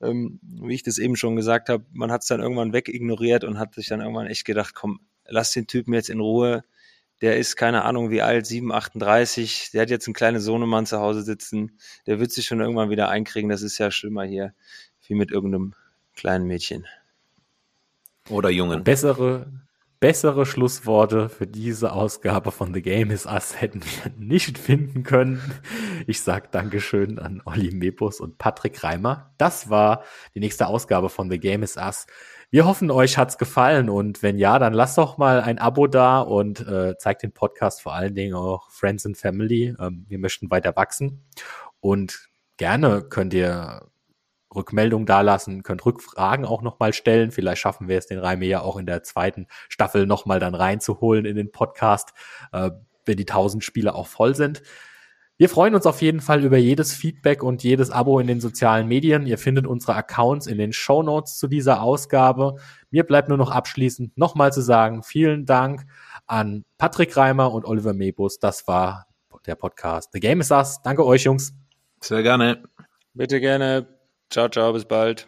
Ähm, 0.02 0.40
wie 0.42 0.76
ich 0.76 0.84
das 0.84 1.00
eben 1.00 1.16
schon 1.16 1.36
gesagt 1.36 1.70
habe, 1.70 1.86
man 1.92 2.12
hat 2.12 2.22
es 2.22 2.28
dann 2.28 2.40
irgendwann 2.40 2.74
wegignoriert 2.74 3.44
und 3.44 3.60
hat 3.60 3.74
sich 3.74 3.88
dann 3.88 4.00
irgendwann 4.00 4.28
echt 4.28 4.46
gedacht, 4.46 4.74
komm, 4.76 5.00
lass 5.26 5.52
den 5.52 5.68
Typen 5.68 5.94
jetzt 5.94 6.10
in 6.10 6.20
Ruhe. 6.20 6.64
Der 7.22 7.38
ist 7.38 7.56
keine 7.56 7.84
Ahnung 7.84 8.12
wie 8.12 8.22
alt, 8.22 8.46
7, 8.46 8.72
38. 8.72 9.72
Der 9.72 9.82
hat 9.82 9.90
jetzt 9.90 10.08
einen 10.08 10.14
kleinen 10.14 10.40
Sohnemann 10.40 10.86
zu 10.86 11.00
Hause 11.00 11.24
sitzen. 11.24 11.80
Der 12.06 12.20
wird 12.20 12.32
sich 12.32 12.46
schon 12.46 12.60
irgendwann 12.60 12.90
wieder 12.90 13.10
einkriegen. 13.10 13.50
Das 13.50 13.62
ist 13.62 13.78
ja 13.78 13.90
schlimmer 13.90 14.24
hier, 14.24 14.54
wie 15.08 15.16
mit 15.16 15.32
irgendeinem 15.32 15.74
kleinen 16.16 16.46
Mädchen. 16.46 16.86
Oder 18.30 18.50
Jungen. 18.50 18.84
Bessere, 18.84 19.48
Bessere 20.00 20.46
Schlussworte 20.46 21.28
für 21.28 21.48
diese 21.48 21.92
Ausgabe 21.92 22.52
von 22.52 22.72
The 22.72 22.84
Game 22.84 23.10
is 23.10 23.26
Us 23.26 23.60
hätten 23.60 23.82
wir 23.82 24.12
nicht 24.16 24.60
finden 24.60 25.02
können. 25.02 25.42
Ich 26.06 26.22
sag 26.22 26.52
Dankeschön 26.52 27.18
an 27.18 27.42
Olli 27.46 27.72
Mepus 27.72 28.20
und 28.20 28.38
Patrick 28.38 28.84
Reimer. 28.84 29.34
Das 29.40 29.72
war 29.72 30.04
die 30.36 30.40
nächste 30.40 30.68
Ausgabe 30.68 31.10
von 31.10 31.32
The 31.32 31.40
Game 31.40 31.64
is 31.64 31.78
Us. 31.78 32.06
Wir 32.50 32.66
hoffen, 32.66 32.92
euch 32.92 33.18
hat's 33.18 33.38
gefallen 33.38 33.90
und 33.90 34.24
wenn 34.24 34.38
ja, 34.38 34.58
dann 34.58 34.72
lasst 34.72 34.98
doch 34.98 35.18
mal 35.18 35.42
ein 35.42 35.60
Abo 35.60 35.86
da 35.88 36.22
und 36.22 36.66
äh, 36.66 36.98
zeigt 36.98 37.24
den 37.24 37.34
Podcast 37.34 37.82
vor 37.82 37.94
allen 37.94 38.16
Dingen 38.16 38.36
auch 38.36 38.72
Friends 38.72 39.06
and 39.06 39.18
Family. 39.18 39.76
Ähm, 39.78 40.06
wir 40.08 40.18
möchten 40.18 40.50
weiter 40.50 40.74
wachsen 40.78 41.26
und 41.82 42.30
gerne 42.56 43.02
könnt 43.02 43.34
ihr 43.34 43.90
Rückmeldung 44.56 45.06
dalassen, 45.06 45.62
könnt 45.62 45.86
Rückfragen 45.86 46.46
auch 46.46 46.62
nochmal 46.62 46.94
stellen. 46.94 47.32
Vielleicht 47.32 47.60
schaffen 47.60 47.90
wir 47.90 47.98
es, 47.98 48.08
den 48.08 48.20
Reime 48.20 48.46
ja 48.46 48.62
auch 48.62 48.78
in 48.78 48.86
der 48.86 49.04
zweiten 49.04 49.48
Staffel 49.68 50.06
nochmal 50.06 50.40
dann 50.40 50.56
reinzuholen 50.56 51.26
in 51.26 51.36
den 51.36 51.52
Podcast, 51.52 52.14
äh, 52.54 52.72
wenn 53.06 53.18
die 53.18 53.26
1000 53.26 53.62
Spiele 53.62 53.94
auch 53.94 54.08
voll 54.08 54.36
sind. 54.36 54.64
Wir 55.38 55.50
freuen 55.50 55.76
uns 55.76 55.86
auf 55.86 56.02
jeden 56.02 56.20
Fall 56.20 56.44
über 56.44 56.58
jedes 56.58 56.94
Feedback 56.94 57.44
und 57.44 57.64
jedes 57.64 57.92
Abo 57.92 58.20
in 58.20 58.26
den 58.26 58.42
sozialen 58.42 58.88
Medien. 58.88 59.28
Ihr 59.28 59.38
findet 59.38 59.68
unsere 59.68 59.96
Accounts 59.96 60.48
in 60.48 60.58
den 60.58 60.74
Show 60.74 61.04
Notes 61.04 61.38
zu 61.38 61.48
dieser 61.48 61.84
Ausgabe. 61.84 62.56
Mir 62.90 63.04
bleibt 63.04 63.30
nur 63.30 63.38
noch 63.38 63.52
abschließend 63.52 64.18
nochmal 64.18 64.52
zu 64.52 64.62
sagen, 64.62 65.04
vielen 65.04 65.46
Dank 65.46 65.86
an 66.26 66.66
Patrick 66.80 67.16
Reimer 67.16 67.54
und 67.54 67.66
Oliver 67.66 67.94
Mebus. 67.94 68.40
Das 68.40 68.68
war 68.68 69.06
der 69.46 69.56
Podcast 69.56 70.10
The 70.14 70.20
Game 70.20 70.42
is 70.42 70.50
Us. 70.50 70.82
Danke 70.84 71.06
euch, 71.06 71.24
Jungs. 71.24 71.54
Sehr 72.02 72.24
gerne. 72.24 72.64
Bitte 73.14 73.40
gerne. 73.40 73.88
Ciao, 74.30 74.50
ciao, 74.50 74.74
bis 74.74 74.86
bald. 74.86 75.28